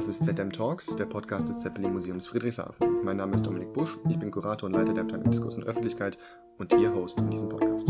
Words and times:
Das 0.00 0.08
ist 0.08 0.24
ZM 0.24 0.50
Talks, 0.50 0.96
der 0.96 1.04
Podcast 1.04 1.50
des 1.50 1.58
Zeppelin 1.58 1.92
Museums 1.92 2.26
Friedrichshafen. 2.26 3.04
Mein 3.04 3.18
Name 3.18 3.34
ist 3.34 3.44
Dominik 3.44 3.74
Busch, 3.74 3.98
ich 4.08 4.18
bin 4.18 4.30
Kurator 4.30 4.66
und 4.66 4.72
Leiter 4.72 4.94
der 4.94 5.02
Abteilung 5.02 5.30
Diskurs 5.30 5.56
und 5.56 5.64
Öffentlichkeit 5.64 6.16
und 6.56 6.72
Ihr 6.72 6.94
Host 6.94 7.18
in 7.18 7.28
diesem 7.28 7.50
Podcast. 7.50 7.86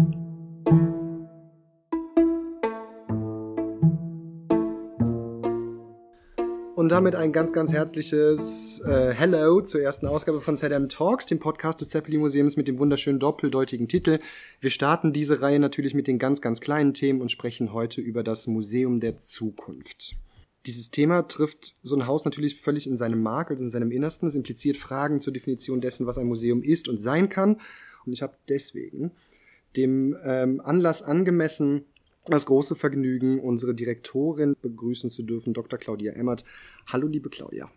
Und 6.74 6.88
damit 6.88 7.14
ein 7.14 7.30
ganz, 7.30 7.52
ganz 7.52 7.72
herzliches 7.72 8.80
äh, 8.84 9.14
Hello 9.14 9.60
zur 9.60 9.80
ersten 9.80 10.08
Ausgabe 10.08 10.40
von 10.40 10.56
ZM 10.56 10.88
Talks, 10.88 11.26
dem 11.26 11.38
Podcast 11.38 11.80
des 11.80 11.90
Zeppelin 11.90 12.18
Museums 12.18 12.56
mit 12.56 12.66
dem 12.66 12.80
wunderschönen 12.80 13.20
doppeldeutigen 13.20 13.86
Titel. 13.86 14.18
Wir 14.58 14.70
starten 14.70 15.12
diese 15.12 15.42
Reihe 15.42 15.60
natürlich 15.60 15.94
mit 15.94 16.08
den 16.08 16.18
ganz, 16.18 16.40
ganz 16.40 16.60
kleinen 16.60 16.92
Themen 16.92 17.20
und 17.20 17.30
sprechen 17.30 17.72
heute 17.72 18.00
über 18.00 18.24
das 18.24 18.48
Museum 18.48 18.98
der 18.98 19.18
Zukunft. 19.18 20.16
Dieses 20.66 20.90
Thema 20.90 21.22
trifft 21.22 21.76
so 21.82 21.96
ein 21.96 22.06
Haus 22.06 22.24
natürlich 22.24 22.60
völlig 22.60 22.86
in 22.86 22.96
seinem 22.96 23.22
Mark, 23.22 23.50
also 23.50 23.64
in 23.64 23.70
seinem 23.70 23.90
Innersten. 23.90 24.28
Es 24.28 24.34
impliziert 24.34 24.76
Fragen 24.76 25.20
zur 25.20 25.32
Definition 25.32 25.80
dessen, 25.80 26.06
was 26.06 26.18
ein 26.18 26.26
Museum 26.26 26.62
ist 26.62 26.88
und 26.88 26.98
sein 26.98 27.28
kann. 27.28 27.60
Und 28.04 28.12
ich 28.12 28.22
habe 28.22 28.36
deswegen 28.48 29.12
dem 29.76 30.16
ähm, 30.24 30.60
Anlass 30.60 31.02
angemessen 31.02 31.84
das 32.26 32.46
große 32.46 32.76
Vergnügen, 32.76 33.40
unsere 33.40 33.74
Direktorin 33.74 34.54
begrüßen 34.60 35.10
zu 35.10 35.22
dürfen, 35.22 35.54
Dr. 35.54 35.78
Claudia 35.78 36.12
Emmert. 36.12 36.44
Hallo, 36.86 37.06
liebe 37.06 37.30
Claudia. 37.30 37.70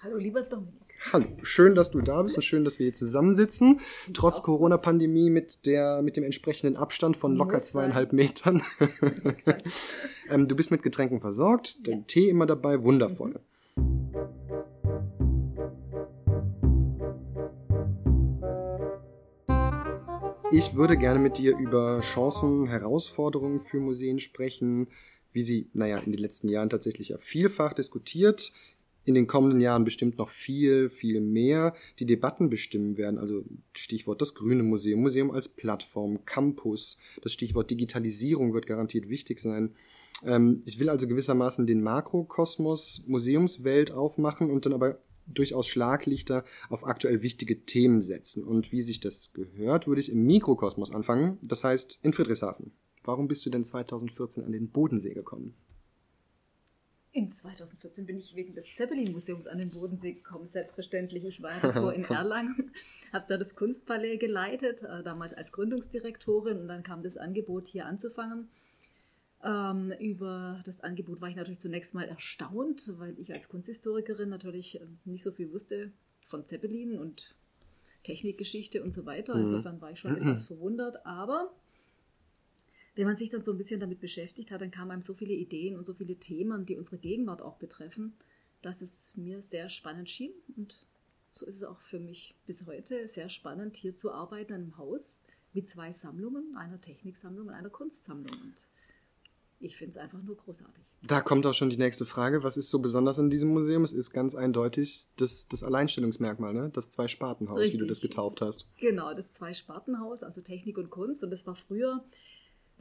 Hallo, 0.00 0.16
lieber 0.16 0.42
Dominik. 0.42 0.91
Hallo, 1.10 1.26
schön, 1.42 1.74
dass 1.74 1.90
du 1.90 2.00
da 2.00 2.22
bist 2.22 2.36
und 2.36 2.42
schön, 2.42 2.64
dass 2.64 2.78
wir 2.78 2.84
hier 2.84 2.94
zusammensitzen. 2.94 3.80
Trotz 4.14 4.42
Corona-Pandemie 4.42 5.30
mit 5.30 5.66
der, 5.66 6.00
mit 6.00 6.16
dem 6.16 6.22
entsprechenden 6.22 6.76
Abstand 6.76 7.16
von 7.16 7.34
locker 7.34 7.60
zweieinhalb 7.60 8.12
Metern. 8.12 8.62
ähm, 10.30 10.46
du 10.46 10.54
bist 10.54 10.70
mit 10.70 10.82
Getränken 10.82 11.20
versorgt, 11.20 11.88
dein 11.88 12.00
ja. 12.00 12.04
Tee 12.06 12.28
immer 12.28 12.46
dabei, 12.46 12.82
wundervoll. 12.84 13.40
Ich 20.52 20.76
würde 20.76 20.96
gerne 20.96 21.18
mit 21.18 21.36
dir 21.38 21.56
über 21.58 22.00
Chancen, 22.00 22.68
Herausforderungen 22.68 23.60
für 23.60 23.80
Museen 23.80 24.20
sprechen, 24.20 24.88
wie 25.32 25.42
sie, 25.42 25.68
naja, 25.72 25.98
in 25.98 26.12
den 26.12 26.20
letzten 26.20 26.48
Jahren 26.48 26.70
tatsächlich 26.70 27.08
ja 27.08 27.18
vielfach 27.18 27.72
diskutiert, 27.72 28.52
in 29.04 29.14
den 29.14 29.26
kommenden 29.26 29.60
Jahren 29.60 29.84
bestimmt 29.84 30.18
noch 30.18 30.28
viel, 30.28 30.88
viel 30.90 31.20
mehr 31.20 31.74
die 31.98 32.06
Debatten 32.06 32.50
bestimmen 32.50 32.96
werden. 32.96 33.18
Also 33.18 33.44
Stichwort 33.72 34.20
das 34.20 34.34
Grüne 34.34 34.62
Museum, 34.62 35.00
Museum 35.00 35.30
als 35.30 35.48
Plattform, 35.48 36.24
Campus, 36.24 36.98
das 37.22 37.32
Stichwort 37.32 37.70
Digitalisierung 37.70 38.54
wird 38.54 38.66
garantiert 38.66 39.08
wichtig 39.08 39.40
sein. 39.40 39.74
Ähm, 40.24 40.60
ich 40.64 40.78
will 40.78 40.88
also 40.88 41.08
gewissermaßen 41.08 41.66
den 41.66 41.82
Makrokosmos, 41.82 43.04
Museumswelt 43.08 43.92
aufmachen 43.92 44.50
und 44.50 44.66
dann 44.66 44.72
aber 44.72 45.00
durchaus 45.26 45.68
Schlaglichter 45.68 46.44
auf 46.68 46.86
aktuell 46.86 47.22
wichtige 47.22 47.64
Themen 47.64 48.02
setzen. 48.02 48.44
Und 48.44 48.72
wie 48.72 48.82
sich 48.82 49.00
das 49.00 49.32
gehört, 49.32 49.86
würde 49.86 50.00
ich 50.00 50.10
im 50.10 50.24
Mikrokosmos 50.24 50.92
anfangen, 50.92 51.38
das 51.42 51.64
heißt 51.64 52.00
in 52.02 52.12
Friedrichshafen. 52.12 52.72
Warum 53.04 53.26
bist 53.28 53.44
du 53.46 53.50
denn 53.50 53.64
2014 53.64 54.44
an 54.44 54.52
den 54.52 54.70
Bodensee 54.70 55.14
gekommen? 55.14 55.54
In 57.14 57.30
2014 57.30 58.06
bin 58.06 58.16
ich 58.16 58.34
wegen 58.36 58.54
des 58.54 58.74
Zeppelin-Museums 58.74 59.46
an 59.46 59.58
den 59.58 59.68
Bodensee 59.68 60.14
gekommen, 60.14 60.46
selbstverständlich. 60.46 61.26
Ich 61.26 61.42
war 61.42 61.52
davor 61.60 61.92
in 61.92 62.04
Erlangen, 62.10 62.72
habe 63.12 63.26
da 63.28 63.36
das 63.36 63.54
Kunstpalais 63.54 64.16
geleitet, 64.18 64.82
äh, 64.82 65.02
damals 65.02 65.34
als 65.34 65.52
Gründungsdirektorin 65.52 66.58
und 66.58 66.68
dann 66.68 66.82
kam 66.82 67.02
das 67.02 67.18
Angebot 67.18 67.66
hier 67.66 67.84
anzufangen. 67.84 68.48
Ähm, 69.44 69.92
über 70.00 70.60
das 70.64 70.80
Angebot 70.80 71.20
war 71.20 71.28
ich 71.28 71.36
natürlich 71.36 71.60
zunächst 71.60 71.94
mal 71.94 72.08
erstaunt, 72.08 72.94
weil 72.98 73.18
ich 73.18 73.32
als 73.34 73.50
Kunsthistorikerin 73.50 74.30
natürlich 74.30 74.80
äh, 74.80 74.86
nicht 75.04 75.22
so 75.22 75.32
viel 75.32 75.52
wusste 75.52 75.92
von 76.24 76.46
Zeppelin 76.46 76.98
und 76.98 77.34
Technikgeschichte 78.04 78.82
und 78.82 78.94
so 78.94 79.04
weiter. 79.04 79.34
Mhm. 79.34 79.42
Insofern 79.42 79.80
war 79.82 79.90
ich 79.90 79.98
schon 79.98 80.16
etwas 80.16 80.46
verwundert. 80.46 81.04
Aber 81.04 81.52
wenn 82.94 83.06
man 83.06 83.16
sich 83.16 83.30
dann 83.30 83.42
so 83.42 83.52
ein 83.52 83.56
bisschen 83.56 83.80
damit 83.80 84.00
beschäftigt 84.00 84.50
hat, 84.50 84.60
dann 84.60 84.70
kamen 84.70 84.90
einem 84.90 85.02
so 85.02 85.14
viele 85.14 85.32
Ideen 85.32 85.76
und 85.76 85.86
so 85.86 85.94
viele 85.94 86.16
Themen, 86.16 86.66
die 86.66 86.76
unsere 86.76 86.98
Gegenwart 86.98 87.40
auch 87.40 87.56
betreffen, 87.56 88.14
dass 88.60 88.82
es 88.82 89.16
mir 89.16 89.42
sehr 89.42 89.68
spannend 89.68 90.10
schien. 90.10 90.32
Und 90.56 90.84
so 91.30 91.46
ist 91.46 91.56
es 91.56 91.64
auch 91.64 91.80
für 91.80 91.98
mich 91.98 92.34
bis 92.46 92.66
heute 92.66 93.08
sehr 93.08 93.28
spannend, 93.28 93.76
hier 93.76 93.96
zu 93.96 94.12
arbeiten 94.12 94.52
in 94.52 94.60
einem 94.62 94.78
Haus 94.78 95.20
mit 95.54 95.68
zwei 95.68 95.92
Sammlungen, 95.92 96.56
einer 96.56 96.80
Techniksammlung 96.80 97.48
und 97.48 97.54
einer 97.54 97.70
Kunstsammlung. 97.70 98.38
Und 98.42 98.54
ich 99.58 99.76
finde 99.76 99.92
es 99.92 99.96
einfach 99.96 100.22
nur 100.22 100.36
großartig. 100.36 100.84
Da 101.06 101.20
kommt 101.20 101.46
auch 101.46 101.54
schon 101.54 101.70
die 101.70 101.76
nächste 101.76 102.04
Frage. 102.04 102.42
Was 102.42 102.56
ist 102.56 102.68
so 102.68 102.80
besonders 102.80 103.18
an 103.18 103.30
diesem 103.30 103.50
Museum? 103.50 103.84
Es 103.84 103.92
ist 103.92 104.10
ganz 104.10 104.34
eindeutig 104.34 105.06
das, 105.16 105.48
das 105.48 105.62
Alleinstellungsmerkmal, 105.62 106.52
ne? 106.52 106.70
das 106.72 106.90
Zwei-Spartenhaus, 106.90 107.72
wie 107.72 107.78
du 107.78 107.86
das 107.86 108.00
getauft 108.00 108.42
hast. 108.42 108.66
Genau, 108.80 109.14
das 109.14 109.32
Zwei-Spartenhaus, 109.32 110.24
also 110.24 110.40
Technik 110.40 110.78
und 110.78 110.90
Kunst. 110.90 111.22
Und 111.22 111.30
das 111.30 111.46
war 111.46 111.54
früher 111.54 112.04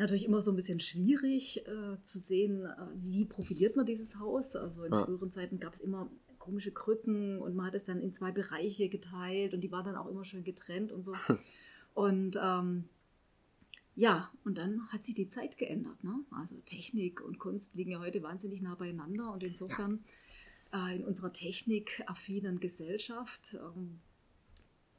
natürlich 0.01 0.25
immer 0.25 0.41
so 0.41 0.51
ein 0.51 0.56
bisschen 0.56 0.79
schwierig 0.79 1.66
äh, 1.66 2.01
zu 2.01 2.19
sehen, 2.19 2.66
äh, 2.66 2.75
wie 2.95 3.25
profiliert 3.25 3.75
man 3.75 3.85
dieses 3.85 4.19
Haus. 4.19 4.56
Also 4.56 4.84
in 4.84 4.94
ja. 4.94 5.06
früheren 5.06 5.31
Zeiten 5.31 5.59
gab 5.59 5.73
es 5.73 5.81
immer 5.81 6.09
komische 6.39 6.72
Krücken 6.72 7.39
und 7.39 7.56
man 7.56 7.67
hat 7.67 7.75
es 7.75 7.85
dann 7.85 8.01
in 8.01 8.13
zwei 8.13 8.31
Bereiche 8.31 8.90
geteilt 8.90 9.53
und 9.53 9.61
die 9.61 9.72
waren 9.72 9.85
dann 9.85 9.95
auch 9.95 10.07
immer 10.07 10.25
schön 10.25 10.44
getrennt 10.44 10.91
und 10.91 11.06
so. 11.06 11.13
und 11.94 12.40
ähm, 12.41 12.85
ja, 13.95 14.31
und 14.44 14.57
dann 14.57 14.88
hat 14.88 15.03
sich 15.03 15.16
die 15.16 15.28
Zeit 15.28 15.57
geändert. 15.57 16.03
Ne? 16.03 16.16
Also 16.31 16.57
Technik 16.66 17.22
und 17.22 17.40
Kunst 17.40 17.75
liegen 17.75 17.91
ja 17.91 18.00
heute 18.00 18.23
wahnsinnig 18.23 18.61
nah 18.61 18.75
beieinander 18.75 19.31
und 19.31 19.44
insofern 19.44 20.03
äh, 20.73 20.95
in 20.95 21.03
unserer 21.03 21.34
technikaffinen 21.34 22.59
Gesellschaft 22.59 23.56
ähm, 23.56 24.00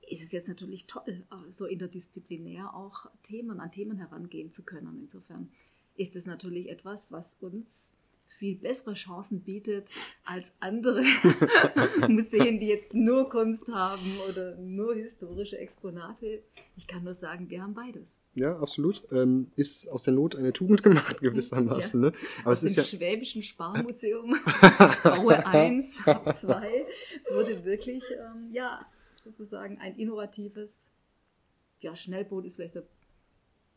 ist 0.09 0.23
es 0.23 0.33
jetzt 0.33 0.49
natürlich 0.49 0.87
toll, 0.87 1.03
äh, 1.07 1.51
so 1.51 1.67
interdisziplinär 1.67 2.75
auch 2.75 3.11
Themen 3.23 3.61
an 3.61 3.71
Themen 3.71 3.99
herangehen 3.99 4.51
zu 4.51 4.63
können. 4.63 4.99
Insofern 5.01 5.49
ist 5.97 6.17
es 6.17 6.27
natürlich 6.27 6.69
etwas, 6.69 7.13
was 7.13 7.37
uns 7.41 7.95
viel 8.39 8.57
bessere 8.57 8.95
Chancen 8.95 9.41
bietet 9.43 9.91
als 10.25 10.53
andere 10.59 11.05
Museen, 12.09 12.59
die 12.59 12.67
jetzt 12.67 12.95
nur 12.95 13.29
Kunst 13.29 13.69
haben 13.69 14.19
oder 14.29 14.57
nur 14.57 14.95
historische 14.95 15.59
Exponate. 15.59 16.43
Ich 16.77 16.87
kann 16.87 17.05
nur 17.05 17.15
sagen, 17.15 17.49
wir 17.51 17.63
haben 17.63 17.75
beides. 17.75 18.19
Ja, 18.35 18.59
absolut. 18.59 19.03
Ähm, 19.13 19.53
ist 19.55 19.87
aus 19.89 20.03
der 20.05 20.15
Not 20.15 20.35
eine 20.35 20.53
Tugend 20.53 20.83
gemacht, 20.83 21.21
gewissermaßen. 21.21 22.03
Ja. 22.03 22.11
Ne? 22.11 22.17
Aber 22.41 22.53
aus 22.53 22.63
es 22.63 22.71
ist 22.71 22.77
ja 22.77 22.83
Schwäbischen 22.83 23.43
Sparmuseum, 23.43 24.35
Baue 25.05 25.47
1, 25.47 26.01
2, 26.03 26.87
wurde 27.31 27.65
wirklich, 27.65 28.03
ähm, 28.11 28.51
ja, 28.53 28.87
sozusagen 29.23 29.79
ein 29.79 29.97
innovatives, 29.97 30.93
ja, 31.81 31.97
Schnellboot 31.97 32.45
ist 32.45 32.57
vielleicht 32.57 32.75
der, 32.75 32.85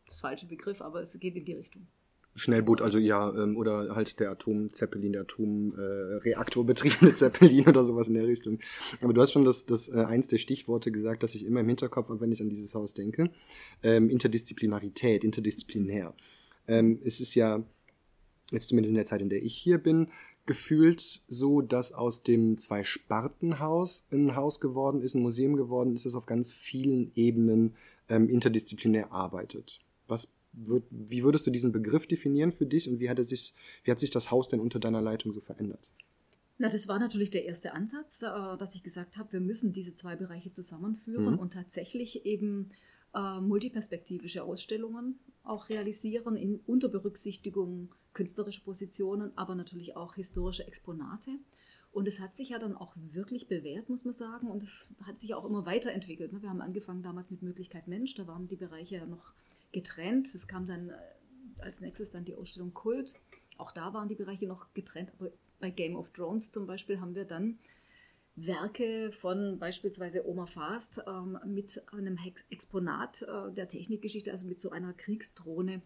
das 0.06 0.19
falsche 0.19 0.45
Begriff, 0.45 0.81
aber 0.81 1.01
es 1.01 1.17
geht 1.19 1.35
in 1.35 1.45
die 1.45 1.53
Richtung. 1.53 1.88
Schnellboot, 2.38 2.81
also 2.81 3.00
ja, 3.00 3.33
ähm, 3.33 3.55
oder 3.55 3.95
halt 3.95 4.19
der 4.19 4.31
Atom-Zeppelin, 4.31 5.13
der 5.13 5.22
Atomreaktorbetriebene 5.22 7.11
äh, 7.11 7.13
Zeppelin 7.16 7.67
oder 7.67 7.84
sowas 7.84 8.09
in 8.09 8.16
der 8.16 8.28
Richtung. 8.28 8.59
Aber 9.01 9.13
du 9.13 9.22
hast 9.22 9.31
schon 9.31 9.45
das, 9.45 9.66
das 9.66 9.88
äh, 9.88 10.03
eins 10.03 10.28
der 10.28 10.38
Stichworte 10.38 10.91
gesagt, 10.91 11.23
das 11.23 11.34
ich 11.34 11.45
immer 11.45 11.61
im 11.61 11.67
Hinterkopf 11.67 12.09
habe, 12.09 12.19
wenn 12.19 12.34
ich 12.34 12.41
an 12.41 12.50
dieses 12.50 12.75
Haus 12.75 12.94
denke. 12.94 13.31
Ähm, 13.84 14.09
Interdisziplinarität, 14.09 15.23
interdisziplinär. 15.23 16.13
Ähm, 16.67 17.00
es 17.05 17.22
ist 17.22 17.35
ja, 17.35 17.63
jetzt 18.51 18.67
zumindest 18.67 18.89
in 18.89 18.95
der 18.95 19.05
Zeit, 19.05 19.22
in 19.22 19.29
der 19.29 19.41
ich 19.41 19.55
hier 19.55 19.78
bin, 19.78 20.09
gefühlt 20.45 21.01
so, 21.01 21.61
dass 21.61 21.91
aus 21.91 22.23
dem 22.23 22.57
Zwei-Sparten-Haus 22.57 24.07
ein 24.11 24.35
Haus 24.35 24.59
geworden 24.59 25.01
ist, 25.01 25.16
ein 25.16 25.22
Museum 25.22 25.56
geworden 25.56 25.94
ist, 25.94 26.06
das 26.06 26.16
auf 26.16 26.25
ganz 26.25 26.51
vielen 26.51 27.11
Ebenen 27.16 27.75
ähm, 28.09 28.29
interdisziplinär 28.29 29.11
arbeitet. 29.11 29.79
Was 30.07 30.35
wird, 30.53 30.84
wie 30.89 31.23
würdest 31.23 31.47
du 31.47 31.51
diesen 31.51 31.72
Begriff 31.72 32.07
definieren 32.07 32.51
für 32.51 32.66
dich 32.66 32.88
und 32.89 33.00
wie 33.00 33.09
hat, 33.09 33.17
er 33.17 33.25
sich, 33.25 33.53
wie 33.84 33.91
hat 33.91 33.99
sich 33.99 34.11
das 34.11 34.31
Haus 34.31 34.49
denn 34.49 34.59
unter 34.59 34.79
deiner 34.79 35.02
Leitung 35.02 35.31
so 35.31 35.41
verändert? 35.41 35.91
Na, 36.58 36.70
das 36.70 36.87
war 36.87 36.99
natürlich 36.99 37.31
der 37.31 37.46
erste 37.46 37.73
Ansatz, 37.73 38.22
äh, 38.22 38.58
dass 38.58 38.75
ich 38.75 38.84
gesagt 38.84 39.17
habe, 39.17 39.34
wir 39.34 39.41
müssen 39.41 39.73
diese 39.73 39.93
zwei 39.93 40.16
Bereiche 40.16 40.52
zusammenführen 40.52 41.34
mhm. 41.34 41.40
und 41.40 41.53
tatsächlich 41.53 42.25
eben 42.25 42.72
äh, 43.14 43.41
multiperspektivische 43.41 44.43
Ausstellungen 44.43 45.20
auch 45.46 45.70
realisieren 45.70 46.36
in 46.36 46.59
unter 46.66 46.90
Berücksichtigung 46.90 47.94
künstlerischer 48.14 48.64
Positionen, 48.64 49.38
aber 49.38 49.56
natürlich 49.56 49.96
auch 49.96 50.16
historische 50.16 50.66
Exponate. 50.68 51.32
Und 51.92 52.08
es 52.09 52.20
hat 52.20 52.36
sich 52.36 52.50
ja 52.50 52.59
dann 52.59 52.76
auch 52.76 52.94
wirklich 52.97 53.47
bewährt, 53.47 53.90
muss 53.90 54.03
man 54.03 54.14
sagen. 54.14 54.50
Und 54.50 54.62
es 54.64 54.90
hat 55.03 55.18
sich 55.18 55.34
auch 55.34 55.50
immer 55.50 55.66
weiterentwickelt. 55.66 56.34
Ne? 56.34 56.42
Wir 56.42 56.50
haben 56.50 56.62
angefangen 56.62 57.03
damals 57.03 57.32
mit 57.32 57.42
Möglichkeit 57.42 57.88
Mensch, 57.88 58.16
da 58.16 58.28
waren 58.28 58.47
die 58.47 58.58
Bereiche 58.58 58.96
ja 58.96 59.06
noch 59.06 59.34
getrennt. 59.72 60.34
Es 60.36 60.47
kam 60.47 60.68
dann 60.68 60.90
äh, 60.90 60.94
als 61.59 61.80
nächstes 61.80 62.12
dann 62.12 62.26
die 62.26 62.36
Ausstellung 62.36 62.74
Kult. 62.74 63.16
Auch 63.58 63.72
da 63.72 63.94
waren 63.94 64.09
die 64.09 64.16
Bereiche 64.16 64.46
noch 64.46 64.74
getrennt. 64.74 65.12
Aber 65.18 65.30
bei 65.59 65.70
Game 65.70 65.96
of 65.96 66.09
Thrones 66.09 66.52
zum 66.52 66.68
Beispiel 66.68 67.00
haben 67.00 67.16
wir 67.16 67.24
dann 67.26 67.59
Werke 68.35 69.11
von 69.11 69.59
beispielsweise 69.59 70.28
Oma 70.28 70.46
Fast 70.46 71.02
ähm, 71.08 71.40
mit 71.46 71.84
einem 71.93 72.20
Exponat 72.49 73.22
äh, 73.23 73.53
der 73.53 73.67
Technikgeschichte, 73.67 74.32
also 74.32 74.46
mit 74.46 74.59
so 74.59 74.72
einer 74.72 74.93
Kriegsdrohne 74.93 75.82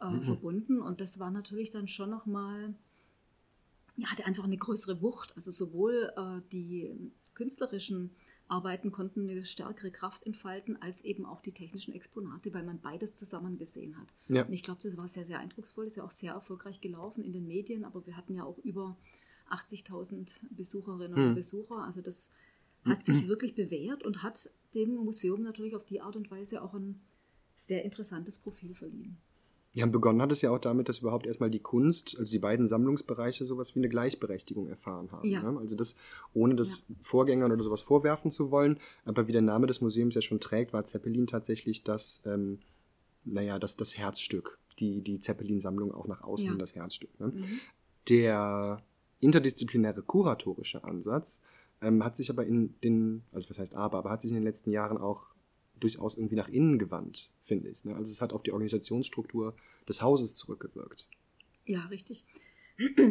äh, 0.00 0.06
mhm. 0.06 0.22
verbunden. 0.22 0.80
Und 0.80 1.00
das 1.00 1.18
war 1.18 1.30
natürlich 1.30 1.70
dann 1.70 1.88
schon 1.88 2.10
nochmal 2.10 2.74
ja, 3.96 4.08
hatte 4.08 4.26
einfach 4.26 4.44
eine 4.44 4.56
größere 4.56 5.00
Wucht. 5.02 5.34
Also 5.36 5.50
sowohl 5.50 6.12
äh, 6.16 6.40
die 6.52 6.90
künstlerischen 7.34 8.10
Arbeiten 8.48 8.92
konnten 8.92 9.28
eine 9.28 9.44
stärkere 9.44 9.90
Kraft 9.90 10.24
entfalten, 10.24 10.80
als 10.80 11.02
eben 11.02 11.26
auch 11.26 11.40
die 11.40 11.52
technischen 11.52 11.92
Exponate, 11.92 12.54
weil 12.54 12.62
man 12.62 12.80
beides 12.80 13.16
zusammen 13.16 13.58
gesehen 13.58 13.96
hat. 13.98 14.08
Ja. 14.28 14.44
Und 14.44 14.52
ich 14.52 14.62
glaube, 14.62 14.80
das 14.82 14.96
war 14.96 15.08
sehr, 15.08 15.24
sehr 15.24 15.40
eindrucksvoll, 15.40 15.86
ist 15.86 15.96
ja 15.96 16.04
auch 16.04 16.10
sehr 16.10 16.34
erfolgreich 16.34 16.80
gelaufen 16.80 17.24
in 17.24 17.32
den 17.32 17.46
Medien, 17.46 17.84
aber 17.84 18.06
wir 18.06 18.16
hatten 18.16 18.34
ja 18.34 18.44
auch 18.44 18.58
über 18.58 18.96
80.000 19.50 20.34
Besucherinnen 20.50 21.16
hm. 21.16 21.28
und 21.28 21.34
Besucher. 21.34 21.84
Also 21.84 22.00
das 22.00 22.30
hat 22.84 23.04
sich 23.04 23.26
wirklich 23.28 23.54
bewährt 23.54 24.02
und 24.02 24.22
hat 24.22 24.50
dem 24.74 24.94
Museum 24.96 25.42
natürlich 25.42 25.74
auf 25.74 25.84
die 25.84 26.00
Art 26.00 26.16
und 26.16 26.30
Weise 26.30 26.62
auch 26.62 26.74
ein 26.74 27.00
sehr 27.54 27.84
interessantes 27.84 28.38
Profil 28.38 28.74
verliehen. 28.74 29.16
Ja, 29.76 29.84
begonnen 29.84 30.22
hat 30.22 30.32
es 30.32 30.40
ja 30.40 30.50
auch 30.50 30.58
damit, 30.58 30.88
dass 30.88 31.00
überhaupt 31.00 31.26
erstmal 31.26 31.50
die 31.50 31.60
Kunst, 31.60 32.16
also 32.18 32.32
die 32.32 32.38
beiden 32.38 32.66
Sammlungsbereiche, 32.66 33.44
sowas 33.44 33.74
wie 33.74 33.80
eine 33.80 33.90
Gleichberechtigung 33.90 34.68
erfahren 34.68 35.12
haben. 35.12 35.28
Ja. 35.28 35.42
Ne? 35.42 35.58
Also 35.58 35.76
das, 35.76 35.96
ohne 36.32 36.54
das 36.54 36.86
ja. 36.88 36.94
Vorgängern 37.02 37.52
oder 37.52 37.62
sowas 37.62 37.82
vorwerfen 37.82 38.30
zu 38.30 38.50
wollen, 38.50 38.78
aber 39.04 39.28
wie 39.28 39.32
der 39.32 39.42
Name 39.42 39.66
des 39.66 39.82
Museums 39.82 40.14
ja 40.14 40.22
schon 40.22 40.40
trägt, 40.40 40.72
war 40.72 40.86
Zeppelin 40.86 41.26
tatsächlich 41.26 41.84
das, 41.84 42.22
ähm, 42.24 42.60
naja, 43.24 43.58
das, 43.58 43.76
das 43.76 43.98
Herzstück, 43.98 44.58
die, 44.78 45.02
die 45.02 45.18
Zeppelin-Sammlung 45.18 45.92
auch 45.92 46.06
nach 46.06 46.22
außen 46.22 46.48
ja. 46.48 46.54
das 46.54 46.74
Herzstück. 46.74 47.20
Ne? 47.20 47.26
Mhm. 47.26 47.44
Der 48.08 48.82
interdisziplinäre 49.20 50.02
kuratorische 50.02 50.84
Ansatz 50.84 51.42
ähm, 51.82 52.04
hat 52.04 52.16
sich 52.16 52.30
aber 52.30 52.46
in 52.46 52.78
den, 52.80 53.22
also 53.32 53.50
was 53.50 53.58
heißt 53.58 53.74
aber, 53.74 53.98
aber 53.98 54.10
hat 54.10 54.22
sich 54.22 54.30
in 54.30 54.36
den 54.36 54.44
letzten 54.44 54.70
Jahren 54.70 54.98
auch 54.98 55.26
durchaus 55.78 56.16
irgendwie 56.16 56.36
nach 56.36 56.48
innen 56.48 56.78
gewandt, 56.78 57.30
finde 57.42 57.68
ich. 57.68 57.84
Ne? 57.84 57.94
Also 57.94 58.10
es 58.10 58.22
hat 58.22 58.32
auf 58.32 58.42
die 58.42 58.52
Organisationsstruktur 58.52 59.54
des 59.88 60.02
Hauses 60.02 60.34
zurückgewirkt. 60.34 61.08
Ja, 61.66 61.84
richtig. 61.86 62.24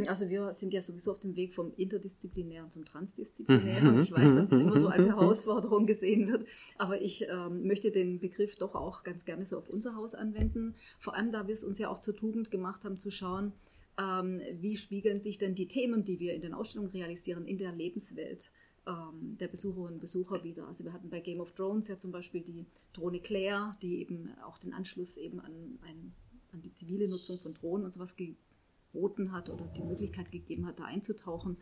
Also 0.07 0.30
wir 0.30 0.54
sind 0.54 0.74
ja 0.74 0.81
sowieso 0.84 1.12
auf 1.12 1.19
dem 1.19 1.36
Weg 1.36 1.54
vom 1.54 1.74
Interdisziplinären 1.75 2.69
zum 2.69 2.86
Transdisziplinären. 2.86 4.01
Ich 4.01 4.12
weiß, 4.12 4.36
dass 4.36 4.51
es 4.51 4.60
immer 4.60 4.78
so 4.78 4.90
als 4.90 5.06
Herausforderung 5.06 5.88
gesehen 5.88 6.28
wird, 6.28 6.46
aber 6.78 7.01
ich 7.01 7.25
ähm, 7.28 7.66
möchte 7.66 7.92
den 7.92 8.19
Begriff 8.19 8.58
doch 8.58 8.75
auch 8.75 9.04
ganz 9.04 9.25
gerne 9.25 9.44
so 9.46 9.58
auf 9.58 9.68
unser 9.68 9.96
Haus 9.96 10.13
anwenden. 10.13 10.75
Vor 11.00 11.16
allem, 11.16 11.31
da 11.31 11.48
wir 11.48 11.54
es 11.54 11.63
uns 11.63 11.80
ja 11.80 11.90
auch 11.90 11.98
zur 11.98 12.16
Tugend 12.16 12.51
gemacht 12.51 12.86
haben, 12.86 13.00
zu 13.00 13.10
schauen, 13.10 13.54
ähm, 14.00 14.42
wie 14.54 14.78
spiegeln 14.78 15.22
sich 15.22 15.38
denn 15.38 15.56
die 15.56 15.68
Themen, 15.68 16.04
die 16.04 16.20
wir 16.20 16.34
in 16.34 16.42
den 16.42 16.54
Ausstellungen 16.54 16.92
realisieren, 16.92 17.46
in 17.46 17.58
der 17.58 17.72
Lebenswelt 17.72 18.52
ähm, 18.88 19.38
der 19.40 19.48
Besucherinnen 19.48 19.96
und 19.96 20.00
Besucher 20.00 20.44
wieder. 20.44 20.68
Also 20.68 20.84
wir 20.84 20.94
hatten 20.94 21.10
bei 21.10 21.20
Game 21.20 21.40
of 21.40 21.54
Thrones 21.54 21.88
ja 21.88 21.98
zum 21.98 22.12
Beispiel 22.12 22.42
die 22.42 22.66
Drohne 22.94 23.20
Claire, 23.20 23.76
die 23.82 24.02
eben 24.02 24.32
auch 24.46 24.58
den 24.58 24.74
Anschluss 24.74 25.18
eben 25.18 25.40
an, 25.40 25.80
ein, 25.82 26.14
an 26.52 26.62
die 26.62 26.72
zivile 26.72 27.08
Nutzung 27.08 27.40
von 27.40 27.54
Drohnen 27.54 27.86
und 27.86 27.94
sowas 27.94 28.16
geboten 28.16 29.32
hat 29.32 29.50
oder 29.50 29.66
die 29.76 29.84
Möglichkeit 29.84 30.32
gegeben 30.32 30.66
hat, 30.66 30.80
da 30.80 30.86
einzutauchen. 30.86 31.58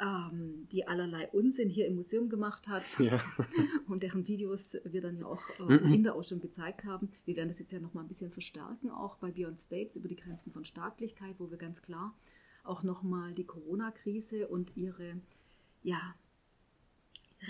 Ähm, 0.00 0.66
die 0.72 0.88
allerlei 0.88 1.28
Unsinn 1.28 1.70
hier 1.70 1.86
im 1.86 1.94
Museum 1.94 2.28
gemacht 2.28 2.66
hat 2.66 2.82
ja. 2.98 3.22
und 3.86 4.02
deren 4.02 4.26
Videos 4.26 4.76
wir 4.82 5.00
dann 5.00 5.16
ja 5.16 5.26
auch 5.26 5.40
äh, 5.68 5.94
in 5.94 6.02
der 6.02 6.16
Ausstellung 6.16 6.42
gezeigt 6.42 6.82
haben. 6.82 7.10
Wir 7.24 7.36
werden 7.36 7.46
das 7.46 7.60
jetzt 7.60 7.70
ja 7.70 7.78
noch 7.78 7.94
mal 7.94 8.00
ein 8.00 8.08
bisschen 8.08 8.32
verstärken, 8.32 8.90
auch 8.90 9.18
bei 9.18 9.30
Beyond 9.30 9.60
States 9.60 9.94
über 9.94 10.08
die 10.08 10.16
Grenzen 10.16 10.50
von 10.50 10.64
Staatlichkeit, 10.64 11.36
wo 11.38 11.48
wir 11.48 11.58
ganz 11.58 11.80
klar 11.80 12.12
auch 12.64 12.82
noch 12.82 13.02
mal 13.02 13.34
die 13.34 13.44
Corona-Krise 13.44 14.48
und 14.48 14.76
ihre 14.76 15.20
ja, 15.82 16.14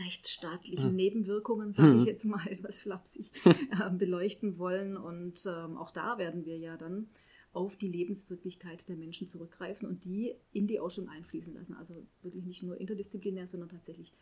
rechtsstaatlichen 0.04 0.90
hm. 0.90 0.96
Nebenwirkungen, 0.96 1.72
sage 1.72 1.96
ich 1.98 2.04
jetzt 2.04 2.24
mal 2.24 2.46
etwas 2.48 2.80
flapsig, 2.80 3.32
äh, 3.44 3.90
beleuchten 3.90 4.58
wollen. 4.58 4.96
Und 4.96 5.46
ähm, 5.46 5.76
auch 5.76 5.92
da 5.92 6.18
werden 6.18 6.44
wir 6.44 6.58
ja 6.58 6.76
dann 6.76 7.08
auf 7.54 7.76
die 7.76 7.88
Lebenswirklichkeit 7.88 8.88
der 8.88 8.96
Menschen 8.96 9.26
zurückgreifen 9.26 9.88
und 9.88 10.04
die 10.04 10.34
in 10.52 10.66
die 10.66 10.80
Ausstellung 10.80 11.10
einfließen 11.10 11.54
lassen. 11.54 11.74
Also 11.74 11.94
wirklich 12.22 12.44
nicht 12.44 12.62
nur 12.62 12.78
interdisziplinär, 12.78 13.46
sondern 13.46 13.68
tatsächlich 13.68 14.12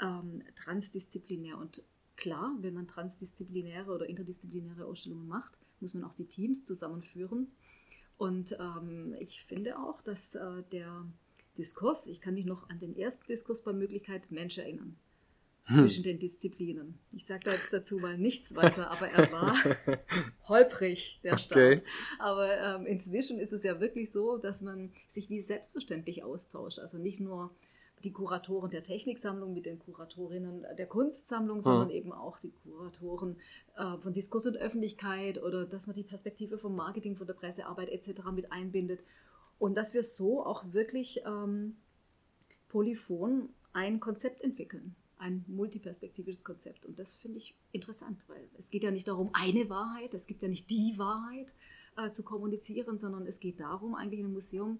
ähm, 0.00 0.42
transdisziplinär. 0.54 1.58
Und 1.58 1.82
klar, 2.16 2.56
wenn 2.60 2.74
man 2.74 2.86
transdisziplinäre 2.86 3.90
oder 3.90 4.08
interdisziplinäre 4.08 4.84
Ausstellungen 4.84 5.26
macht, 5.26 5.58
muss 5.80 5.94
man 5.94 6.04
auch 6.04 6.14
die 6.14 6.26
Teams 6.26 6.64
zusammenführen. 6.64 7.48
Und 8.18 8.56
ähm, 8.60 9.16
ich 9.18 9.42
finde 9.42 9.78
auch, 9.78 10.02
dass 10.02 10.34
äh, 10.34 10.62
der 10.70 11.06
Diskurs, 11.56 12.06
ich 12.06 12.20
kann 12.20 12.34
mich 12.34 12.44
noch 12.44 12.68
an 12.68 12.78
den 12.78 12.96
ersten 12.96 13.26
Diskurs 13.26 13.62
bei 13.62 13.72
Möglichkeit 13.72 14.30
Mensch 14.30 14.58
erinnern. 14.58 14.96
Hm. 15.66 15.76
Zwischen 15.76 16.04
den 16.04 16.18
Disziplinen. 16.18 16.98
Ich 17.12 17.24
sage 17.24 17.40
da 17.44 17.52
jetzt 17.52 17.72
dazu 17.72 17.96
mal 17.96 18.18
nichts 18.18 18.54
weiter, 18.54 18.90
aber 18.90 19.08
er 19.08 19.32
war 19.32 19.56
holprig, 20.48 21.20
der 21.22 21.38
Start. 21.38 21.58
Okay. 21.58 21.82
Aber 22.18 22.58
ähm, 22.58 22.86
inzwischen 22.86 23.38
ist 23.38 23.52
es 23.54 23.62
ja 23.62 23.80
wirklich 23.80 24.12
so, 24.12 24.36
dass 24.36 24.60
man 24.60 24.92
sich 25.08 25.30
wie 25.30 25.40
selbstverständlich 25.40 26.22
austauscht. 26.22 26.78
Also 26.80 26.98
nicht 26.98 27.18
nur 27.18 27.50
die 28.04 28.12
Kuratoren 28.12 28.70
der 28.70 28.82
Techniksammlung 28.82 29.54
mit 29.54 29.64
den 29.64 29.78
Kuratorinnen 29.78 30.66
der 30.76 30.86
Kunstsammlung, 30.86 31.62
sondern 31.62 31.88
hm. 31.88 31.96
eben 31.96 32.12
auch 32.12 32.38
die 32.40 32.52
Kuratoren 32.62 33.36
äh, 33.76 33.96
von 33.96 34.12
Diskurs 34.12 34.44
und 34.44 34.58
Öffentlichkeit 34.58 35.42
oder 35.42 35.64
dass 35.64 35.86
man 35.86 35.96
die 35.96 36.02
Perspektive 36.02 36.58
vom 36.58 36.76
Marketing, 36.76 37.16
von 37.16 37.26
der 37.26 37.34
Pressearbeit 37.34 37.88
etc. 37.88 38.22
mit 38.34 38.52
einbindet 38.52 39.00
und 39.58 39.76
dass 39.76 39.94
wir 39.94 40.02
so 40.02 40.44
auch 40.44 40.72
wirklich 40.72 41.22
ähm, 41.26 41.76
polyphon 42.68 43.48
ein 43.72 44.00
Konzept 44.00 44.42
entwickeln, 44.42 44.94
ein 45.18 45.44
multiperspektivisches 45.48 46.44
Konzept. 46.44 46.86
Und 46.86 46.98
das 46.98 47.14
finde 47.14 47.38
ich 47.38 47.54
interessant, 47.72 48.24
weil 48.28 48.48
es 48.58 48.70
geht 48.70 48.84
ja 48.84 48.90
nicht 48.90 49.08
darum, 49.08 49.30
eine 49.32 49.68
Wahrheit, 49.70 50.14
es 50.14 50.26
gibt 50.26 50.42
ja 50.42 50.48
nicht 50.48 50.70
die 50.70 50.94
Wahrheit 50.96 51.52
äh, 51.96 52.10
zu 52.10 52.22
kommunizieren, 52.22 52.98
sondern 52.98 53.26
es 53.26 53.40
geht 53.40 53.60
darum, 53.60 53.94
eigentlich 53.94 54.20
in 54.20 54.26
einem 54.26 54.34
Museum 54.34 54.78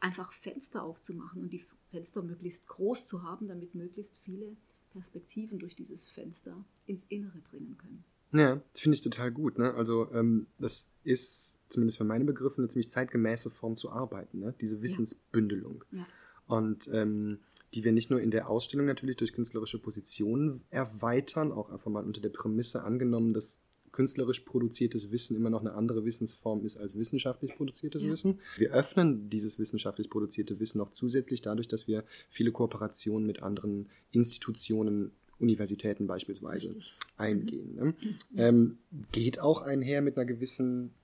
einfach 0.00 0.32
Fenster 0.32 0.82
aufzumachen 0.82 1.42
und 1.42 1.52
die 1.52 1.64
Fenster 1.90 2.22
möglichst 2.22 2.66
groß 2.68 3.06
zu 3.06 3.22
haben, 3.22 3.48
damit 3.48 3.74
möglichst 3.74 4.14
viele 4.22 4.56
Perspektiven 4.92 5.58
durch 5.58 5.74
dieses 5.76 6.08
Fenster 6.08 6.64
ins 6.86 7.04
Innere 7.04 7.40
dringen 7.50 7.76
können. 7.78 8.04
Ja, 8.32 8.60
das 8.72 8.80
finde 8.80 8.96
ich 8.96 9.02
total 9.02 9.30
gut. 9.30 9.58
Ne? 9.58 9.72
Also 9.74 10.10
ähm, 10.12 10.46
das 10.58 10.90
ist 11.04 11.60
zumindest 11.68 11.98
für 11.98 12.04
meine 12.04 12.24
Begriffe 12.24 12.58
eine 12.58 12.68
ziemlich 12.68 12.90
zeitgemäße 12.90 13.50
Form 13.50 13.76
zu 13.76 13.90
arbeiten, 13.92 14.40
ne? 14.40 14.54
diese 14.60 14.82
Wissensbündelung. 14.82 15.84
Ja. 15.92 15.98
Ja. 15.98 16.06
Und 16.46 16.88
ähm, 16.92 17.38
die 17.74 17.84
wir 17.84 17.92
nicht 17.92 18.10
nur 18.10 18.20
in 18.20 18.30
der 18.30 18.48
Ausstellung 18.48 18.86
natürlich 18.86 19.16
durch 19.16 19.32
künstlerische 19.32 19.78
Positionen 19.78 20.62
erweitern, 20.70 21.52
auch 21.52 21.70
einfach 21.70 21.90
mal 21.90 22.04
unter 22.04 22.20
der 22.20 22.28
Prämisse 22.28 22.84
angenommen, 22.84 23.34
dass 23.34 23.64
künstlerisch 23.90 24.40
produziertes 24.40 25.12
Wissen 25.12 25.36
immer 25.36 25.50
noch 25.50 25.60
eine 25.60 25.74
andere 25.74 26.04
Wissensform 26.04 26.64
ist 26.64 26.78
als 26.78 26.98
wissenschaftlich 26.98 27.54
produziertes 27.54 28.02
ja. 28.02 28.10
Wissen. 28.10 28.40
Wir 28.56 28.72
öffnen 28.72 29.30
dieses 29.30 29.58
wissenschaftlich 29.58 30.10
produzierte 30.10 30.58
Wissen 30.58 30.78
noch 30.78 30.90
zusätzlich 30.90 31.42
dadurch, 31.42 31.68
dass 31.68 31.86
wir 31.86 32.04
viele 32.28 32.50
Kooperationen 32.50 33.26
mit 33.26 33.42
anderen 33.42 33.88
Institutionen 34.10 35.12
Universitäten 35.38 36.06
beispielsweise 36.06 36.68
Richtig. 36.68 36.94
eingehen. 37.16 37.74
Ne? 37.74 37.84
Mhm. 37.84 38.16
Ähm, 38.36 38.78
geht 39.12 39.40
auch 39.40 39.62
einher 39.62 40.00
mit 40.00 40.16
einer 40.16 40.26
gewissen 40.26 40.94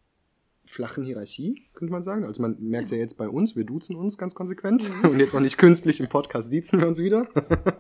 flachen 0.71 1.05
Hierarchie, 1.05 1.67
könnte 1.75 1.93
man 1.93 2.03
sagen. 2.03 2.25
Also 2.25 2.43
man 2.43 2.57
merkt 2.61 2.91
ja, 2.91 2.97
jetzt 2.97 3.17
bei 3.17 3.29
uns, 3.29 3.57
wir 3.57 3.65
duzen 3.65 3.97
uns 3.97 4.19
ganz 4.19 4.35
konsequent 4.35 4.91
mhm. 5.03 5.09
und 5.11 5.21
jetzt 5.21 5.35
auch 5.35 5.41
nicht 5.41 5.59
künstlich 5.59 6.01
im 6.01 6.09
Podcast 6.09 6.51
siezen 6.51 6.81
wir 6.81 6.89
uns 6.89 7.01
wieder. 7.01 7.29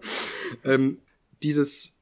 ähm, 0.64 0.98
dieses, 1.42 1.96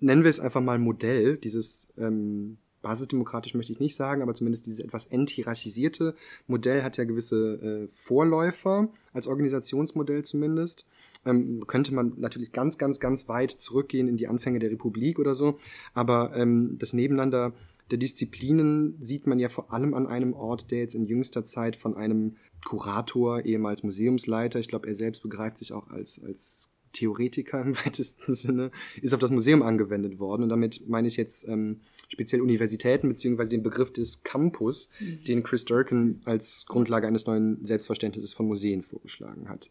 nennen 0.00 0.22
wir 0.22 0.30
es 0.30 0.40
einfach 0.40 0.60
mal 0.60 0.78
Modell, 0.78 1.36
dieses 1.36 1.92
ähm, 1.96 2.58
basisdemokratisch 2.82 3.54
möchte 3.54 3.72
ich 3.72 3.80
nicht 3.80 3.96
sagen, 3.96 4.22
aber 4.22 4.34
zumindest 4.34 4.66
dieses 4.66 4.80
etwas 4.80 5.06
enthierarchisierte 5.06 6.14
Modell 6.46 6.82
hat 6.82 6.98
ja 6.98 7.04
gewisse 7.04 7.54
äh, 7.54 7.88
Vorläufer, 7.88 8.88
als 9.12 9.26
Organisationsmodell 9.26 10.22
zumindest 10.24 10.86
ähm, 11.26 11.66
könnte 11.66 11.94
man 11.94 12.12
natürlich 12.16 12.52
ganz, 12.52 12.78
ganz, 12.78 13.00
ganz 13.00 13.28
weit 13.28 13.50
zurückgehen 13.50 14.08
in 14.08 14.16
die 14.16 14.28
Anfänge 14.28 14.58
der 14.58 14.70
Republik 14.70 15.18
oder 15.18 15.34
so. 15.34 15.56
Aber 15.94 16.32
ähm, 16.36 16.76
das 16.78 16.92
Nebeneinander 16.92 17.52
der 17.90 17.98
Disziplinen 17.98 18.96
sieht 19.00 19.26
man 19.26 19.38
ja 19.38 19.48
vor 19.48 19.72
allem 19.72 19.94
an 19.94 20.06
einem 20.06 20.32
Ort, 20.32 20.70
der 20.70 20.78
jetzt 20.78 20.94
in 20.94 21.06
jüngster 21.06 21.44
Zeit 21.44 21.76
von 21.76 21.96
einem 21.96 22.36
Kurator, 22.64 23.44
ehemals 23.44 23.82
Museumsleiter, 23.82 24.58
ich 24.58 24.68
glaube, 24.68 24.88
er 24.88 24.94
selbst 24.94 25.22
begreift 25.22 25.58
sich 25.58 25.72
auch 25.72 25.88
als, 25.88 26.22
als 26.22 26.72
Theoretiker 26.92 27.60
im 27.60 27.76
weitesten 27.84 28.34
Sinne, 28.34 28.70
ist 29.02 29.12
auf 29.12 29.20
das 29.20 29.30
Museum 29.30 29.62
angewendet 29.62 30.18
worden. 30.18 30.44
Und 30.44 30.48
damit 30.48 30.88
meine 30.88 31.08
ich 31.08 31.16
jetzt 31.16 31.46
ähm, 31.46 31.80
speziell 32.08 32.40
Universitäten 32.40 33.08
beziehungsweise 33.08 33.50
den 33.50 33.62
Begriff 33.62 33.92
des 33.92 34.22
Campus, 34.22 34.90
mhm. 35.00 35.24
den 35.24 35.42
Chris 35.42 35.66
Durkin 35.66 36.20
als 36.24 36.64
Grundlage 36.66 37.06
eines 37.06 37.26
neuen 37.26 37.62
Selbstverständnisses 37.64 38.32
von 38.32 38.46
Museen 38.46 38.82
vorgeschlagen 38.82 39.48
hat. 39.48 39.70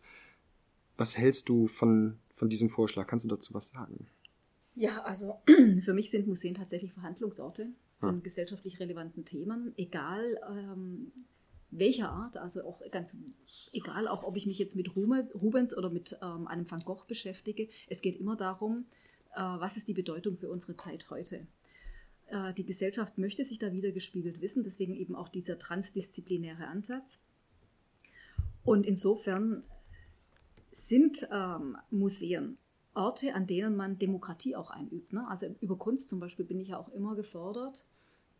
Was 0.95 1.17
hältst 1.17 1.49
du 1.49 1.67
von, 1.67 2.19
von 2.31 2.49
diesem 2.49 2.69
Vorschlag? 2.69 3.07
Kannst 3.07 3.25
du 3.25 3.29
dazu 3.29 3.55
was 3.55 3.69
sagen? 3.69 4.05
Ja, 4.75 5.03
also 5.03 5.35
für 5.81 5.93
mich 5.93 6.11
sind 6.11 6.27
Museen 6.27 6.53
tatsächlich 6.53 6.93
Verhandlungsorte 6.93 7.69
von 8.03 8.15
hm. 8.15 8.23
gesellschaftlich 8.23 8.79
relevanten 8.79 9.23
Themen, 9.23 9.73
egal 9.77 10.39
ähm, 10.49 11.11
welcher 11.71 12.09
Art, 12.09 12.37
also 12.37 12.63
auch 12.65 12.81
ganz 12.91 13.17
egal, 13.71 14.07
auch 14.07 14.23
ob 14.23 14.35
ich 14.35 14.45
mich 14.45 14.59
jetzt 14.59 14.75
mit 14.75 14.95
Rubens 14.95 15.75
oder 15.75 15.89
mit 15.89 16.17
ähm, 16.21 16.47
einem 16.47 16.69
Van 16.69 16.81
Gogh 16.81 17.05
beschäftige. 17.07 17.69
Es 17.87 18.01
geht 18.01 18.19
immer 18.19 18.35
darum, 18.35 18.85
äh, 19.35 19.39
was 19.39 19.77
ist 19.77 19.87
die 19.87 19.93
Bedeutung 19.93 20.37
für 20.37 20.49
unsere 20.49 20.75
Zeit 20.75 21.09
heute. 21.09 21.47
Äh, 22.27 22.53
die 22.53 22.65
Gesellschaft 22.65 23.17
möchte 23.17 23.45
sich 23.45 23.57
da 23.57 23.71
wieder 23.71 23.91
gespiegelt 23.91 24.41
wissen, 24.41 24.63
deswegen 24.63 24.93
eben 24.93 25.15
auch 25.15 25.29
dieser 25.29 25.57
transdisziplinäre 25.57 26.67
Ansatz. 26.67 27.19
Und 28.63 28.85
insofern 28.85 29.63
sind 30.73 31.27
ähm, 31.31 31.77
Museen 31.89 32.57
Orte, 32.95 33.33
an 33.33 33.47
denen 33.47 33.75
man 33.75 33.97
Demokratie 33.97 34.55
auch 34.55 34.69
einübt. 34.69 35.13
Ne? 35.13 35.27
Also 35.27 35.47
über 35.61 35.77
Kunst 35.77 36.09
zum 36.09 36.19
Beispiel 36.19 36.45
bin 36.45 36.59
ich 36.59 36.69
ja 36.69 36.77
auch 36.77 36.89
immer 36.89 37.15
gefordert, 37.15 37.85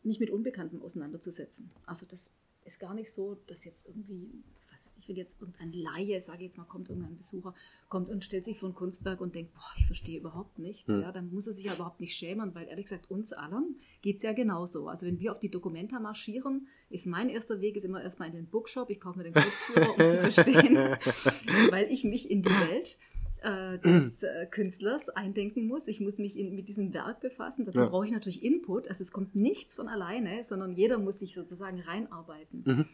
mich 0.04 0.20
mit 0.20 0.30
Unbekannten 0.30 0.82
auseinanderzusetzen. 0.82 1.72
Also 1.86 2.06
das 2.10 2.32
ist 2.66 2.80
gar 2.80 2.94
nicht 2.94 3.12
so, 3.12 3.38
dass 3.48 3.66
jetzt 3.66 3.88
irgendwie, 3.88 4.30
was 4.72 4.86
weiß 4.86 4.98
ich, 4.98 5.10
wenn 5.10 5.16
jetzt 5.16 5.40
irgendein 5.42 5.74
Laie, 5.74 6.20
sage 6.22 6.40
ich 6.40 6.46
jetzt 6.46 6.58
mal, 6.58 6.64
kommt 6.66 6.90
irgendein 6.90 7.18
Besucher, 7.18 7.54
kommt 7.90 8.10
und 8.10 8.24
stellt 8.24 8.46
sich 8.46 8.58
vor 8.58 8.70
ein 8.70 8.76
Kunstwerk 8.76 9.22
und 9.22 9.36
denkt, 9.36 9.54
boah, 9.54 9.74
ich 9.78 9.86
verstehe 9.86 10.20
überhaupt 10.20 10.60
nichts, 10.60 10.88
mhm. 10.88 11.02
ja, 11.02 11.12
dann 11.12 11.34
muss 11.34 11.48
er 11.48 11.54
sich 11.54 11.66
ja 11.66 11.74
überhaupt 11.74 12.00
nicht 12.00 12.16
schämen, 12.16 12.56
weil 12.56 12.68
ehrlich 12.68 12.86
gesagt, 12.86 13.12
uns 13.12 13.34
allen 13.34 13.76
geht 14.02 14.18
es 14.18 14.24
ja 14.24 14.34
genauso. 14.34 14.88
Also 14.88 15.06
wenn 15.06 15.20
wir 15.20 15.32
auf 15.32 15.40
die 15.40 15.52
Dokumenta 15.52 16.00
marschieren, 16.00 16.68
ist 16.90 17.06
mein 17.06 17.30
erster 17.30 17.62
Weg 17.62 17.76
ist 17.76 17.86
immer 17.86 18.02
erstmal 18.02 18.30
in 18.30 18.36
den 18.36 18.48
Bookshop, 18.48 18.90
ich 18.90 19.00
kaufe 19.00 19.20
mir 19.20 19.26
den 19.26 19.34
Kurzführer, 19.34 19.90
um 19.90 20.08
zu 20.08 20.18
verstehen, 20.32 20.78
weil 21.70 21.92
ich 21.92 22.04
mich 22.04 22.30
in 22.30 22.42
die 22.42 22.50
Welt 22.50 22.98
äh, 23.44 23.78
des 23.80 24.24
äh, 24.24 24.48
Künstlers 24.50 25.10
eindenken 25.10 25.68
muss. 25.68 25.88
Ich 25.88 26.00
muss 26.00 26.18
mich 26.18 26.38
in, 26.38 26.56
mit 26.56 26.68
diesem 26.70 26.94
Werk 26.94 27.20
befassen. 27.22 27.66
Dazu 27.66 27.80
ja. 27.80 27.86
brauche 27.88 28.06
ich 28.06 28.12
natürlich 28.12 28.44
Input. 28.44 28.88
Also 28.88 29.02
es 29.02 29.12
kommt 29.12 29.36
nichts 29.36 29.76
von 29.76 29.88
alleine, 29.88 30.44
sondern 30.44 30.74
jeder 30.74 30.98
muss 30.98 31.20
sich 31.20 31.34
sozusagen 31.34 31.80
reinarbeiten. 31.82 32.64
Mhm. 32.66 32.86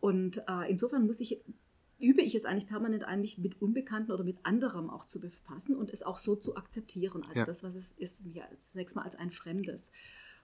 Und 0.00 0.38
äh, 0.48 0.70
insofern 0.70 1.06
muss 1.06 1.20
ich 1.20 1.40
übe 1.98 2.20
ich 2.20 2.34
es 2.34 2.44
eigentlich 2.44 2.66
permanent 2.66 3.04
ein, 3.04 3.22
mich 3.22 3.38
mit 3.38 3.60
Unbekannten 3.62 4.12
oder 4.12 4.22
mit 4.22 4.36
anderem 4.42 4.90
auch 4.90 5.06
zu 5.06 5.18
befassen 5.18 5.74
und 5.74 5.90
es 5.90 6.02
auch 6.02 6.18
so 6.18 6.36
zu 6.36 6.56
akzeptieren 6.56 7.24
als 7.26 7.38
ja. 7.38 7.46
das, 7.46 7.62
was 7.62 7.74
es 7.74 7.92
ist, 7.92 8.22
ja, 8.34 8.44
zunächst 8.54 8.96
mal 8.96 9.02
als 9.02 9.14
ein 9.14 9.30
Fremdes. 9.30 9.92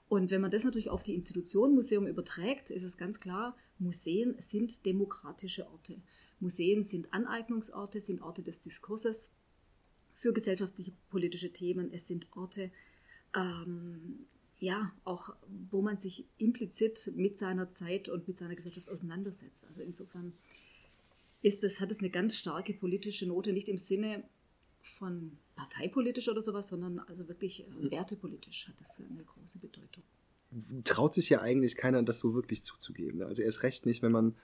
Und 0.09 0.31
wenn 0.31 0.41
man 0.41 0.51
das 0.51 0.65
natürlich 0.65 0.89
auf 0.89 1.03
die 1.03 1.15
Institution 1.15 1.75
Museum 1.75 2.07
überträgt, 2.07 2.71
ist 2.71 2.85
es 2.85 2.97
ganz 2.97 3.21
klar, 3.21 3.55
Museen 3.79 4.35
sind 4.39 4.87
demokratische 4.87 5.71
Orte. 5.71 6.01
Museen 6.41 6.85
sind 6.85 7.13
Aneignungsorte, 7.13 8.01
sind 8.01 8.23
Orte 8.23 8.43
des 8.43 8.61
Diskurses 8.61 9.31
für 10.13 10.33
gesellschaftliche 10.33 10.93
politische 11.11 11.53
Themen. 11.53 11.93
Es 11.93 12.09
sind 12.09 12.27
Orte, 12.37 12.71
ähm, 13.35 14.27
ja, 14.59 14.93
auch 15.05 15.35
wo 15.71 15.83
man 15.83 15.99
sich 15.99 16.27
implizit 16.39 17.13
mit 17.17 17.37
seiner 17.37 17.71
Zeit 17.71 18.09
und 18.09 18.29
mit 18.29 18.39
seiner 18.39 18.55
Gesellschaft 18.55 18.89
auseinandersetzt. 18.89 19.67
Also 19.67 19.83
insofern 19.83 20.33
ist 21.43 21.65
es, 21.65 21.81
hat 21.81 21.91
es 21.91 21.99
eine 21.99 22.11
ganz 22.11 22.37
starke 22.37 22.73
politische 22.73 23.27
Note, 23.27 23.53
nicht 23.53 23.69
im 23.69 23.79
Sinne 23.79 24.23
von 24.81 25.39
parteipolitisch 25.57 26.29
oder 26.29 26.43
sowas, 26.43 26.69
sondern 26.69 26.99
also 27.01 27.29
wirklich 27.29 27.67
äh, 27.67 27.91
wertepolitisch 27.91 28.69
hat 28.69 28.75
es 28.81 29.01
eine 29.01 29.25
große 29.25 29.59
Bedeutung. 29.59 30.03
Traut 30.85 31.15
sich 31.15 31.31
ja 31.31 31.41
eigentlich 31.41 31.77
keiner, 31.77 32.03
das 32.03 32.19
so 32.19 32.35
wirklich 32.35 32.63
zuzugeben. 32.63 33.23
Also 33.23 33.43
erst 33.43 33.63
recht 33.63 33.87
nicht, 33.87 34.03
wenn 34.03 34.13
man 34.13 34.35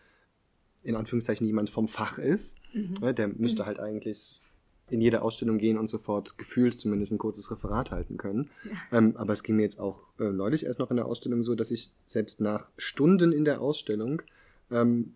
in 0.83 0.95
Anführungszeichen 0.95 1.47
jemand 1.47 1.71
vom 1.71 1.89
Fach 1.89 2.19
ist. 2.19 2.57
Mhm. 2.73 2.95
Ne, 3.01 3.15
der 3.15 3.29
müsste 3.29 3.63
mhm. 3.63 3.67
halt 3.67 3.81
eigentlich 3.81 4.43
in 4.90 5.00
jede 5.00 5.23
Ausstellung 5.23 5.59
gehen 5.59 5.78
und 5.78 5.88
sofort 5.88 6.38
gefühlt 6.38 6.80
zumindest 6.80 7.12
ein 7.12 7.18
kurzes 7.18 7.50
Referat 7.50 7.90
halten 7.90 8.16
können. 8.16 8.50
Ja. 8.64 8.99
Ähm, 8.99 9.16
aber 9.16 9.33
es 9.33 9.42
ging 9.42 9.57
mir 9.57 9.62
jetzt 9.62 9.78
auch 9.78 10.12
äh, 10.18 10.33
neulich 10.33 10.64
erst 10.66 10.78
noch 10.78 10.90
in 10.90 10.97
der 10.97 11.07
Ausstellung 11.07 11.42
so, 11.42 11.54
dass 11.54 11.71
ich 11.71 11.90
selbst 12.07 12.40
nach 12.40 12.71
Stunden 12.76 13.33
in 13.33 13.45
der 13.45 13.61
Ausstellung 13.61 14.23
ähm, 14.71 15.14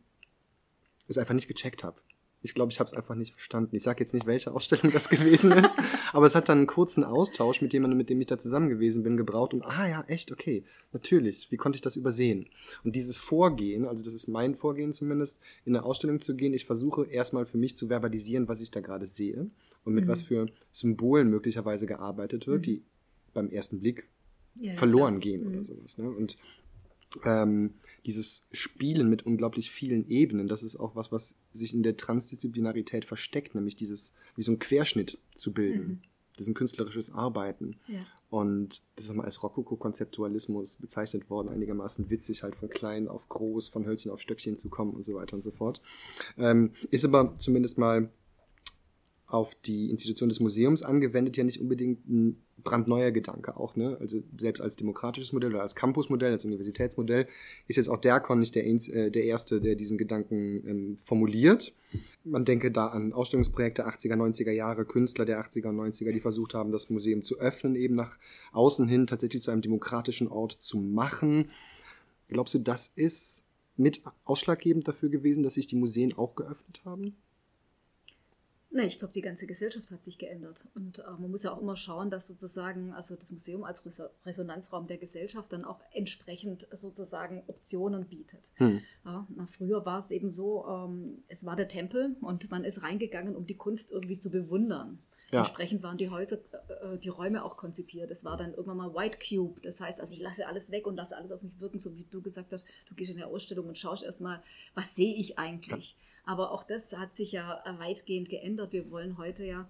es 1.09 1.19
einfach 1.19 1.35
nicht 1.35 1.49
gecheckt 1.49 1.85
habe. 1.85 2.01
Ich 2.43 2.55
glaube, 2.55 2.73
ich 2.73 2.81
habe 2.81 2.89
es 2.89 2.95
einfach 2.95 3.15
nicht 3.15 3.33
verstanden. 3.33 3.77
Ich 3.77 3.83
sage 3.83 4.01
jetzt 4.01 4.15
nicht, 4.15 4.27
welche 4.27 4.53
Ausstellung 4.53 4.93
das 4.93 5.09
gewesen 5.09 5.53
ist, 5.53 5.79
aber 6.13 6.27
es 6.27 6.35
hat 6.35 6.49
dann 6.49 6.59
einen 6.59 6.67
kurzen 6.67 7.05
Austausch 7.05 7.63
mit 7.63 7.73
jemandem, 7.73 7.99
mit 7.99 8.11
dem 8.11 8.21
ich 8.21 8.27
da 8.27 8.39
zusammen 8.39 8.69
gewesen 8.69 9.03
bin, 9.03 9.17
gebraucht. 9.17 9.55
Und 9.55 9.63
ah 9.63 9.89
ja, 9.89 10.03
echt, 10.09 10.33
okay, 10.33 10.65
natürlich. 10.93 11.51
Wie 11.51 11.57
konnte 11.57 11.77
ich 11.77 11.83
das 11.83 11.97
übersehen? 11.97 12.49
Und 12.85 12.97
dieses 12.97 13.17
Vorgehen, 13.17 13.87
also 13.87 14.05
das 14.05 14.15
ist 14.15 14.27
mein 14.29 14.55
Vorgehen 14.57 14.93
zumindest, 14.93 15.41
in 15.65 15.77
eine 15.77 15.85
Ausstellung 15.85 16.21
zu 16.21 16.35
gehen. 16.35 16.55
Ich 16.55 16.67
versuche 16.67 17.05
erstmal 17.05 17.47
für 17.47 17.59
mich 17.59 17.77
zu 17.77 17.89
verbalisieren, 17.89 18.49
was 18.49 18.61
ich 18.61 18.71
da 18.71 18.81
gerade 18.81 19.07
sehe 19.07 19.51
und 19.85 19.95
mit 19.95 20.05
mhm. 20.05 20.09
was 20.09 20.23
für 20.23 20.47
Symbolen 20.71 21.29
möglicherweise 21.31 21.87
gearbeitet 21.87 22.47
wird, 22.47 22.59
mhm. 22.59 22.63
die 22.63 22.83
beim 23.35 23.49
ersten 23.49 23.81
Blick 23.81 24.09
ja, 24.61 24.75
verloren 24.75 25.21
klar. 25.21 25.21
gehen 25.21 25.43
mhm. 25.43 25.55
oder 25.55 25.65
sowas. 25.65 25.99
Ne? 25.99 26.11
Und 26.11 26.37
ähm, 27.25 27.75
dieses 28.07 28.49
Spielen 28.53 29.09
mit 29.09 29.25
unglaublich 29.25 29.71
vielen 29.71 30.07
Ebenen, 30.07 30.49
das 30.49 30.63
ist 30.63 30.77
auch 30.77 30.97
was, 30.97 31.13
was 31.13 31.37
sich 31.53 31.75
in 31.75 31.83
der 31.83 31.97
Transdisziplinarität 31.97 33.05
versteckt, 33.05 33.55
nämlich 33.55 33.77
dieses, 33.77 34.15
wie 34.37 34.43
so 34.43 34.53
ein 34.53 34.59
Querschnitt 34.59 35.19
zu 35.35 35.53
bilden. 35.53 35.87
Mhm. 35.87 36.03
Das 36.35 36.47
ist 36.47 36.49
ein 36.49 36.55
künstlerisches 36.55 37.13
Arbeiten. 37.13 37.77
Ja. 37.89 38.01
Und 38.31 38.83
das 38.97 39.05
ist 39.05 39.15
mal 39.15 39.25
als 39.25 39.43
Rokoko-Konzeptualismus 39.43 40.79
bezeichnet 40.79 41.29
worden, 41.29 41.51
einigermaßen 41.51 42.09
witzig, 42.09 42.43
halt 42.43 42.57
von 42.57 42.71
klein 42.71 43.07
auf 43.07 43.29
groß, 43.29 43.69
von 43.69 43.85
Hölzchen 43.85 44.11
auf 44.11 44.23
Stöckchen 44.23 44.57
zu 44.57 44.71
kommen 44.71 44.95
und 44.95 45.03
so 45.03 45.15
weiter 45.15 45.35
und 45.35 45.43
so 45.43 45.51
fort. 45.51 45.83
Ähm, 46.39 46.73
ist 46.91 47.05
aber 47.05 47.37
zumindest 47.37 47.77
mal 47.77 48.11
auf 49.33 49.55
die 49.55 49.91
Institution 49.91 50.29
des 50.29 50.41
Museums 50.41 50.83
angewendet, 50.83 51.37
ja 51.37 51.45
nicht 51.45 51.61
unbedingt 51.61 52.07
ein 52.09 52.43
brandneuer 52.63 53.11
Gedanke 53.11 53.57
auch. 53.57 53.77
Ne? 53.77 53.97
Also 53.99 54.23
selbst 54.37 54.61
als 54.61 54.77
demokratisches 54.77 55.33
Modell 55.33 55.53
oder 55.53 55.63
als 55.63 55.75
Campusmodell, 55.75 56.33
als 56.33 56.45
Universitätsmodell 56.45 57.27
ist 57.67 57.77
jetzt 57.77 57.89
auch 57.89 57.97
DERCON 57.97 58.39
nicht 58.39 58.55
der, 58.55 58.67
äh, 58.67 59.11
der 59.11 59.25
Erste, 59.25 59.61
der 59.61 59.75
diesen 59.75 59.99
Gedanken 59.99 60.69
ähm, 60.69 60.97
formuliert. 60.99 61.75
Man 62.25 62.45
denke 62.45 62.71
da 62.71 62.89
an 62.89 63.13
Ausstellungsprojekte 63.13 63.87
80er, 63.87 64.17
90er 64.17 64.53
Jahre, 64.53 64.85
Künstler 64.85 65.25
der 65.25 65.43
80er 65.43 65.69
und 65.69 65.77
90er, 65.77 66.13
die 66.13 66.21
versucht 66.21 66.55
haben, 66.55 66.71
das 66.71 66.91
Museum 66.91 67.25
zu 67.25 67.39
öffnen, 67.39 67.75
eben 67.75 67.95
nach 67.95 68.19
außen 68.53 68.87
hin 68.87 69.07
tatsächlich 69.07 69.43
zu 69.43 69.51
einem 69.51 69.63
demokratischen 69.63 70.29
Ort 70.29 70.53
zu 70.53 70.79
machen. 70.79 71.51
Glaubst 72.29 72.55
du, 72.55 72.59
das 72.59 72.87
ist 72.95 73.47
mit 73.77 74.03
ausschlaggebend 74.25 74.87
dafür 74.87 75.09
gewesen, 75.09 75.43
dass 75.43 75.55
sich 75.55 75.67
die 75.67 75.77
Museen 75.77 76.13
auch 76.13 76.35
geöffnet 76.35 76.83
haben? 76.85 77.17
Nee, 78.75 78.87
ich 78.87 78.99
glaube, 78.99 79.13
die 79.13 79.21
ganze 79.21 79.47
Gesellschaft 79.47 79.91
hat 79.91 80.03
sich 80.03 80.17
geändert. 80.17 80.67
Und 80.75 81.01
äh, 81.01 81.11
man 81.19 81.31
muss 81.31 81.43
ja 81.43 81.53
auch 81.53 81.61
immer 81.61 81.77
schauen, 81.77 82.11
dass 82.11 82.27
sozusagen, 82.27 82.93
also 82.93 83.15
das 83.15 83.31
Museum 83.31 83.65
als 83.65 83.85
Resonanzraum 84.25 84.87
der 84.87 84.97
Gesellschaft 84.97 85.53
dann 85.53 85.65
auch 85.65 85.81
entsprechend 85.93 86.67
sozusagen 86.73 87.43
Optionen 87.49 88.07
bietet. 88.07 88.51
Hm. 88.55 88.81
Ja, 89.05 89.27
na, 89.29 89.47
früher 89.47 89.85
war 89.85 89.99
es 89.99 90.11
eben 90.11 90.31
so, 90.31 90.67
ähm, 90.67 91.19
es 91.29 91.45
war 91.45 91.55
der 91.55 91.69
Tempel 91.69 92.17
und 92.23 92.51
man 92.51 92.65
ist 92.65 92.83
reingegangen, 92.83 93.37
um 93.37 93.47
die 93.47 93.57
Kunst 93.57 93.93
irgendwie 93.93 94.19
zu 94.19 94.31
bewundern. 94.31 94.99
Ja. 95.33 95.41
Entsprechend 95.41 95.83
waren 95.83 95.97
die 95.97 96.11
Häuser, 96.11 96.39
äh, 96.69 96.95
äh, 96.95 96.99
die 96.99 97.09
Räume 97.09 97.43
auch 97.43 97.57
konzipiert. 97.57 98.11
Es 98.11 98.25
war 98.25 98.37
dann 98.37 98.51
irgendwann 98.51 98.77
mal 98.77 98.95
White 98.95 99.19
Cube. 99.27 99.61
Das 99.63 99.81
heißt, 99.81 99.99
also 100.01 100.15
ich 100.15 100.21
lasse 100.21 100.47
alles 100.47 100.71
weg 100.71 100.87
und 100.87 100.97
lasse 100.97 101.17
alles 101.17 101.33
auf 101.33 101.43
mich 101.43 101.59
wirken, 101.59 101.79
so 101.79 101.97
wie 101.97 102.05
du 102.11 102.21
gesagt 102.21 102.53
hast, 102.53 102.67
du 102.87 102.95
gehst 102.95 103.11
in 103.11 103.17
eine 103.17 103.27
Ausstellung 103.27 103.67
und 103.67 103.79
schaust 103.79 104.05
erstmal, 104.05 104.43
was 104.75 104.95
sehe 104.95 105.15
ich 105.15 105.39
eigentlich? 105.39 105.97
Ja. 105.99 106.12
Aber 106.25 106.53
auch 106.53 106.65
das 106.65 106.97
hat 106.97 107.15
sich 107.15 107.33
ja 107.33 107.63
weitgehend 107.79 108.29
geändert. 108.29 108.73
Wir 108.73 108.91
wollen 108.91 109.19
heute 109.19 109.45
ja 109.45 109.69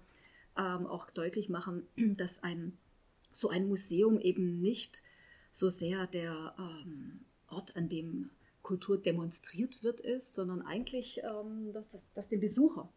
ähm, 0.57 0.85
auch 0.85 1.09
deutlich 1.09 1.49
machen, 1.49 1.87
dass 2.17 2.43
ein, 2.43 2.77
so 3.31 3.49
ein 3.49 3.67
Museum 3.67 4.19
eben 4.19 4.61
nicht 4.61 5.01
so 5.51 5.69
sehr 5.69 6.07
der 6.07 6.55
ähm, 6.57 7.21
Ort, 7.47 7.75
an 7.75 7.89
dem 7.89 8.29
Kultur 8.61 8.97
demonstriert 8.97 9.83
wird, 9.83 10.01
ist, 10.01 10.33
sondern 10.33 10.61
eigentlich, 10.61 11.21
ähm, 11.23 11.73
dass, 11.73 12.07
dass 12.13 12.29
dem 12.29 12.39
Besucher 12.39 12.89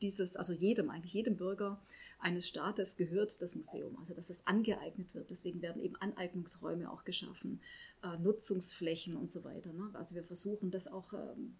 dieses, 0.00 0.36
also 0.36 0.52
jedem, 0.52 0.90
eigentlich 0.90 1.14
jedem 1.14 1.36
Bürger 1.36 1.80
eines 2.20 2.48
Staates 2.48 2.96
gehört 2.96 3.40
das 3.42 3.54
Museum, 3.54 3.96
also 3.98 4.14
dass 4.14 4.30
es 4.30 4.46
angeeignet 4.46 5.14
wird. 5.14 5.30
Deswegen 5.30 5.62
werden 5.62 5.82
eben 5.82 5.96
Aneignungsräume 5.96 6.90
auch 6.90 7.04
geschaffen, 7.04 7.60
äh, 8.02 8.16
Nutzungsflächen 8.18 9.16
und 9.16 9.30
so 9.30 9.44
weiter. 9.44 9.72
Ne? 9.72 9.90
Also 9.94 10.14
wir 10.14 10.24
versuchen 10.24 10.70
das 10.70 10.88
auch 10.88 11.12
ähm, 11.12 11.56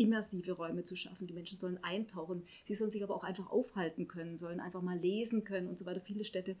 immersive 0.00 0.52
Räume 0.52 0.82
zu 0.82 0.96
schaffen. 0.96 1.26
Die 1.26 1.34
Menschen 1.34 1.58
sollen 1.58 1.82
eintauchen, 1.82 2.42
sie 2.64 2.74
sollen 2.74 2.90
sich 2.90 3.02
aber 3.02 3.14
auch 3.14 3.24
einfach 3.24 3.50
aufhalten 3.50 4.08
können, 4.08 4.36
sollen 4.36 4.60
einfach 4.60 4.82
mal 4.82 4.98
lesen 4.98 5.44
können 5.44 5.68
und 5.68 5.78
so 5.78 5.86
weiter. 5.86 6.00
Viele 6.00 6.24
Städte 6.24 6.56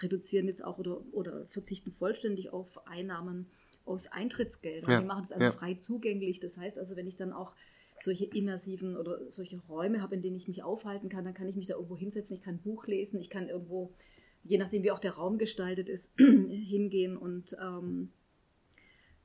reduzieren 0.00 0.46
jetzt 0.46 0.64
auch 0.64 0.78
oder, 0.78 1.00
oder 1.12 1.46
verzichten 1.46 1.90
vollständig 1.90 2.52
auf 2.52 2.86
Einnahmen 2.86 3.46
aus 3.84 4.08
Eintrittsgeldern. 4.08 4.90
Ja. 4.90 5.00
Die 5.00 5.06
machen 5.06 5.24
es 5.24 5.32
einfach 5.32 5.52
ja. 5.54 5.58
frei 5.58 5.74
zugänglich. 5.74 6.40
Das 6.40 6.56
heißt 6.56 6.78
also, 6.78 6.96
wenn 6.96 7.06
ich 7.06 7.16
dann 7.16 7.32
auch 7.32 7.52
solche 8.00 8.26
immersiven 8.26 8.96
oder 8.96 9.30
solche 9.30 9.58
Räume 9.68 10.02
habe, 10.02 10.16
in 10.16 10.22
denen 10.22 10.36
ich 10.36 10.48
mich 10.48 10.62
aufhalten 10.62 11.08
kann, 11.08 11.24
dann 11.24 11.34
kann 11.34 11.48
ich 11.48 11.56
mich 11.56 11.66
da 11.66 11.74
irgendwo 11.74 11.96
hinsetzen, 11.96 12.36
ich 12.36 12.42
kann 12.42 12.56
ein 12.56 12.62
Buch 12.62 12.86
lesen, 12.86 13.18
ich 13.20 13.30
kann 13.30 13.48
irgendwo, 13.48 13.92
je 14.44 14.58
nachdem 14.58 14.82
wie 14.82 14.90
auch 14.90 14.98
der 14.98 15.12
Raum 15.12 15.38
gestaltet 15.38 15.88
ist, 15.88 16.10
hingehen 16.18 17.16
und 17.16 17.56
ähm, 17.60 18.10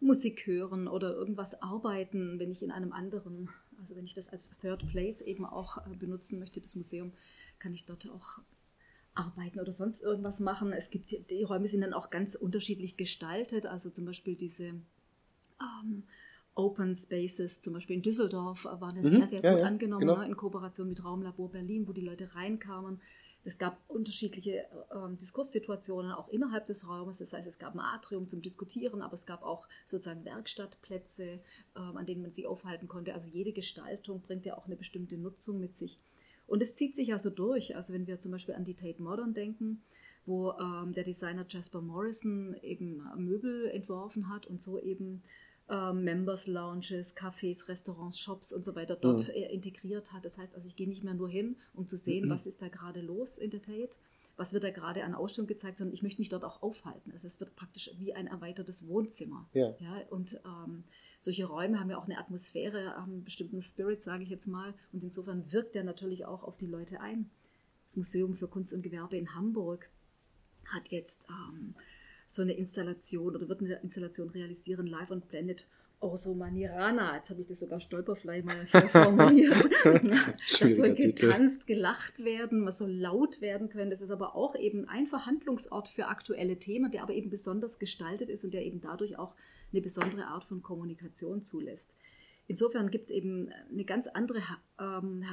Musik 0.02 0.48
hören 0.48 0.88
oder 0.88 1.14
irgendwas 1.14 1.62
arbeiten, 1.62 2.40
wenn 2.40 2.52
ich 2.52 2.64
in 2.64 2.72
einem 2.72 2.92
anderen, 2.92 3.50
also 3.80 3.96
wenn 3.96 4.06
ich 4.06 4.16
das 4.16 4.30
als 4.30 4.50
Third 4.50 4.86
Place 4.88 5.22
eben 5.22 5.46
auch 5.46 5.78
äh, 5.78 5.96
benutzen 5.96 6.40
möchte, 6.40 6.60
das 6.60 6.76
Museum, 6.76 7.14
kann 7.60 7.74
ich 7.74 7.86
dort 7.86 8.10
auch 8.10 8.40
arbeiten 9.14 9.60
oder 9.60 9.72
sonst 9.72 10.02
irgendwas 10.02 10.40
machen. 10.40 10.74
Es 10.74 10.90
gibt, 10.90 11.12
die 11.30 11.44
Räume 11.44 11.68
sind 11.68 11.82
dann 11.82 11.94
auch 11.94 12.10
ganz 12.10 12.36
unterschiedlich 12.36 12.98
gestaltet, 12.98 13.66
also 13.66 13.90
zum 13.90 14.06
Beispiel 14.06 14.36
diese 14.36 14.74
ähm, 15.62 16.04
Open 16.56 16.96
Spaces, 16.96 17.62
zum 17.62 17.74
Beispiel 17.74 17.98
in 17.98 18.02
Düsseldorf, 18.02 18.66
waren 18.66 18.96
jetzt 18.96 19.14
mhm, 19.14 19.20
sehr, 19.20 19.28
sehr 19.28 19.44
ja, 19.44 19.52
gut 19.52 19.62
ja, 19.62 19.68
angenommen, 19.68 20.02
genau. 20.02 20.18
ne, 20.18 20.26
in 20.26 20.36
Kooperation 20.36 20.90
mit 20.90 21.04
Raumlabor 21.04 21.52
Berlin, 21.52 21.88
wo 21.88 21.94
die 21.94 22.02
Leute 22.02 22.34
reinkamen, 22.36 23.00
Es 23.44 23.58
gab 23.58 23.80
unterschiedliche 23.88 24.66
ähm, 24.94 25.18
Diskurssituationen 25.18 26.12
auch 26.12 26.30
innerhalb 26.30 26.68
des 26.68 26.88
Raumes. 26.88 27.18
Das 27.18 27.34
heißt, 27.34 27.48
es 27.48 27.58
gab 27.58 27.74
ein 27.74 27.80
Atrium 27.80 28.28
zum 28.28 28.42
Diskutieren, 28.42 29.02
aber 29.02 29.14
es 29.14 29.26
gab 29.26 29.42
auch 29.44 29.68
sozusagen 29.86 30.26
Werkstattplätze, 30.26 31.40
ähm, 31.76 31.98
an 31.98 32.06
denen 32.06 32.22
man 32.22 32.32
sich 32.32 32.46
aufhalten 32.46 32.88
konnte. 32.88 33.14
Also 33.14 33.32
jede 33.32 33.52
Gestaltung 33.52 34.22
bringt 34.22 34.46
ja 34.46 34.58
auch 34.58 34.68
eine 34.68 34.76
bestimmte 34.76 35.18
Nutzung 35.18 35.60
mit 35.60 35.76
sich. 35.76 36.00
Und 36.46 36.62
es 36.62 36.76
zieht 36.76 36.96
sich 36.96 37.08
ja 37.08 37.18
so 37.18 37.30
durch. 37.30 37.76
Also 37.76 37.94
wenn 37.94 38.08
wir 38.08 38.20
zum 38.20 38.32
Beispiel 38.32 38.56
an 38.56 38.66
die 38.66 38.76
Tate 38.76 39.02
Modern 39.02 39.34
denken, 39.34 39.82
wo 40.26 40.52
ähm, 40.52 40.94
der 40.94 41.04
Designer 41.04 41.46
Jasper 41.50 41.82
Morrison 41.82 42.56
eben 42.62 43.04
Möbel 43.18 43.68
entworfen 43.70 44.30
hat 44.30 44.46
und 44.46 44.62
so 44.62 44.80
eben 44.80 45.24
ähm, 45.72 46.04
Members 46.04 46.48
Lounges, 46.48 47.16
Cafés, 47.16 47.68
Restaurants, 47.68 48.20
Shops 48.20 48.52
und 48.52 48.66
so 48.66 48.76
weiter 48.76 48.96
dort 48.96 49.30
mhm. 49.30 49.34
integriert 49.34 50.12
hat. 50.12 50.26
Das 50.26 50.38
heißt 50.38 50.54
also, 50.54 50.68
ich 50.68 50.76
gehe 50.76 50.88
nicht 50.88 51.04
mehr 51.04 51.14
nur 51.14 51.30
hin, 51.30 51.56
um 51.74 51.88
zu 51.88 51.98
sehen, 51.98 52.26
mhm. 52.26 52.30
was 52.30 52.46
ist 52.46 52.62
da 52.62 52.68
gerade 52.68 53.02
los 53.02 53.38
in 53.38 53.50
der 53.52 53.62
Tate, 53.62 53.98
was 54.36 54.54
wird 54.54 54.64
da 54.64 54.72
gerade 54.72 55.04
an 55.04 55.16
Ausstellung 55.16 55.48
gezeigt, 55.48 55.78
sondern 55.78 55.94
ich 55.94 56.04
möchte 56.04 56.20
mich 56.20 56.30
dort 56.30 56.44
auch 56.44 56.62
aufhalten. 56.62 57.12
Also 57.12 57.28
es 57.28 57.40
wird 57.40 57.56
praktisch 57.56 57.92
wie 57.98 58.14
ein 58.14 58.28
erweitertes 58.28 58.88
Wohnzimmer. 58.88 59.48
Ja. 59.54 59.74
ja 59.80 60.02
und 60.10 60.40
ähm, 60.46 60.84
solche 61.20 61.46
Räume 61.46 61.80
haben 61.80 61.90
ja 61.90 61.98
auch 61.98 62.06
eine 62.06 62.18
Atmosphäre, 62.18 62.96
haben 62.96 63.14
einen 63.14 63.24
bestimmten 63.24 63.62
Spirit, 63.62 64.02
sage 64.02 64.24
ich 64.24 64.30
jetzt 64.30 64.48
mal. 64.48 64.74
Und 64.92 65.04
insofern 65.04 65.52
wirkt 65.52 65.76
der 65.76 65.84
natürlich 65.84 66.26
auch 66.26 66.44
auf 66.44 66.58
die 66.58 66.68
Leute 66.68 67.00
ein. 67.00 67.30
Das 67.86 67.96
Museum 67.96 68.36
für 68.36 68.48
Kunst 68.48 68.74
und 68.74 68.82
Gewerbe 68.82 69.18
in 69.18 69.36
Hamburg 69.36 69.90
hat 70.66 70.88
jetzt 70.88 71.28
ähm, 71.30 71.76
so 72.32 72.42
eine 72.42 72.54
Installation 72.54 73.36
oder 73.36 73.50
wird 73.50 73.60
eine 73.60 73.76
Installation 73.82 74.30
realisieren, 74.30 74.88
Live 74.88 75.12
on 75.12 75.22
Planet 75.22 75.66
Orso 76.00 76.34
Manirana. 76.34 77.18
Jetzt 77.18 77.30
habe 77.30 77.42
ich 77.42 77.48
das 77.48 77.60
sogar 77.60 77.82
stolperfrei 77.82 78.42
mal 78.42 78.56
hier 78.72 78.82
formuliert. 78.90 79.54
das 79.84 80.78
soll 80.78 80.96
getanzt, 80.96 81.68
gelacht 81.68 82.24
werden, 82.24 82.62
man 82.62 82.72
soll 82.72 82.92
laut 82.92 83.42
werden 83.42 83.68
können. 83.68 83.92
Das 83.92 84.02
ist 84.02 84.12
aber 84.12 84.34
auch 84.34 84.56
eben 84.56 84.88
ein 84.88 85.08
Verhandlungsort 85.08 85.90
für 85.90 86.08
aktuelle 86.08 86.58
Themen, 86.58 86.90
der 86.90 87.04
aber 87.04 87.14
eben 87.14 87.30
besonders 87.30 87.80
gestaltet 87.80 88.30
ist 88.30 88.46
und 88.46 88.54
der 88.54 88.66
eben 88.66 88.80
dadurch 88.80 89.20
auch 89.20 89.36
eine 89.74 89.82
besondere 89.82 90.28
Art 90.28 90.46
von 90.46 90.62
Kommunikation 90.62 91.44
zulässt. 91.44 91.94
Insofern 92.48 92.92
gibt 92.92 93.06
es 93.06 93.12
eben 93.12 93.50
eine 93.70 93.84
ganz 93.84 94.08
andere 94.08 94.42
ähm, 94.80 95.26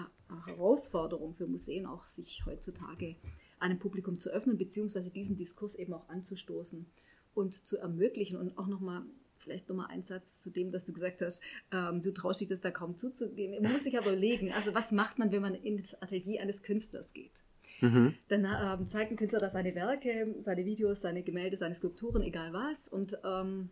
Herausforderung 0.46 1.34
für 1.34 1.46
Museen, 1.46 1.86
auch 1.86 2.02
sich 2.04 2.44
heutzutage 2.44 3.14
einem 3.60 3.78
Publikum 3.78 4.18
zu 4.18 4.30
öffnen, 4.30 4.58
beziehungsweise 4.58 5.10
diesen 5.10 5.36
Diskurs 5.36 5.74
eben 5.74 5.92
auch 5.94 6.08
anzustoßen 6.08 6.86
und 7.34 7.54
zu 7.54 7.78
ermöglichen. 7.78 8.36
Und 8.36 8.58
auch 8.58 8.66
nochmal, 8.66 9.02
vielleicht 9.38 9.68
nochmal 9.68 9.88
ein 9.90 10.02
Satz 10.02 10.40
zu 10.40 10.50
dem, 10.50 10.72
dass 10.72 10.86
du 10.86 10.92
gesagt 10.92 11.22
hast, 11.22 11.42
ähm, 11.72 12.02
du 12.02 12.12
traust 12.12 12.40
dich 12.40 12.48
das 12.48 12.60
da 12.60 12.70
kaum 12.70 12.96
zuzugeben. 12.96 13.62
Man 13.62 13.72
muss 13.72 13.84
sich 13.84 13.96
aber 13.96 14.08
überlegen, 14.08 14.50
also 14.52 14.74
was 14.74 14.92
macht 14.92 15.18
man, 15.18 15.32
wenn 15.32 15.42
man 15.42 15.54
in 15.54 15.78
das 15.78 16.00
Atelier 16.02 16.42
eines 16.42 16.62
Künstlers 16.62 17.12
geht? 17.12 17.42
Mhm. 17.80 18.14
Dann 18.28 18.44
ähm, 18.44 18.88
zeigt 18.88 19.12
ein 19.12 19.16
Künstler 19.16 19.38
da 19.38 19.48
seine 19.48 19.74
Werke, 19.74 20.34
seine 20.40 20.64
Videos, 20.64 21.00
seine 21.00 21.22
Gemälde, 21.22 21.56
seine 21.56 21.74
Skulpturen, 21.74 22.22
egal 22.22 22.52
was. 22.52 22.88
Und, 22.88 23.18
ähm, 23.24 23.70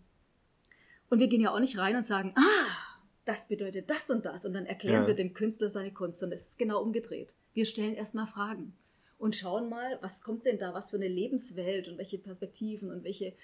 und 1.10 1.18
wir 1.18 1.28
gehen 1.28 1.40
ja 1.40 1.52
auch 1.52 1.60
nicht 1.60 1.76
rein 1.76 1.96
und 1.96 2.04
sagen, 2.04 2.32
ah, 2.36 2.96
das 3.24 3.48
bedeutet 3.48 3.90
das 3.90 4.08
und 4.10 4.24
das. 4.24 4.46
Und 4.46 4.54
dann 4.54 4.66
erklären 4.66 5.02
ja. 5.02 5.06
wir 5.08 5.14
dem 5.14 5.34
Künstler 5.34 5.68
seine 5.68 5.92
Kunst. 5.92 6.22
Und 6.22 6.32
es 6.32 6.48
ist 6.48 6.58
genau 6.58 6.80
umgedreht. 6.80 7.34
Wir 7.52 7.66
stellen 7.66 7.94
erstmal 7.94 8.26
Fragen 8.26 8.74
und 9.18 9.34
schauen 9.34 9.68
mal, 9.68 9.98
was 10.02 10.22
kommt 10.22 10.46
denn 10.46 10.58
da, 10.58 10.74
was 10.74 10.90
für 10.90 10.96
eine 10.96 11.08
Lebenswelt 11.08 11.88
und 11.88 11.98
welche 11.98 12.18
Perspektiven 12.18 12.90
und 12.90 13.04
welche 13.04 13.34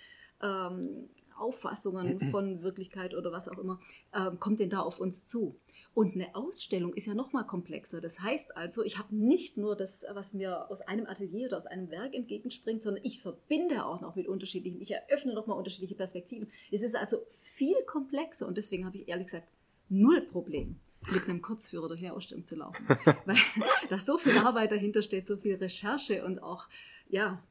ähm, 0.42 1.08
Auffassungen 1.36 2.20
von 2.30 2.62
Wirklichkeit 2.62 3.14
oder 3.14 3.32
was 3.32 3.48
auch 3.48 3.58
immer 3.58 3.80
ähm, 4.14 4.38
kommt 4.38 4.60
denn 4.60 4.70
da 4.70 4.80
auf 4.80 5.00
uns 5.00 5.26
zu. 5.26 5.58
Und 5.94 6.14
eine 6.14 6.34
Ausstellung 6.34 6.94
ist 6.94 7.06
ja 7.06 7.14
noch 7.14 7.32
mal 7.32 7.42
komplexer. 7.42 8.00
Das 8.00 8.20
heißt 8.20 8.56
also, 8.56 8.82
ich 8.82 8.98
habe 8.98 9.14
nicht 9.14 9.56
nur 9.56 9.76
das, 9.76 10.06
was 10.12 10.34
mir 10.34 10.70
aus 10.70 10.80
einem 10.82 11.06
Atelier 11.06 11.48
oder 11.48 11.56
aus 11.56 11.66
einem 11.66 11.90
Werk 11.90 12.14
entgegenspringt, 12.14 12.82
sondern 12.82 13.04
ich 13.04 13.20
verbinde 13.20 13.84
auch 13.84 14.00
noch 14.00 14.14
mit 14.14 14.26
unterschiedlichen, 14.26 14.80
ich 14.80 14.92
eröffne 14.92 15.34
noch 15.34 15.46
mal 15.46 15.54
unterschiedliche 15.54 15.94
Perspektiven. 15.94 16.48
Es 16.70 16.82
ist 16.82 16.96
also 16.96 17.18
viel 17.30 17.76
komplexer 17.86 18.46
und 18.46 18.56
deswegen 18.56 18.86
habe 18.86 18.98
ich 18.98 19.08
ehrlich 19.08 19.26
gesagt 19.26 19.48
null 19.88 20.22
Problem 20.22 20.80
mit 21.10 21.28
einem 21.28 21.42
Kurzführer 21.42 21.88
durch 21.88 22.00
eine 22.00 22.12
Ausstellung 22.12 22.44
zu 22.44 22.56
laufen. 22.56 22.86
Weil 23.24 23.36
da 23.88 23.98
so 23.98 24.18
viel 24.18 24.36
Arbeit 24.38 24.72
dahinter 24.72 25.02
steht, 25.02 25.26
so 25.26 25.36
viel 25.36 25.56
Recherche 25.56 26.24
und 26.24 26.42
auch, 26.42 26.68
ja, 27.08 27.42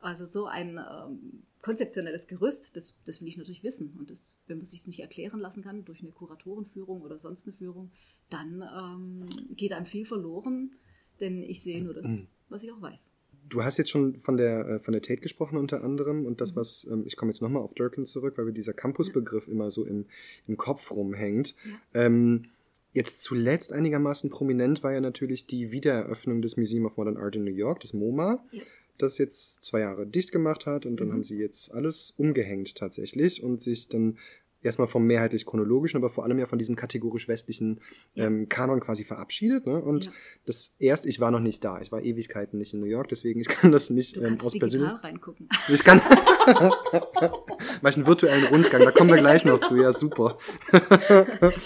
also 0.00 0.24
so 0.24 0.46
ein 0.46 0.78
ähm, 0.78 1.42
konzeptionelles 1.62 2.26
Gerüst, 2.26 2.76
das, 2.76 2.94
das 3.04 3.20
will 3.20 3.28
ich 3.28 3.36
natürlich 3.36 3.62
wissen. 3.62 3.94
Und 3.98 4.10
das, 4.10 4.32
wenn 4.46 4.58
man 4.58 4.64
sich 4.64 4.86
nicht 4.86 5.00
erklären 5.00 5.40
lassen 5.40 5.62
kann 5.62 5.84
durch 5.84 6.00
eine 6.00 6.10
Kuratorenführung 6.10 7.02
oder 7.02 7.18
sonst 7.18 7.46
eine 7.46 7.56
Führung, 7.56 7.90
dann 8.30 8.62
ähm, 8.62 9.56
geht 9.56 9.72
einem 9.72 9.86
viel 9.86 10.04
verloren, 10.04 10.72
denn 11.20 11.42
ich 11.42 11.62
sehe 11.62 11.82
nur 11.82 11.94
das, 11.94 12.06
mhm. 12.06 12.26
was 12.48 12.64
ich 12.64 12.72
auch 12.72 12.80
weiß. 12.80 13.10
Du 13.48 13.64
hast 13.64 13.78
jetzt 13.78 13.90
schon 13.90 14.18
von 14.20 14.36
der, 14.36 14.66
äh, 14.68 14.80
von 14.80 14.92
der 14.92 15.02
Tate 15.02 15.20
gesprochen 15.20 15.58
unter 15.58 15.82
anderem 15.82 16.24
und 16.24 16.40
das, 16.40 16.54
was, 16.56 16.86
ähm, 16.90 17.04
ich 17.06 17.16
komme 17.16 17.30
jetzt 17.30 17.42
nochmal 17.42 17.62
auf 17.62 17.74
Durkin 17.74 18.06
zurück, 18.06 18.38
weil 18.38 18.44
mir 18.44 18.52
dieser 18.52 18.72
Campusbegriff 18.72 19.48
immer 19.48 19.70
so 19.70 19.84
im, 19.84 20.06
im 20.46 20.56
Kopf 20.56 20.90
rumhängt. 20.92 21.56
Ja. 21.64 22.04
Ähm, 22.04 22.46
Jetzt 22.92 23.22
zuletzt 23.22 23.72
einigermaßen 23.72 24.30
prominent 24.30 24.82
war 24.82 24.92
ja 24.92 25.00
natürlich 25.00 25.46
die 25.46 25.70
Wiedereröffnung 25.70 26.42
des 26.42 26.56
Museum 26.56 26.86
of 26.86 26.96
Modern 26.96 27.16
Art 27.16 27.36
in 27.36 27.44
New 27.44 27.54
York, 27.54 27.80
des 27.80 27.94
MoMA, 27.94 28.44
ja. 28.50 28.62
das 28.98 29.18
jetzt 29.18 29.62
zwei 29.64 29.80
Jahre 29.80 30.06
dicht 30.06 30.32
gemacht 30.32 30.66
hat 30.66 30.86
und 30.86 31.00
dann 31.00 31.08
mhm. 31.08 31.12
haben 31.12 31.24
sie 31.24 31.38
jetzt 31.38 31.72
alles 31.72 32.10
umgehängt 32.10 32.74
tatsächlich 32.74 33.42
und 33.42 33.60
sich 33.60 33.88
dann 33.88 34.18
erstmal 34.62 34.88
vom 34.88 35.06
mehrheitlich 35.06 35.46
chronologischen, 35.46 35.96
aber 35.96 36.10
vor 36.10 36.24
allem 36.24 36.38
ja 36.38 36.46
von 36.46 36.58
diesem 36.58 36.76
kategorisch 36.76 37.28
westlichen 37.28 37.80
ja. 38.14 38.26
ähm, 38.26 38.48
Kanon 38.48 38.80
quasi 38.80 39.04
verabschiedet. 39.04 39.66
Ne? 39.66 39.80
Und 39.80 40.06
ja. 40.06 40.12
das 40.46 40.74
erst, 40.78 41.06
ich 41.06 41.20
war 41.20 41.30
noch 41.30 41.40
nicht 41.40 41.64
da, 41.64 41.80
ich 41.80 41.92
war 41.92 42.02
Ewigkeiten 42.02 42.58
nicht 42.58 42.74
in 42.74 42.80
New 42.80 42.86
York, 42.86 43.08
deswegen 43.08 43.40
ich 43.40 43.48
kann 43.48 43.72
das 43.72 43.90
nicht 43.90 44.16
du 44.16 44.22
ähm, 44.22 44.38
aus 44.40 44.58
persönlich. 44.58 45.02
reingucken. 45.02 45.48
Ich 45.68 45.84
kann 45.84 46.00
mach 47.82 47.90
ich 47.90 47.96
einen 47.96 48.06
virtuellen 48.06 48.44
Rundgang, 48.46 48.82
da 48.82 48.90
kommen 48.90 49.10
wir 49.10 49.18
gleich 49.18 49.44
noch 49.44 49.60
zu. 49.60 49.76
Ja, 49.76 49.92
super. 49.92 50.38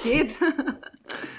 Geht. 0.03 0.39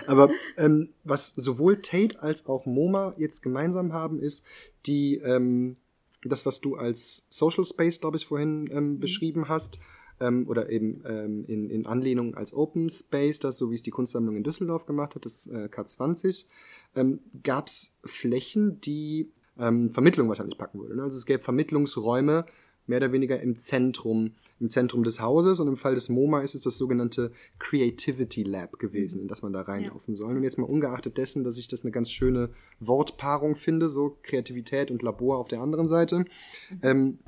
Aber 0.08 0.30
ähm, 0.58 0.89
was 1.04 1.30
sowohl 1.30 1.82
Tate 1.82 2.22
als 2.22 2.46
auch 2.48 2.65
MoMA 2.65 3.13
jetzt 3.18 3.41
gemeinsam 3.41 3.94
haben, 3.94 4.20
ist 4.20 4.46
die 4.86 5.15
ähm, 5.18 5.78
das, 6.24 6.46
was 6.46 6.62
du 6.62 6.76
als 6.76 7.28
Social 7.30 7.65
Space, 7.65 8.00
glaube 8.00 8.18
ich, 8.18 8.26
vorhin 8.26 8.68
ähm, 8.72 8.94
mhm. 8.94 9.00
beschrieben 9.00 9.48
hast, 9.48 9.80
ähm, 10.20 10.48
oder 10.48 10.70
eben 10.70 11.04
ähm, 11.06 11.46
in, 11.46 11.70
in 11.70 11.86
Anlehnung 11.86 12.36
als 12.36 12.54
Open 12.54 12.89
Space, 12.89 13.39
das 13.39 13.58
so 13.58 13.72
wie 13.72 13.76
es 13.76 13.84
die 13.84 13.91
Kunstsammlung 13.91 14.36
in 14.36 14.44
Düsseldorf 14.44 14.86
gemacht 14.86 15.15
hat, 15.15 15.26
das 15.26 15.48
äh, 15.48 15.70
K20, 15.72 16.48
ähm, 16.96 17.20
gab 17.44 17.68
es 17.68 18.00
Flächen, 18.06 18.80
die 18.82 19.32
ähm, 19.58 19.91
Vermittlung 19.91 20.28
wahrscheinlich 20.30 20.58
packen 20.58 20.80
würde. 20.80 20.96
Ne? 20.96 21.04
Also 21.04 21.18
es 21.18 21.26
gäbe 21.26 21.44
Vermittlungsräume, 21.44 22.46
mehr 22.88 22.98
oder 22.98 23.12
weniger 23.12 23.39
im 23.41 23.58
Zentrum, 23.58 24.32
im 24.60 24.69
Zentrum 24.69 25.04
des 25.04 25.19
Hauses. 25.19 25.60
Und 25.60 25.67
im 25.67 25.78
Fall 25.78 25.95
des 25.95 26.10
MoMA 26.10 26.41
ist 26.41 26.56
es 26.56 26.62
das 26.62 26.78
sogenannte 26.78 27.32
Creativity 27.60 28.43
Lab 28.43 28.80
gewesen, 28.80 29.21
in 29.21 29.28
das 29.28 29.41
man 29.41 29.54
da 29.54 29.62
reinlaufen 29.62 30.13
ja. 30.13 30.17
soll. 30.17 30.38
Und 30.38 30.43
jetzt 30.43 30.58
mal 30.58 30.65
ungeachtet 30.65 31.17
dessen, 31.17 31.43
dass 31.43 31.58
ich 31.58 31.67
das 31.67 31.84
eine 31.84 31.91
ganz 31.91 32.12
schöne 32.12 32.50
Wortpaarung 32.80 33.56
finde, 33.56 33.89
so 33.89 34.17
Kreativität 34.21 34.91
und 34.91 35.04
Labor 35.04 35.38
auf 35.38 35.48
der 35.48 35.62
anderen 35.62 35.88
Seite. 35.88 36.19
Mhm. 36.19 36.80
Ähm, 36.82 37.19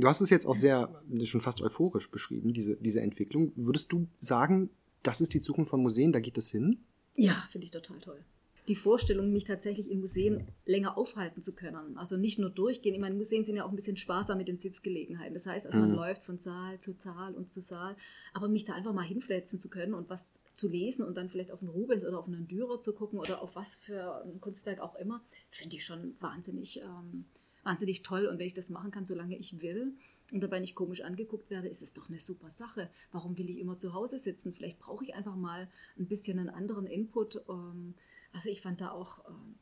Du 0.00 0.08
hast 0.08 0.22
es 0.22 0.30
jetzt 0.30 0.46
auch 0.46 0.54
sehr, 0.54 1.02
schon 1.24 1.42
fast 1.42 1.60
euphorisch 1.60 2.10
beschrieben, 2.10 2.54
diese, 2.54 2.76
diese 2.76 3.02
Entwicklung. 3.02 3.52
Würdest 3.54 3.92
du 3.92 4.08
sagen, 4.18 4.70
das 5.02 5.20
ist 5.20 5.34
die 5.34 5.40
Zukunft 5.40 5.70
von 5.70 5.82
Museen, 5.82 6.12
da 6.12 6.20
geht 6.20 6.38
es 6.38 6.50
hin? 6.50 6.78
Ja, 7.16 7.46
finde 7.52 7.66
ich 7.66 7.70
total 7.70 7.98
toll. 7.98 8.24
Die 8.70 8.76
Vorstellung, 8.76 9.32
mich 9.32 9.44
tatsächlich 9.44 9.90
in 9.90 10.00
Museen 10.00 10.46
länger 10.64 10.96
aufhalten 10.96 11.42
zu 11.42 11.54
können. 11.54 11.98
Also 11.98 12.16
nicht 12.16 12.38
nur 12.38 12.50
durchgehen. 12.50 12.94
Ich 12.94 13.00
meine, 13.00 13.16
Museen 13.16 13.44
sind 13.44 13.56
ja 13.56 13.64
auch 13.64 13.70
ein 13.70 13.76
bisschen 13.76 13.96
sparsam 13.96 14.38
mit 14.38 14.48
den 14.48 14.58
Sitzgelegenheiten. 14.58 15.34
Das 15.34 15.46
heißt, 15.46 15.66
also 15.66 15.80
man 15.80 15.90
mhm. 15.90 15.96
läuft 15.96 16.24
von 16.24 16.38
Saal 16.38 16.78
zu 16.78 16.94
Saal 16.96 17.34
und 17.34 17.50
zu 17.50 17.60
Saal. 17.60 17.96
Aber 18.32 18.48
mich 18.48 18.64
da 18.64 18.74
einfach 18.74 18.92
mal 18.92 19.02
hinflätzen 19.02 19.58
zu 19.58 19.68
können 19.68 19.92
und 19.92 20.08
was 20.08 20.40
zu 20.54 20.68
lesen 20.68 21.04
und 21.04 21.16
dann 21.16 21.28
vielleicht 21.28 21.50
auf 21.50 21.60
einen 21.60 21.70
Rubens 21.70 22.06
oder 22.06 22.18
auf 22.18 22.28
einen 22.28 22.46
Dürer 22.46 22.80
zu 22.80 22.92
gucken 22.92 23.18
oder 23.18 23.42
auf 23.42 23.56
was 23.56 23.78
für 23.78 24.22
ein 24.24 24.40
Kunstwerk 24.40 24.80
auch 24.80 24.94
immer, 24.94 25.20
finde 25.50 25.76
ich 25.76 25.84
schon 25.84 26.14
wahnsinnig 26.20 26.80
ähm, 26.80 27.24
wahnsinnig 27.62 28.02
toll 28.02 28.26
und 28.26 28.38
wenn 28.38 28.46
ich 28.46 28.54
das 28.54 28.70
machen 28.70 28.90
kann, 28.90 29.04
solange 29.04 29.36
ich 29.36 29.60
will 29.60 29.92
und 30.32 30.42
dabei 30.42 30.60
nicht 30.60 30.74
komisch 30.74 31.02
angeguckt 31.02 31.50
werde, 31.50 31.68
ist 31.68 31.82
es 31.82 31.92
doch 31.92 32.08
eine 32.08 32.18
super 32.18 32.50
Sache. 32.50 32.88
Warum 33.12 33.36
will 33.36 33.50
ich 33.50 33.58
immer 33.58 33.78
zu 33.78 33.94
Hause 33.94 34.18
sitzen? 34.18 34.52
Vielleicht 34.52 34.78
brauche 34.78 35.04
ich 35.04 35.14
einfach 35.14 35.36
mal 35.36 35.68
ein 35.98 36.06
bisschen 36.06 36.38
einen 36.38 36.50
anderen 36.50 36.86
Input. 36.86 37.42
Ähm, 37.48 37.94
also 38.32 38.50
ich 38.50 38.60
fand 38.60 38.80
da 38.80 38.90
auch 38.90 39.18
ähm, 39.28 39.56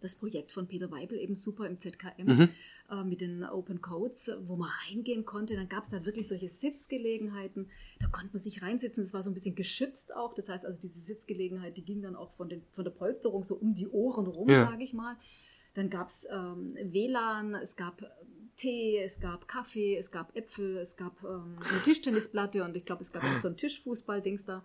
das 0.00 0.14
Projekt 0.14 0.52
von 0.52 0.66
Peter 0.66 0.90
Weibel 0.90 1.18
eben 1.18 1.34
super 1.34 1.66
im 1.66 1.78
ZKM 1.78 2.24
mhm. 2.24 2.48
Äh, 2.90 3.04
mit 3.04 3.20
den 3.20 3.44
Open 3.44 3.82
Codes, 3.82 4.30
wo 4.44 4.56
man 4.56 4.70
reingehen 4.86 5.26
konnte. 5.26 5.54
Dann 5.54 5.68
gab 5.68 5.84
es 5.84 5.90
da 5.90 6.06
wirklich 6.06 6.26
solche 6.26 6.48
Sitzgelegenheiten. 6.48 7.68
Da 8.00 8.06
konnte 8.06 8.30
man 8.32 8.40
sich 8.40 8.62
reinsitzen. 8.62 9.04
Das 9.04 9.12
war 9.12 9.22
so 9.22 9.30
ein 9.30 9.34
bisschen 9.34 9.54
geschützt 9.54 10.14
auch. 10.14 10.32
Das 10.32 10.48
heißt 10.48 10.64
also, 10.64 10.80
diese 10.80 10.98
Sitzgelegenheit, 11.00 11.76
die 11.76 11.84
ging 11.84 12.00
dann 12.00 12.16
auch 12.16 12.30
von, 12.30 12.48
den, 12.48 12.62
von 12.72 12.84
der 12.84 12.90
Polsterung 12.90 13.42
so 13.42 13.56
um 13.56 13.74
die 13.74 13.88
Ohren 13.88 14.26
rum, 14.26 14.48
ja. 14.48 14.64
sage 14.64 14.82
ich 14.82 14.94
mal. 14.94 15.16
Dann 15.74 15.90
gab 15.90 16.08
es 16.08 16.26
ähm, 16.32 16.74
WLAN, 16.80 17.54
es 17.56 17.76
gab 17.76 18.02
Tee, 18.56 18.98
es 18.98 19.20
gab 19.20 19.46
Kaffee, 19.46 19.96
es 19.96 20.10
gab 20.10 20.34
Äpfel, 20.34 20.78
es 20.78 20.96
gab 20.96 21.22
ähm, 21.22 21.58
eine 21.58 21.82
Tischtennisplatte 21.84 22.64
und 22.64 22.76
ich 22.76 22.84
glaube, 22.86 23.02
es 23.02 23.12
gab 23.12 23.22
auch 23.22 23.36
so 23.36 23.48
ein 23.48 23.56
Tischfußball-Dings 23.56 24.46
da. 24.46 24.64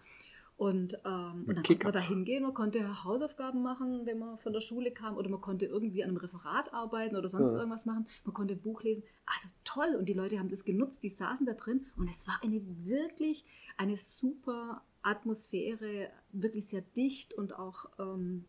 Und, 0.64 0.98
ähm, 1.04 1.44
und 1.46 1.56
dann 1.58 1.64
konnte 1.66 1.84
man 1.84 1.92
da 1.92 2.00
hingehen, 2.00 2.44
man 2.44 2.54
konnte 2.54 3.04
Hausaufgaben 3.04 3.62
machen, 3.62 4.06
wenn 4.06 4.18
man 4.18 4.38
von 4.38 4.54
der 4.54 4.62
Schule 4.62 4.92
kam, 4.92 5.18
oder 5.18 5.28
man 5.30 5.42
konnte 5.42 5.66
irgendwie 5.66 6.02
an 6.06 6.12
einem 6.12 6.18
Referat 6.20 6.74
arbeiten 6.74 7.18
oder 7.18 7.28
sonst 7.28 7.52
ja. 7.52 7.58
irgendwas 7.58 7.86
machen. 7.86 8.08
Man 8.24 8.34
konnte 8.34 8.54
ein 8.54 8.62
Buch 8.62 8.82
lesen. 8.82 9.04
Also 9.26 9.50
toll. 9.66 9.94
Und 10.00 10.08
die 10.08 10.14
Leute 10.14 10.40
haben 10.40 10.48
das 10.48 10.64
genutzt, 10.64 11.04
die 11.04 11.10
saßen 11.10 11.46
da 11.46 11.52
drin. 11.52 11.88
Und 11.98 12.10
es 12.10 12.30
war 12.30 12.40
eine 12.42 12.62
wirklich, 12.86 13.44
eine 13.76 13.98
super 13.98 14.82
Atmosphäre, 15.02 16.10
wirklich 16.32 16.70
sehr 16.70 16.82
dicht 16.96 17.34
und 17.34 17.60
auch, 17.60 17.88
ähm, 18.00 18.46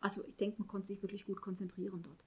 also 0.00 0.24
ich 0.26 0.36
denke, 0.36 0.58
man 0.58 0.66
konnte 0.66 0.88
sich 0.88 1.00
wirklich 1.00 1.26
gut 1.26 1.40
konzentrieren 1.40 2.02
dort. 2.02 2.24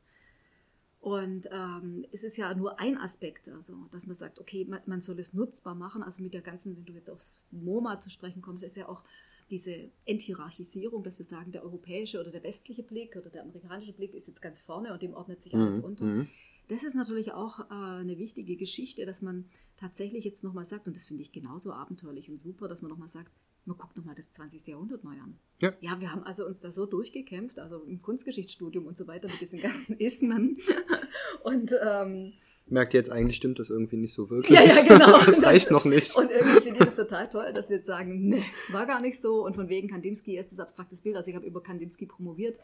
Und 1.04 1.50
ähm, 1.52 2.06
es 2.13 2.24
ist 2.24 2.38
ja 2.38 2.54
nur 2.54 2.80
ein 2.80 2.98
Aspekt, 2.98 3.50
also 3.50 3.76
dass 3.92 4.08
man 4.08 4.16
sagt, 4.16 4.39
okay, 4.39 4.63
man, 4.63 4.80
man, 4.86 5.02
soll 5.02 5.20
es 5.20 5.34
nutzbar 5.34 5.76
machen. 5.76 6.02
Also 6.02 6.24
mit 6.24 6.34
der 6.34 6.39
ganzen, 6.39 6.78
wenn 6.78 6.86
du 6.86 6.94
jetzt 6.94 7.10
aufs 7.10 7.42
MoMA 7.52 8.00
zu 8.00 8.10
sprechen 8.10 8.42
kommst, 8.42 8.63
ist 8.63 8.78
ja 8.78 8.88
auch 8.88 9.04
diese 9.52 9.92
Enthierarchisierung, 10.06 11.04
dass 11.04 11.20
wir 11.20 11.26
sagen, 11.26 11.52
der 11.52 11.66
europäische 11.66 12.22
oder 12.22 12.32
der 12.32 12.42
westliche 12.44 12.84
Blick 12.84 13.18
oder 13.18 13.30
der 13.30 13.42
amerikanische 13.42 13.92
Blick 13.92 14.13
ist 14.13 14.30
jetzt 14.30 14.42
ganz 14.42 14.62
vorne 14.62 14.94
und 14.94 15.02
dem 15.02 15.13
ordnet 15.13 15.42
sich 15.42 15.54
alles 15.54 15.80
mhm. 15.80 15.84
unter. 15.84 16.06
Mhm. 16.06 16.30
Das 16.70 16.86
ist 16.86 16.96
natürlich 16.96 17.34
auch 17.34 17.60
äh, 17.60 17.74
eine 17.74 18.18
wichtige 18.18 18.56
Geschichte, 18.56 19.06
dass 19.06 19.22
man 19.22 19.50
tatsächlich 19.76 20.24
jetzt 20.24 20.46
nochmal 20.46 20.66
sagt, 20.66 20.88
und 20.88 20.96
das 20.96 21.08
finde 21.08 21.24
ich 21.24 21.34
genauso 21.34 21.74
abenteuerlich 21.74 22.30
und 22.30 22.39
super, 22.39 22.70
dass 22.70 22.82
man 22.82 22.89
nochmal 22.89 23.10
sagt, 23.10 23.34
man 23.65 23.78
guckt 23.78 23.95
nochmal 23.95 24.15
das 24.15 24.32
20. 24.32 24.67
Jahrhundert 24.67 25.04
neu 25.04 25.12
an. 25.13 25.39
Ja. 25.62 25.73
ja, 25.80 25.99
wir 25.99 26.12
haben 26.12 26.23
also 26.23 26.45
uns 26.45 26.62
da 26.62 26.71
so 26.71 26.86
durchgekämpft, 26.86 27.60
also 27.60 27.84
im 27.84 28.02
Kunstgeschichtsstudium 28.02 28.86
und 28.86 28.97
so 28.97 29.08
weiter 29.08 29.28
mit 29.30 29.39
diesen 29.39 29.62
ganzen 29.62 29.97
Ismen. 29.97 30.58
und 31.43 31.73
ähm, 31.82 32.34
merkt 32.67 32.93
jetzt 32.93 33.12
eigentlich 33.12 33.38
stimmt 33.38 33.60
das 33.60 33.69
irgendwie 33.69 33.97
nicht 33.97 34.13
so 34.13 34.30
wirklich. 34.30 34.58
Ja, 34.58 34.63
ja, 34.63 34.84
genau. 34.88 35.19
das 35.26 35.41
reicht 35.43 35.71
noch 35.71 35.86
nicht. 35.86 36.15
Und 36.17 36.30
irgendwie 36.32 36.62
finde 36.62 36.80
ich 36.80 36.86
das 36.86 36.95
total 36.95 37.30
toll, 37.30 37.54
dass 37.54 37.69
wir 37.69 37.78
jetzt 37.78 37.88
sagen, 37.88 38.28
ne, 38.28 38.43
war 38.69 38.86
gar 38.86 39.02
nicht 39.02 39.21
so. 39.21 39.45
Und 39.45 39.56
von 39.56 39.69
wegen 39.69 39.89
Kandinsky 39.89 40.38
ist 40.38 40.52
das 40.52 40.60
abstraktes 40.60 41.02
Bild. 41.02 41.15
Also 41.15 41.30
ich 41.30 41.36
habe 41.36 41.45
über 41.45 41.63
Kandinsky 41.63 42.06
promoviert. 42.06 42.60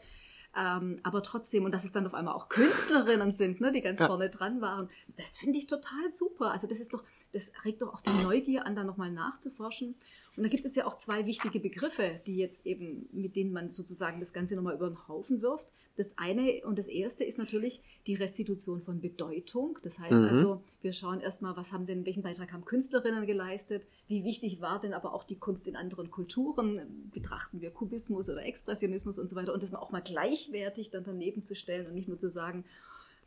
Ähm, 0.56 0.98
aber 1.04 1.22
trotzdem, 1.22 1.64
und 1.64 1.72
dass 1.72 1.84
es 1.84 1.92
dann 1.92 2.06
auf 2.06 2.14
einmal 2.14 2.34
auch 2.34 2.48
Künstlerinnen 2.48 3.30
sind, 3.30 3.60
ne, 3.60 3.70
die 3.70 3.82
ganz 3.82 4.00
ja. 4.00 4.08
vorne 4.08 4.30
dran 4.30 4.60
waren, 4.60 4.88
das 5.16 5.38
finde 5.38 5.58
ich 5.58 5.66
total 5.68 6.10
super. 6.10 6.50
Also 6.50 6.66
das 6.66 6.80
ist 6.80 6.92
doch, 6.92 7.04
das 7.32 7.52
regt 7.64 7.82
doch 7.82 7.94
auch 7.94 8.00
die 8.00 8.22
Neugier 8.22 8.66
an, 8.66 8.74
da 8.74 8.82
nochmal 8.82 9.12
nachzuforschen. 9.12 9.94
Und 10.36 10.44
da 10.44 10.48
gibt 10.48 10.64
es 10.64 10.74
ja 10.74 10.86
auch 10.86 10.96
zwei 10.96 11.26
wichtige 11.26 11.60
Begriffe, 11.60 12.20
die 12.26 12.36
jetzt 12.36 12.66
eben, 12.66 13.08
mit 13.12 13.36
denen 13.36 13.52
man 13.52 13.68
sozusagen 13.68 14.20
das 14.20 14.32
Ganze 14.32 14.56
nochmal 14.56 14.74
über 14.74 14.88
den 14.88 15.08
Haufen 15.08 15.42
wirft. 15.42 15.66
Das 15.96 16.16
eine 16.16 16.62
und 16.64 16.78
das 16.78 16.88
erste 16.88 17.24
ist 17.24 17.38
natürlich 17.38 17.82
die 18.06 18.14
Restitution 18.14 18.80
von 18.80 19.00
Bedeutung. 19.00 19.78
Das 19.82 19.98
heißt 19.98 20.12
mhm. 20.12 20.28
also, 20.28 20.62
wir 20.82 20.92
schauen 20.92 21.20
erstmal, 21.20 21.56
was 21.56 21.72
haben 21.72 21.84
denn, 21.84 22.06
welchen 22.06 22.22
Beitrag 22.22 22.52
haben 22.52 22.64
Künstlerinnen 22.64 23.26
geleistet? 23.26 23.84
Wie 24.06 24.24
wichtig 24.24 24.60
war 24.60 24.80
denn 24.80 24.94
aber 24.94 25.12
auch 25.12 25.24
die 25.24 25.38
Kunst 25.38 25.68
in 25.68 25.76
anderen 25.76 26.10
Kulturen? 26.10 27.10
Betrachten 27.12 27.60
wir 27.60 27.70
Kubismus 27.70 28.30
oder 28.30 28.44
Expressionismus 28.44 29.18
und 29.18 29.28
so 29.28 29.36
weiter? 29.36 29.52
Und 29.52 29.62
das 29.62 29.72
mal 29.72 29.80
auch 29.80 29.90
mal 29.90 30.00
gleichwertig 30.00 30.90
dann 30.90 31.04
daneben 31.04 31.42
zu 31.42 31.54
stellen 31.54 31.86
und 31.86 31.94
nicht 31.94 32.08
nur 32.08 32.18
zu 32.18 32.30
sagen, 32.30 32.64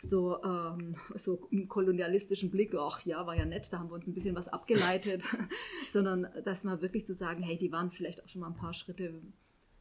so, 0.04 0.44
ähm, 0.44 0.96
so 1.16 1.50
kolonialistischen 1.68 2.52
Blick, 2.52 2.76
ach 2.76 3.06
ja, 3.06 3.26
war 3.26 3.36
ja 3.36 3.46
nett, 3.46 3.72
da 3.72 3.80
haben 3.80 3.90
wir 3.90 3.96
uns 3.96 4.08
ein 4.08 4.14
bisschen 4.14 4.36
was 4.36 4.48
abgeleitet, 4.48 5.26
sondern 5.90 6.28
dass 6.44 6.64
mal 6.64 6.82
wirklich 6.82 7.06
zu 7.06 7.14
sagen, 7.14 7.42
hey, 7.42 7.58
die 7.58 7.72
waren 7.72 7.90
vielleicht 7.90 8.24
auch 8.24 8.30
schon 8.30 8.42
mal 8.42 8.48
ein 8.48 8.56
paar 8.56 8.74
Schritte 8.74 9.22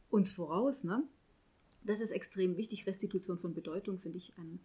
uns 0.09 0.31
voraus. 0.31 0.83
Ne? 0.83 1.03
Das 1.83 1.99
ist 1.99 2.11
extrem 2.11 2.55
wichtig. 2.55 2.87
Restitution 2.87 3.37
von 3.37 3.53
Bedeutung 3.53 3.97
finde 3.97 4.17
ich 4.17 4.33
einen, 4.37 4.59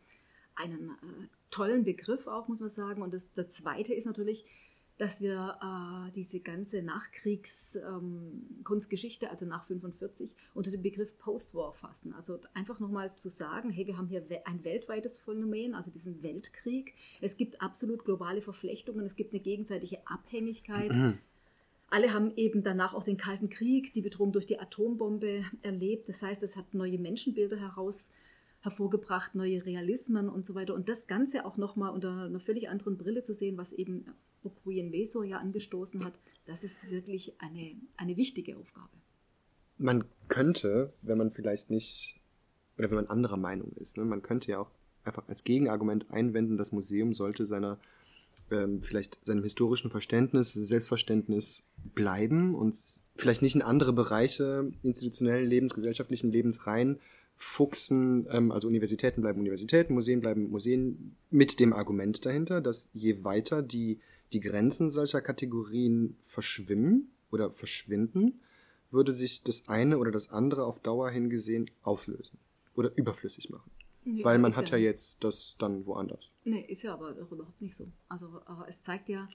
einen 0.55 0.91
äh, 0.91 1.29
tollen 1.51 1.85
Begriff 1.85 2.27
auch, 2.27 2.49
muss 2.49 2.61
man 2.61 2.71
sagen. 2.71 3.03
Und 3.03 3.13
das, 3.13 3.33
der 3.33 3.49
zweite 3.49 3.95
ist 3.95 4.07
natürlich, 4.07 4.45
dass 4.99 5.21
wir 5.21 5.59
äh, 5.63 6.11
diese 6.13 6.41
ganze 6.41 6.83
Nachkriegskunstgeschichte, 6.83 9.27
ähm, 9.27 9.33
also 9.33 9.47
nach 9.47 9.65
45, 9.65 10.37
unter 10.55 10.71
den 10.71 10.83
Begriff 10.83 11.19
Postwar 11.19 11.73
fassen. 11.73 12.13
Also 12.13 12.39
einfach 12.53 12.79
nochmal 12.81 13.15
zu 13.15 13.31
sagen, 13.31 13.71
hey, 13.71 13.87
wir 13.87 13.97
haben 13.97 14.09
hier 14.09 14.27
ein 14.45 14.65
weltweites 14.65 15.17
Phänomen, 15.19 15.75
also 15.75 15.93
diesen 15.93 16.23
Weltkrieg. 16.23 16.95
Es 17.21 17.37
gibt 17.37 17.61
absolut 17.63 18.05
globale 18.05 18.41
Verflechtungen, 18.41 19.07
es 19.07 19.15
gibt 19.17 19.33
eine 19.33 19.41
gegenseitige 19.41 20.07
Abhängigkeit. 20.07 20.93
Mhm. 20.93 21.19
Alle 21.91 22.13
haben 22.13 22.33
eben 22.37 22.63
danach 22.63 22.93
auch 22.93 23.05
den 23.05 23.17
Kalten 23.17 23.49
Krieg, 23.49 23.95
die 23.95 24.03
Bedrohung 24.03 24.33
durch 24.33 24.47
die 24.47 24.61
Atombombe 24.61 25.45
erlebt. 25.63 26.09
Das 26.09 26.23
heißt, 26.23 26.43
es 26.43 26.57
hat 26.57 26.75
neue 26.75 26.99
Menschenbilder 26.99 27.57
heraus 27.57 28.11
hervorgebracht, 28.61 29.35
neue 29.35 29.65
Realismen 29.65 30.29
und 30.29 30.45
so 30.45 30.55
weiter. 30.55 30.75
Und 30.75 30.89
das 30.89 31.07
Ganze 31.07 31.45
auch 31.45 31.57
nochmal 31.57 31.93
unter 31.93 32.25
einer 32.25 32.41
völlig 32.41 32.69
anderen 32.69 32.97
Brille 32.97 33.23
zu 33.23 33.33
sehen, 33.33 33.57
was 33.57 33.73
eben 33.73 34.07
Okuyen 34.43 34.93
Weso 34.93 35.23
ja 35.23 35.39
angestoßen 35.39 36.05
hat, 36.05 36.15
das 36.47 36.65
ist 36.65 36.91
wirklich 36.91 37.35
eine, 37.41 37.77
eine 37.97 38.17
wichtige 38.17 38.57
Aufgabe. 38.57 38.91
Man 39.79 40.05
könnte, 40.29 40.93
wenn 41.03 41.19
man 41.19 41.31
vielleicht 41.31 41.71
nicht, 41.71 42.21
oder 42.77 42.91
wenn 42.91 42.97
man 42.97 43.07
anderer 43.07 43.37
Meinung 43.37 43.73
ist, 43.77 43.97
ne, 43.97 44.05
man 44.05 44.23
könnte 44.23 44.51
ja 44.51 44.59
auch 44.59 44.71
einfach 45.05 45.29
als 45.29 45.45
Gegenargument 45.45 46.11
einwenden, 46.11 46.57
das 46.57 46.73
Museum 46.73 47.13
sollte 47.13 47.47
seiner 47.47 47.79
ähm, 48.51 48.83
vielleicht 48.83 49.19
seinem 49.25 49.43
historischen 49.43 49.91
Verständnis, 49.91 50.53
Selbstverständnis 50.53 51.69
bleiben 51.95 52.55
und 52.55 53.03
vielleicht 53.17 53.43
nicht 53.43 53.55
in 53.55 53.63
andere 53.63 53.93
Bereiche 53.93 54.73
institutionellen 54.83 55.49
Lebens, 55.49 55.75
gesellschaftlichen 55.75 56.31
Lebens 56.31 56.67
rein 56.67 56.99
fuchsen, 57.39 58.27
ähm, 58.31 58.53
also 58.53 58.69
Universitäten 58.69 59.23
bleiben 59.23 59.41
Universitäten, 59.41 59.95
Museen 59.95 60.21
bleiben 60.21 60.51
Museen, 60.51 61.17
mit 61.31 61.61
dem 61.61 61.73
Argument 61.73 62.27
dahinter, 62.27 62.61
dass 62.61 62.91
je 62.93 63.25
weiter 63.25 63.63
die 63.63 64.01
die 64.33 64.41
Grenzen 64.41 64.91
solcher 64.91 65.21
Kategorien 65.21 66.17
verschwimmen 66.21 67.11
oder 67.31 67.51
verschwinden, 67.51 68.41
würde 68.91 69.13
sich 69.13 69.43
das 69.43 69.69
eine 69.69 69.99
oder 69.99 70.11
das 70.11 70.31
andere 70.31 70.65
auf 70.65 70.81
Dauer 70.81 71.11
hingesehen 71.11 71.71
auflösen 71.83 72.39
oder 72.75 72.97
überflüssig 72.97 73.51
machen. 73.51 73.71
Nee, 74.05 74.25
Weil 74.25 74.39
man 74.39 74.57
hat 74.57 74.71
ja, 74.71 74.79
ja, 74.79 74.85
jetzt 74.85 75.25
das 75.25 75.57
dann 75.59 75.85
woanders. 75.85 76.33
Nee, 76.45 76.65
ist 76.69 76.83
ja 76.83 76.95
aber 76.95 77.17
überhaupt 77.17 77.61
nicht 77.61 77.75
so. 77.75 77.91
Also 78.09 78.41
es 78.67 78.81
zeigt 78.81 79.09
ja 79.09 79.29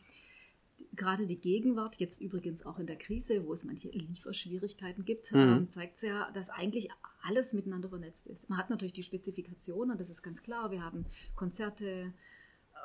gerade 0.95 1.25
die 1.25 1.39
Gegenwart, 1.39 1.99
jetzt 1.99 2.21
übrigens 2.21 2.65
auch 2.65 2.79
in 2.79 2.87
der 2.87 2.95
Krise, 2.95 3.45
wo 3.45 3.53
es 3.53 3.63
manche 3.63 3.89
Lieferschwierigkeiten 3.89 5.05
gibt, 5.05 5.31
mhm. 5.31 5.39
Ähm, 5.39 5.69
zeigt 5.69 5.95
es 5.95 6.01
ja, 6.01 6.29
dass 6.31 6.49
eigentlich 6.49 6.89
alles 7.21 7.53
miteinander 7.53 7.89
vernetzt 7.89 8.27
ist. 8.27 8.49
Man 8.49 8.57
hat 8.57 8.69
natürlich 8.69 8.93
die 8.93 9.03
Spezifikationen, 9.03 9.97
das 9.97 10.09
ist 10.09 10.23
ganz 10.23 10.43
klar. 10.43 10.71
Wir 10.71 10.83
haben 10.83 11.05
Konzerte, 11.35 12.13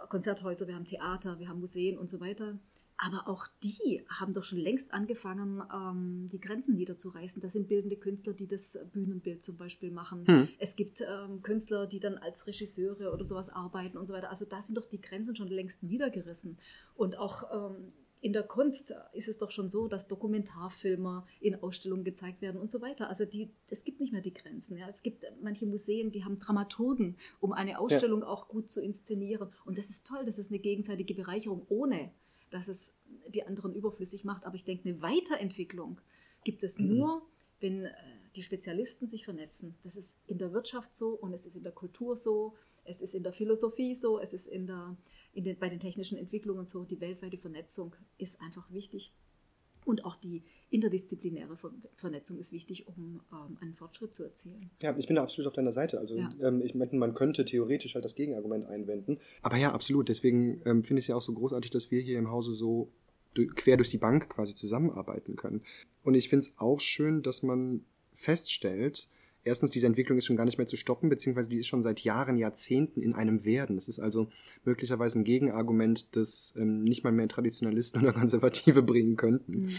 Konzerthäuser, 0.08 0.68
wir 0.68 0.74
haben 0.74 0.84
Theater, 0.84 1.38
wir 1.38 1.48
haben 1.48 1.60
Museen 1.60 1.98
und 1.98 2.08
so 2.08 2.20
weiter. 2.20 2.58
Aber 2.98 3.28
auch 3.28 3.46
die 3.62 4.04
haben 4.08 4.34
doch 4.34 4.42
schon 4.42 4.58
längst 4.58 4.92
angefangen, 4.92 5.62
ähm, 5.72 6.28
die 6.32 6.40
Grenzen 6.40 6.74
niederzureißen. 6.74 7.40
Das 7.40 7.52
sind 7.52 7.68
bildende 7.68 7.96
Künstler, 7.96 8.32
die 8.32 8.48
das 8.48 8.76
Bühnenbild 8.92 9.40
zum 9.40 9.56
Beispiel 9.56 9.92
machen. 9.92 10.26
Hm. 10.26 10.48
Es 10.58 10.74
gibt 10.74 11.00
ähm, 11.00 11.40
Künstler, 11.42 11.86
die 11.86 12.00
dann 12.00 12.18
als 12.18 12.48
Regisseure 12.48 13.12
oder 13.12 13.24
sowas 13.24 13.50
arbeiten 13.50 13.96
und 13.96 14.06
so 14.06 14.14
weiter. 14.14 14.30
Also 14.30 14.44
da 14.44 14.60
sind 14.60 14.76
doch 14.76 14.84
die 14.84 15.00
Grenzen 15.00 15.36
schon 15.36 15.46
längst 15.46 15.84
niedergerissen. 15.84 16.58
Und 16.96 17.16
auch 17.18 17.44
ähm, 17.54 17.92
in 18.20 18.32
der 18.32 18.42
Kunst 18.42 18.92
ist 19.12 19.28
es 19.28 19.38
doch 19.38 19.52
schon 19.52 19.68
so, 19.68 19.86
dass 19.86 20.08
Dokumentarfilmer 20.08 21.24
in 21.40 21.62
Ausstellungen 21.62 22.02
gezeigt 22.02 22.42
werden 22.42 22.60
und 22.60 22.70
so 22.70 22.80
weiter. 22.80 23.08
Also 23.08 23.24
die, 23.24 23.52
es 23.70 23.84
gibt 23.84 24.00
nicht 24.00 24.12
mehr 24.12 24.22
die 24.22 24.34
Grenzen. 24.34 24.76
Ja. 24.76 24.88
Es 24.88 25.04
gibt 25.04 25.24
manche 25.40 25.66
Museen, 25.66 26.10
die 26.10 26.24
haben 26.24 26.40
Dramaturgen, 26.40 27.16
um 27.38 27.52
eine 27.52 27.78
Ausstellung 27.78 28.22
ja. 28.22 28.26
auch 28.26 28.48
gut 28.48 28.68
zu 28.68 28.80
inszenieren. 28.80 29.50
Und 29.64 29.78
das 29.78 29.88
ist 29.88 30.06
toll, 30.06 30.24
das 30.24 30.38
ist 30.38 30.50
eine 30.50 30.58
gegenseitige 30.58 31.14
Bereicherung, 31.14 31.64
ohne 31.68 32.10
dass 32.50 32.68
es 32.68 32.96
die 33.28 33.44
anderen 33.44 33.74
überflüssig 33.74 34.24
macht. 34.24 34.44
Aber 34.44 34.54
ich 34.54 34.64
denke, 34.64 34.88
eine 34.88 35.02
Weiterentwicklung 35.02 36.00
gibt 36.44 36.64
es 36.64 36.78
mhm. 36.78 36.88
nur, 36.88 37.22
wenn 37.60 37.84
äh, 37.84 37.92
die 38.36 38.42
Spezialisten 38.42 39.08
sich 39.08 39.24
vernetzen. 39.24 39.76
Das 39.82 39.96
ist 39.96 40.20
in 40.26 40.38
der 40.38 40.52
Wirtschaft 40.52 40.94
so 40.94 41.10
und 41.10 41.32
es 41.32 41.46
ist 41.46 41.56
in 41.56 41.62
der 41.62 41.72
Kultur 41.72 42.16
so, 42.16 42.54
es 42.84 43.00
ist 43.00 43.14
in 43.14 43.22
der 43.22 43.32
Philosophie 43.32 43.94
so, 43.94 44.18
es 44.18 44.32
ist 44.32 44.46
in 44.46 44.66
der 44.66 44.96
den, 45.34 45.58
bei 45.58 45.68
den 45.68 45.80
technischen 45.80 46.18
Entwicklungen 46.18 46.66
so, 46.66 46.84
die 46.84 47.00
weltweite 47.00 47.38
Vernetzung 47.38 47.94
ist 48.16 48.40
einfach 48.40 48.70
wichtig. 48.72 49.12
Und 49.88 50.04
auch 50.04 50.16
die 50.16 50.42
interdisziplinäre 50.68 51.56
Vernetzung 51.96 52.36
ist 52.36 52.52
wichtig, 52.52 52.86
um 52.88 53.22
ähm, 53.32 53.56
einen 53.62 53.72
Fortschritt 53.72 54.14
zu 54.14 54.22
erzielen. 54.22 54.68
Ja, 54.82 54.94
ich 54.98 55.06
bin 55.06 55.16
da 55.16 55.22
absolut 55.22 55.48
auf 55.48 55.54
deiner 55.54 55.72
Seite. 55.72 55.98
Also 55.98 56.18
ja. 56.18 56.30
ähm, 56.42 56.60
ich 56.60 56.74
meine, 56.74 56.94
man 56.98 57.14
könnte 57.14 57.46
theoretisch 57.46 57.94
halt 57.94 58.04
das 58.04 58.14
Gegenargument 58.14 58.66
einwenden. 58.66 59.18
Aber 59.40 59.56
ja, 59.56 59.72
absolut. 59.72 60.10
Deswegen 60.10 60.60
ähm, 60.66 60.84
finde 60.84 60.98
ich 60.98 61.04
es 61.04 61.06
ja 61.06 61.16
auch 61.16 61.22
so 61.22 61.32
großartig, 61.32 61.70
dass 61.70 61.90
wir 61.90 62.02
hier 62.02 62.18
im 62.18 62.30
Hause 62.30 62.52
so 62.52 62.92
quer 63.56 63.78
durch 63.78 63.88
die 63.88 63.96
Bank 63.96 64.28
quasi 64.28 64.54
zusammenarbeiten 64.54 65.36
können. 65.36 65.62
Und 66.04 66.12
ich 66.12 66.28
finde 66.28 66.40
es 66.40 66.58
auch 66.58 66.80
schön, 66.80 67.22
dass 67.22 67.42
man 67.42 67.82
feststellt, 68.12 69.08
erstens, 69.48 69.70
diese 69.70 69.86
Entwicklung 69.86 70.18
ist 70.18 70.26
schon 70.26 70.36
gar 70.36 70.44
nicht 70.44 70.58
mehr 70.58 70.66
zu 70.66 70.76
stoppen, 70.76 71.08
beziehungsweise 71.08 71.48
die 71.48 71.58
ist 71.58 71.66
schon 71.66 71.82
seit 71.82 72.00
Jahren, 72.00 72.36
Jahrzehnten 72.36 73.00
in 73.00 73.14
einem 73.14 73.44
Werden. 73.44 73.76
Das 73.76 73.88
ist 73.88 73.98
also 73.98 74.28
möglicherweise 74.64 75.18
ein 75.18 75.24
Gegenargument, 75.24 76.14
das 76.16 76.54
ähm, 76.56 76.84
nicht 76.84 77.02
mal 77.02 77.12
mehr 77.12 77.28
Traditionalisten 77.28 78.00
oder 78.02 78.12
Konservative 78.12 78.82
bringen 78.82 79.16
könnten. 79.16 79.52
Mhm. 79.52 79.74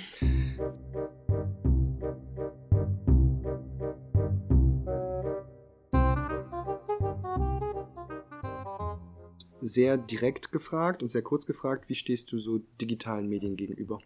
Sehr 9.61 9.97
direkt 9.97 10.51
gefragt 10.51 11.03
und 11.03 11.09
sehr 11.09 11.21
kurz 11.21 11.45
gefragt, 11.45 11.89
wie 11.89 11.95
stehst 11.95 12.31
du 12.31 12.37
so 12.37 12.61
digitalen 12.81 13.29
Medien 13.29 13.55
gegenüber? 13.55 13.99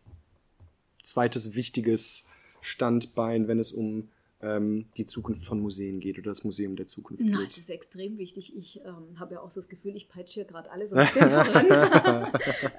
Zweites 1.04 1.56
wichtiges 1.56 2.26
Standbein, 2.60 3.48
wenn 3.48 3.60
es 3.60 3.72
um 3.72 4.10
ähm, 4.44 4.86
die 4.98 5.06
Zukunft 5.06 5.46
von 5.46 5.60
Museen 5.62 6.00
geht 6.00 6.18
oder 6.18 6.32
das 6.32 6.44
Museum 6.44 6.76
der 6.76 6.86
Zukunft 6.86 7.24
Nein, 7.24 7.38
geht. 7.38 7.48
das 7.48 7.58
ist 7.58 7.70
extrem 7.70 8.18
wichtig. 8.18 8.56
Ich 8.56 8.82
ähm, 8.86 9.20
habe 9.20 9.36
ja 9.36 9.42
auch 9.42 9.50
so 9.50 9.62
das 9.62 9.70
Gefühl, 9.70 9.96
ich 9.96 10.10
peitsche 10.10 10.42
hier 10.42 10.46
gerade 10.46 10.70
alles 10.70 10.94
ein 10.94 11.06
bisschen 11.06 11.30
voran. 11.32 12.32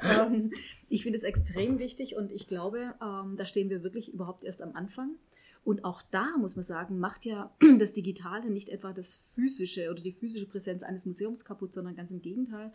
ähm, 0.35 0.51
ich 0.89 1.03
finde 1.03 1.17
es 1.17 1.25
extrem 1.25 1.79
wichtig 1.79 2.17
und 2.17 2.31
ich 2.31 2.47
glaube, 2.47 2.95
ähm, 3.03 3.37
da 3.37 3.47
stehen 3.47 3.71
wir 3.71 3.83
wirklich 3.83 4.13
überhaupt 4.13 4.45
erst 4.45 4.63
am 4.63 4.75
Anfang. 4.75 5.17
Und 5.65 5.87
auch 5.87 6.03
da 6.03 6.37
muss 6.37 6.57
man 6.57 6.65
sagen, 6.65 6.99
macht 6.99 7.25
ja 7.25 7.55
das 7.79 7.95
Digitale 7.95 8.51
nicht 8.51 8.69
etwa 8.69 8.93
das 8.93 9.17
physische 9.17 9.91
oder 9.91 10.03
die 10.03 10.13
physische 10.13 10.47
Präsenz 10.47 10.83
eines 10.83 11.07
Museums 11.07 11.47
kaputt, 11.47 11.73
sondern 11.73 11.97
ganz 11.97 12.11
im 12.11 12.21
Gegenteil 12.21 12.73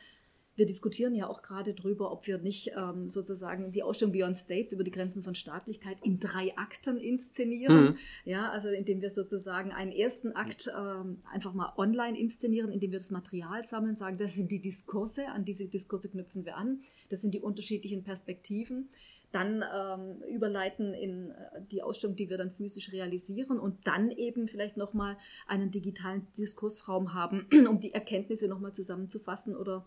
wir 0.59 0.65
diskutieren 0.65 1.15
ja 1.15 1.27
auch 1.27 1.41
gerade 1.41 1.73
darüber, 1.73 2.11
ob 2.11 2.27
wir 2.27 2.37
nicht 2.37 2.73
ähm, 2.77 3.07
sozusagen 3.07 3.71
die 3.71 3.81
Ausstellung 3.81 4.11
Beyond 4.11 4.35
States 4.35 4.73
über 4.73 4.83
die 4.83 4.91
Grenzen 4.91 5.23
von 5.23 5.33
Staatlichkeit 5.33 5.97
in 6.03 6.19
drei 6.19 6.55
Akten 6.57 6.97
inszenieren. 6.97 7.83
Mhm. 7.83 7.97
Ja, 8.25 8.51
also 8.51 8.67
indem 8.67 9.01
wir 9.01 9.09
sozusagen 9.09 9.71
einen 9.71 9.93
ersten 9.93 10.33
Akt 10.33 10.69
ähm, 10.77 11.21
einfach 11.31 11.53
mal 11.53 11.73
online 11.77 12.19
inszenieren, 12.19 12.71
indem 12.71 12.91
wir 12.91 12.99
das 12.99 13.09
Material 13.09 13.63
sammeln, 13.63 13.95
sagen, 13.95 14.17
das 14.17 14.35
sind 14.35 14.51
die 14.51 14.61
Diskurse, 14.61 15.29
an 15.29 15.45
diese 15.45 15.65
Diskurse 15.65 16.09
knüpfen 16.09 16.43
wir 16.43 16.57
an, 16.57 16.81
das 17.07 17.21
sind 17.21 17.33
die 17.33 17.39
unterschiedlichen 17.39 18.03
Perspektiven 18.03 18.89
dann 19.31 19.63
ähm, 19.73 20.23
überleiten 20.27 20.93
in 20.93 21.29
äh, 21.29 21.61
die 21.71 21.83
Ausstellung, 21.83 22.15
die 22.15 22.29
wir 22.29 22.37
dann 22.37 22.51
physisch 22.51 22.91
realisieren 22.91 23.59
und 23.59 23.85
dann 23.85 24.09
eben 24.09 24.47
vielleicht 24.47 24.75
nochmal 24.75 25.17
einen 25.47 25.71
digitalen 25.71 26.27
Diskursraum 26.35 27.13
haben, 27.13 27.47
um 27.69 27.79
die 27.79 27.93
Erkenntnisse 27.93 28.47
nochmal 28.47 28.73
zusammenzufassen 28.73 29.55
oder 29.55 29.85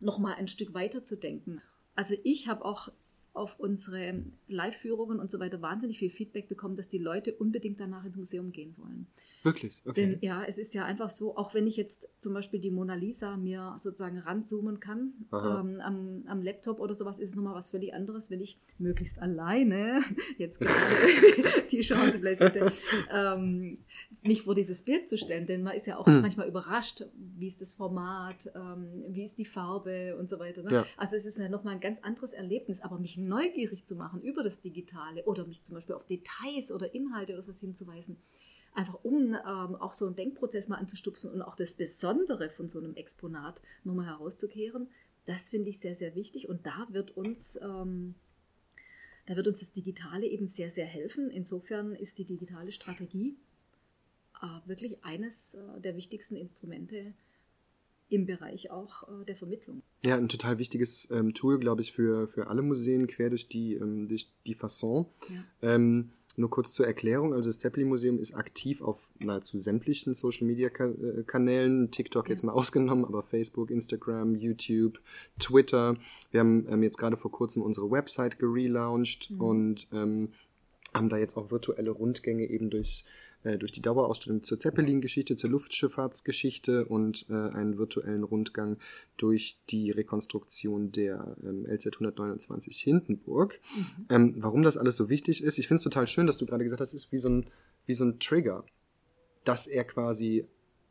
nochmal 0.00 0.34
ein 0.34 0.48
Stück 0.48 0.74
weiter 0.74 1.04
zu 1.04 1.16
denken. 1.16 1.62
Also 1.94 2.14
ich 2.24 2.48
habe 2.48 2.64
auch 2.64 2.88
auf 3.36 3.58
unsere 3.60 4.24
Live-Führungen 4.48 5.20
und 5.20 5.30
so 5.30 5.38
weiter 5.38 5.60
wahnsinnig 5.60 5.98
viel 5.98 6.10
Feedback 6.10 6.48
bekommen, 6.48 6.76
dass 6.76 6.88
die 6.88 6.98
Leute 6.98 7.34
unbedingt 7.34 7.78
danach 7.80 8.04
ins 8.04 8.16
Museum 8.16 8.52
gehen 8.52 8.74
wollen. 8.78 9.06
Wirklich? 9.46 9.82
Okay. 9.86 9.94
Denn 9.94 10.18
ja, 10.22 10.42
es 10.42 10.58
ist 10.58 10.74
ja 10.74 10.84
einfach 10.84 11.08
so, 11.08 11.36
auch 11.36 11.54
wenn 11.54 11.68
ich 11.68 11.76
jetzt 11.76 12.08
zum 12.18 12.34
Beispiel 12.34 12.58
die 12.58 12.72
Mona 12.72 12.94
Lisa 12.94 13.36
mir 13.36 13.74
sozusagen 13.76 14.18
ranzoomen 14.18 14.80
kann 14.80 15.12
ähm, 15.32 15.80
am, 15.80 16.24
am, 16.26 16.42
Laptop 16.42 16.80
oder 16.80 16.96
sowas, 16.96 17.20
ist 17.20 17.28
es 17.28 17.36
nochmal 17.36 17.54
was 17.54 17.70
völlig 17.70 17.94
anderes, 17.94 18.28
wenn 18.28 18.40
ich 18.40 18.58
möglichst 18.78 19.22
alleine, 19.22 20.02
jetzt 20.38 20.58
gerade 20.60 21.62
die 21.70 21.80
Chance 21.82 22.18
vielleicht 22.18 22.40
bitte, 22.40 22.72
ähm, 23.12 23.78
mich 24.22 24.42
vor 24.42 24.56
dieses 24.56 24.82
Bild 24.82 25.06
zu 25.06 25.16
stellen. 25.16 25.46
Denn 25.46 25.62
man 25.62 25.76
ist 25.76 25.86
ja 25.86 25.96
auch 25.96 26.08
mhm. 26.08 26.22
manchmal 26.22 26.48
überrascht, 26.48 27.04
wie 27.14 27.46
ist 27.46 27.60
das 27.60 27.72
Format, 27.72 28.50
ähm, 28.56 29.04
wie 29.10 29.22
ist 29.22 29.38
die 29.38 29.44
Farbe 29.44 30.16
und 30.18 30.28
so 30.28 30.40
weiter. 30.40 30.64
Ne? 30.64 30.70
Ja. 30.72 30.86
Also 30.96 31.14
es 31.14 31.24
ist 31.24 31.38
ja 31.38 31.48
nochmal 31.48 31.74
ein 31.74 31.80
ganz 31.80 32.00
anderes 32.00 32.32
Erlebnis, 32.32 32.80
aber 32.80 32.98
mich 32.98 33.16
neugierig 33.28 33.84
zu 33.84 33.96
machen 33.96 34.22
über 34.22 34.42
das 34.42 34.60
Digitale 34.60 35.24
oder 35.24 35.46
mich 35.46 35.64
zum 35.64 35.74
Beispiel 35.74 35.94
auf 35.94 36.06
Details 36.06 36.72
oder 36.72 36.94
Inhalte 36.94 37.32
oder 37.32 37.42
sowas 37.42 37.60
hinzuweisen, 37.60 38.16
einfach 38.74 38.98
um 39.02 39.34
ähm, 39.34 39.74
auch 39.76 39.92
so 39.92 40.06
einen 40.06 40.16
Denkprozess 40.16 40.68
mal 40.68 40.76
anzustupsen 40.76 41.30
und 41.30 41.42
auch 41.42 41.56
das 41.56 41.74
Besondere 41.74 42.50
von 42.50 42.68
so 42.68 42.78
einem 42.78 42.94
Exponat 42.94 43.62
nochmal 43.84 44.06
herauszukehren, 44.06 44.88
das 45.26 45.50
finde 45.50 45.70
ich 45.70 45.80
sehr, 45.80 45.94
sehr 45.94 46.14
wichtig. 46.14 46.48
Und 46.48 46.66
da 46.66 46.86
wird 46.90 47.16
uns, 47.16 47.58
ähm, 47.60 48.14
da 49.26 49.36
wird 49.36 49.48
uns 49.48 49.60
das 49.60 49.72
Digitale 49.72 50.26
eben 50.26 50.46
sehr, 50.46 50.70
sehr 50.70 50.86
helfen. 50.86 51.30
Insofern 51.30 51.94
ist 51.94 52.18
die 52.18 52.24
digitale 52.24 52.72
Strategie 52.72 53.36
äh, 54.40 54.68
wirklich 54.68 55.04
eines 55.04 55.54
äh, 55.54 55.80
der 55.80 55.96
wichtigsten 55.96 56.36
Instrumente 56.36 57.12
im 58.08 58.26
Bereich 58.26 58.70
auch 58.70 59.02
äh, 59.08 59.24
der 59.24 59.36
Vermittlung. 59.36 59.82
Ja, 60.02 60.16
ein 60.16 60.28
total 60.28 60.58
wichtiges 60.58 61.10
ähm, 61.10 61.34
Tool, 61.34 61.58
glaube 61.58 61.82
ich, 61.82 61.92
für, 61.92 62.28
für 62.28 62.48
alle 62.48 62.62
Museen 62.62 63.06
quer 63.06 63.30
durch 63.30 63.48
die, 63.48 63.74
ähm, 63.74 64.06
durch 64.08 64.30
die 64.46 64.54
Fasson. 64.54 65.06
Ja. 65.28 65.74
Ähm, 65.74 66.10
nur 66.38 66.50
kurz 66.50 66.72
zur 66.74 66.86
Erklärung, 66.86 67.32
also 67.32 67.48
das 67.48 67.58
Zeppelin-Museum 67.60 68.18
ist 68.18 68.34
aktiv 68.34 68.82
auf 68.82 69.10
nahezu 69.18 69.56
sämtlichen 69.56 70.12
Social-Media-Kanälen, 70.12 71.90
TikTok 71.90 72.28
jetzt 72.28 72.44
mal 72.44 72.52
ausgenommen, 72.52 73.06
aber 73.06 73.22
Facebook, 73.22 73.70
Instagram, 73.70 74.34
YouTube, 74.34 75.00
Twitter. 75.38 75.96
Wir 76.30 76.40
haben 76.40 76.66
ähm, 76.68 76.82
jetzt 76.82 76.98
gerade 76.98 77.16
vor 77.16 77.32
kurzem 77.32 77.62
unsere 77.62 77.90
Website 77.90 78.38
gelauncht 78.38 79.30
mhm. 79.30 79.40
und 79.40 79.88
ähm, 79.92 80.28
haben 80.92 81.08
da 81.08 81.16
jetzt 81.16 81.38
auch 81.38 81.50
virtuelle 81.50 81.90
Rundgänge 81.90 82.44
eben 82.46 82.68
durch 82.68 83.04
äh, 83.46 83.58
durch 83.58 83.70
die 83.70 83.80
Dauerausstellung 83.80 84.42
zur 84.42 84.58
Zeppelin-Geschichte, 84.58 85.36
zur 85.36 85.50
Luftschifffahrtsgeschichte 85.50 86.86
und 86.86 87.26
äh, 87.28 87.32
einen 87.32 87.78
virtuellen 87.78 88.24
Rundgang 88.24 88.78
durch 89.16 89.58
die 89.70 89.92
Rekonstruktion 89.92 90.90
der 90.90 91.36
ähm, 91.44 91.64
LZ 91.64 91.94
129 91.94 92.76
Hindenburg. 92.80 93.60
Mhm. 93.76 94.06
Ähm, 94.10 94.34
warum 94.38 94.62
das 94.62 94.76
alles 94.76 94.96
so 94.96 95.08
wichtig 95.08 95.44
ist, 95.44 95.58
ich 95.58 95.68
finde 95.68 95.76
es 95.76 95.84
total 95.84 96.08
schön, 96.08 96.26
dass 96.26 96.38
du 96.38 96.46
gerade 96.46 96.64
gesagt 96.64 96.80
hast, 96.80 96.92
es 96.92 97.04
ist 97.04 97.12
wie 97.12 97.18
so 97.18 97.28
ein, 97.28 97.46
wie 97.86 97.94
so 97.94 98.04
ein 98.04 98.18
Trigger, 98.18 98.64
dass 99.44 99.68
er 99.68 99.84
quasi 99.84 100.46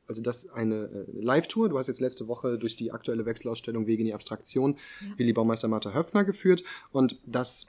also 0.08 0.22
das 0.22 0.50
eine 0.50 0.86
äh, 0.86 1.06
Live-Tour. 1.20 1.68
Du 1.68 1.78
hast 1.78 1.88
jetzt 1.88 2.00
letzte 2.00 2.28
Woche 2.28 2.58
durch 2.58 2.76
die 2.76 2.92
aktuelle 2.92 3.26
Wechselausstellung 3.26 3.86
Wege 3.88 4.02
in 4.02 4.08
die 4.08 4.14
Abstraktion 4.14 4.78
ja. 5.02 5.18
Willi 5.18 5.34
Baumeister 5.34 5.68
Martha 5.68 5.94
Höfner 5.94 6.24
geführt 6.24 6.64
und 6.92 7.20
das 7.26 7.68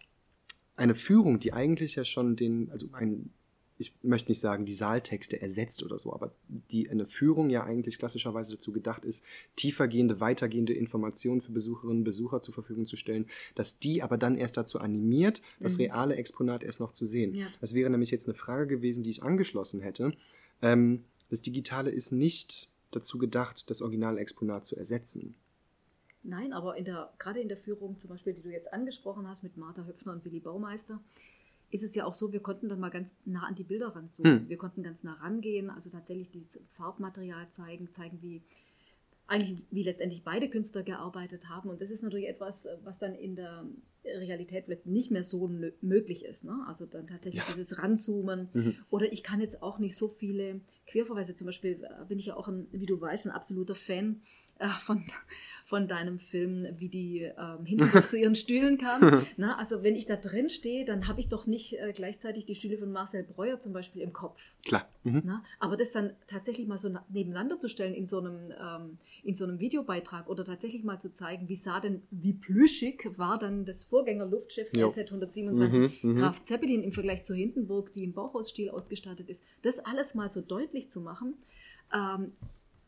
eine 0.76 0.94
Führung, 0.94 1.40
die 1.40 1.54
eigentlich 1.54 1.96
ja 1.96 2.04
schon 2.04 2.36
den, 2.36 2.70
also 2.70 2.88
ein 2.92 3.30
ich 3.78 3.92
möchte 4.02 4.30
nicht 4.30 4.40
sagen, 4.40 4.64
die 4.64 4.72
Saaltexte 4.72 5.40
ersetzt 5.40 5.82
oder 5.82 5.98
so, 5.98 6.12
aber 6.12 6.32
die 6.48 6.88
eine 6.88 7.06
Führung 7.06 7.50
ja 7.50 7.64
eigentlich 7.64 7.98
klassischerweise 7.98 8.52
dazu 8.52 8.72
gedacht 8.72 9.04
ist, 9.04 9.24
tiefergehende, 9.56 10.20
weitergehende 10.20 10.72
Informationen 10.72 11.40
für 11.40 11.52
Besucherinnen 11.52 11.98
und 11.98 12.04
Besucher 12.04 12.40
zur 12.40 12.54
Verfügung 12.54 12.86
zu 12.86 12.96
stellen, 12.96 13.26
dass 13.54 13.78
die 13.78 14.02
aber 14.02 14.16
dann 14.16 14.36
erst 14.36 14.56
dazu 14.56 14.78
animiert, 14.78 15.42
das 15.60 15.74
mhm. 15.74 15.84
reale 15.84 16.16
Exponat 16.16 16.62
erst 16.62 16.80
noch 16.80 16.92
zu 16.92 17.04
sehen. 17.04 17.34
Ja. 17.34 17.48
Das 17.60 17.74
wäre 17.74 17.90
nämlich 17.90 18.10
jetzt 18.10 18.28
eine 18.28 18.34
Frage 18.34 18.66
gewesen, 18.66 19.02
die 19.02 19.10
ich 19.10 19.22
angeschlossen 19.22 19.80
hätte. 19.80 20.12
Ähm, 20.62 21.04
das 21.28 21.42
Digitale 21.42 21.90
ist 21.90 22.12
nicht 22.12 22.70
dazu 22.92 23.18
gedacht, 23.18 23.68
das 23.68 23.82
originale 23.82 24.20
Exponat 24.20 24.64
zu 24.64 24.76
ersetzen. 24.76 25.34
Nein, 26.22 26.52
aber 26.52 26.76
in 26.76 26.84
der, 26.84 27.12
gerade 27.18 27.40
in 27.40 27.48
der 27.48 27.56
Führung, 27.56 27.98
zum 27.98 28.10
Beispiel, 28.10 28.32
die 28.32 28.42
du 28.42 28.50
jetzt 28.50 28.72
angesprochen 28.72 29.28
hast 29.28 29.42
mit 29.42 29.56
Martha 29.56 29.84
Höpfner 29.84 30.12
und 30.12 30.24
Willi 30.24 30.40
Baumeister, 30.40 31.00
ist 31.70 31.82
es 31.82 31.94
ja 31.94 32.04
auch 32.04 32.14
so, 32.14 32.32
wir 32.32 32.40
konnten 32.40 32.68
dann 32.68 32.80
mal 32.80 32.90
ganz 32.90 33.16
nah 33.24 33.44
an 33.44 33.54
die 33.54 33.64
Bilder 33.64 33.88
ranzoomen. 33.88 34.40
Hm. 34.40 34.48
Wir 34.48 34.56
konnten 34.56 34.82
ganz 34.82 35.04
nah 35.04 35.14
rangehen, 35.14 35.70
also 35.70 35.90
tatsächlich 35.90 36.30
dieses 36.30 36.60
Farbmaterial 36.68 37.48
zeigen, 37.50 37.92
zeigen, 37.92 38.22
wie 38.22 38.42
eigentlich 39.28 39.64
wie 39.70 39.82
letztendlich 39.82 40.22
beide 40.22 40.48
Künstler 40.48 40.82
gearbeitet 40.82 41.48
haben. 41.48 41.68
Und 41.68 41.80
das 41.80 41.90
ist 41.90 42.02
natürlich 42.02 42.28
etwas, 42.28 42.68
was 42.84 42.98
dann 42.98 43.14
in 43.14 43.34
der 43.34 43.64
Realität 44.04 44.86
nicht 44.86 45.10
mehr 45.10 45.24
so 45.24 45.50
möglich 45.80 46.24
ist. 46.24 46.44
Ne? 46.44 46.64
Also 46.68 46.86
dann 46.86 47.08
tatsächlich 47.08 47.42
ja. 47.42 47.48
dieses 47.48 47.78
Ranzoomen. 47.78 48.48
Mhm. 48.52 48.76
Oder 48.88 49.12
ich 49.12 49.24
kann 49.24 49.40
jetzt 49.40 49.62
auch 49.62 49.78
nicht 49.78 49.96
so 49.96 50.08
viele 50.08 50.60
Querverweise, 50.86 51.34
zum 51.34 51.46
Beispiel 51.46 51.82
äh, 51.82 52.04
bin 52.04 52.18
ich 52.18 52.26
ja 52.26 52.36
auch, 52.36 52.46
ein, 52.46 52.68
wie 52.70 52.86
du 52.86 53.00
weißt, 53.00 53.26
ein 53.26 53.32
absoluter 53.32 53.74
Fan 53.74 54.22
äh, 54.58 54.68
von, 54.68 55.04
von 55.66 55.88
deinem 55.88 56.18
Film, 56.18 56.66
wie 56.78 56.88
die 56.88 57.22
ähm, 57.22 57.66
Hintergrund 57.66 58.04
zu 58.10 58.16
ihren 58.16 58.36
Stühlen 58.36 58.78
kam. 58.78 59.26
Na, 59.36 59.58
also 59.58 59.82
wenn 59.82 59.96
ich 59.96 60.06
da 60.06 60.16
drin 60.16 60.48
stehe, 60.48 60.84
dann 60.84 61.08
habe 61.08 61.20
ich 61.20 61.28
doch 61.28 61.46
nicht 61.46 61.78
äh, 61.78 61.92
gleichzeitig 61.92 62.46
die 62.46 62.54
Stühle 62.54 62.78
von 62.78 62.92
Marcel 62.92 63.24
Breuer 63.24 63.58
zum 63.58 63.72
Beispiel 63.72 64.02
im 64.02 64.12
Kopf. 64.12 64.54
Klar. 64.64 64.88
Mhm. 65.02 65.22
Na, 65.24 65.44
aber 65.58 65.76
das 65.76 65.92
dann 65.92 66.12
tatsächlich 66.26 66.68
mal 66.68 66.78
so 66.78 66.94
nebeneinander 67.08 67.58
zu 67.58 67.68
stellen 67.68 67.94
in 67.94 68.06
so 68.06 68.20
einem, 68.20 68.52
ähm, 68.52 68.98
in 69.24 69.34
so 69.34 69.44
einem 69.44 69.58
Videobeitrag 69.58 70.28
oder 70.28 70.44
tatsächlich 70.44 70.84
mal 70.84 71.00
zu 71.00 71.12
zeigen, 71.12 71.48
wie 71.48 71.56
sah 71.56 71.80
denn, 71.80 72.02
wie 72.10 72.32
plüschig 72.32 73.10
war 73.16 73.38
dann 73.38 73.64
das 73.64 73.84
Vorgänger-Luftschiff 73.86 74.70
LZ 74.76 74.98
127 74.98 76.02
mhm, 76.02 76.10
mhm, 76.12 76.18
Graf 76.18 76.42
Zeppelin 76.42 76.82
im 76.82 76.92
Vergleich 76.92 77.24
zur 77.24 77.36
Hindenburg, 77.36 77.92
die 77.92 78.04
im 78.04 78.12
Bauhausstil 78.12 78.70
ausgestattet 78.70 79.28
ist. 79.28 79.42
Das 79.62 79.80
alles 79.80 80.14
mal 80.14 80.30
so 80.30 80.40
deutlich 80.40 80.88
zu 80.88 81.00
machen. 81.00 81.34
Ähm, 81.92 82.32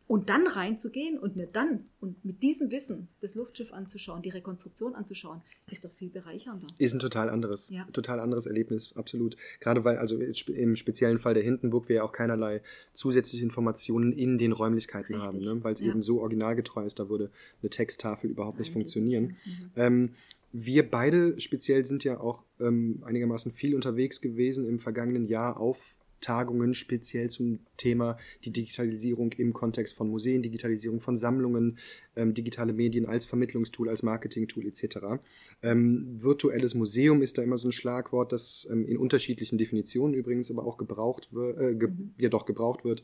und 0.09 0.31
dann 0.31 0.47
reinzugehen 0.47 1.19
und 1.19 1.37
mir 1.37 1.47
dann 1.47 1.85
und 2.01 2.25
mit 2.25 2.43
diesem 2.43 2.71
Wissen 2.71 3.09
das 3.21 3.35
Luftschiff 3.35 3.75
anzuschauen, 3.75 4.23
die 4.23 4.31
Rekonstruktion 4.31 4.95
anzuschauen, 4.95 5.43
ist 5.71 5.85
doch 5.85 5.93
viel 5.93 6.09
bereichernder. 6.09 6.67
Ist 6.79 6.95
ein 6.95 6.99
total 6.99 7.29
anderes, 7.29 7.69
ja. 7.69 7.87
total 7.93 8.19
anderes 8.19 8.47
Erlebnis, 8.47 8.97
absolut. 8.97 9.37
Gerade 9.61 9.85
weil, 9.85 9.99
also 9.99 10.19
im 10.19 10.77
speziellen 10.77 11.19
Fall 11.19 11.35
der 11.35 11.43
Hindenburg 11.43 11.91
wir 11.91 11.97
ja 11.97 12.03
auch 12.05 12.13
keinerlei 12.13 12.63
zusätzliche 12.95 13.45
Informationen 13.45 14.13
in 14.13 14.39
den 14.39 14.53
Räumlichkeiten 14.53 15.15
Richtig. 15.15 15.27
haben, 15.27 15.41
ne? 15.41 15.63
weil 15.63 15.75
es 15.75 15.81
ja. 15.81 15.89
eben 15.89 16.01
so 16.01 16.23
originalgetreu 16.23 16.87
ist, 16.87 16.99
da 16.99 17.11
würde 17.11 17.31
eine 17.61 17.69
Texttafel 17.69 18.31
überhaupt 18.31 18.59
nicht 18.59 18.69
Eigentlich. 18.69 18.73
funktionieren. 18.73 19.25
Mhm. 19.45 19.71
Ähm, 19.77 20.15
wir 20.53 20.91
beide 20.91 21.39
speziell 21.39 21.85
sind 21.85 22.05
ja 22.05 22.19
auch 22.19 22.43
ähm, 22.61 23.03
einigermaßen 23.05 23.53
viel 23.53 23.75
unterwegs 23.75 24.23
gewesen 24.23 24.67
im 24.67 24.79
vergangenen 24.79 25.27
Jahr 25.27 25.61
auf 25.61 25.98
Tagungen 26.29 26.75
speziell 26.75 27.31
zum 27.31 27.61
Thema 27.79 28.19
die 28.45 28.51
Digitalisierung 28.51 29.33
im 29.39 29.55
Kontext 29.55 29.95
von 29.95 30.11
Museen, 30.11 30.43
Digitalisierung 30.43 31.01
von 31.01 31.17
Sammlungen, 31.17 31.79
ähm, 32.17 32.35
digitale 32.35 32.75
Medien 32.75 33.07
als 33.07 33.25
Vermittlungstool, 33.25 33.89
als 33.89 34.03
Marketingtool 34.03 34.67
etc. 34.67 35.23
Ähm, 35.63 36.19
virtuelles 36.21 36.75
Museum 36.75 37.23
ist 37.23 37.39
da 37.39 37.43
immer 37.43 37.57
so 37.57 37.69
ein 37.69 37.73
Schlagwort, 37.73 38.33
das 38.33 38.69
ähm, 38.71 38.85
in 38.85 38.99
unterschiedlichen 38.99 39.57
Definitionen 39.57 40.13
übrigens 40.13 40.51
aber 40.51 40.67
auch 40.67 40.77
gebraucht 40.77 41.33
wird, 41.33 41.59
äh, 41.59 41.75
ge 41.75 41.89
mhm. 41.89 42.13
ja 42.19 42.29
doch 42.29 42.45
gebraucht 42.45 42.85
wird. 42.85 43.03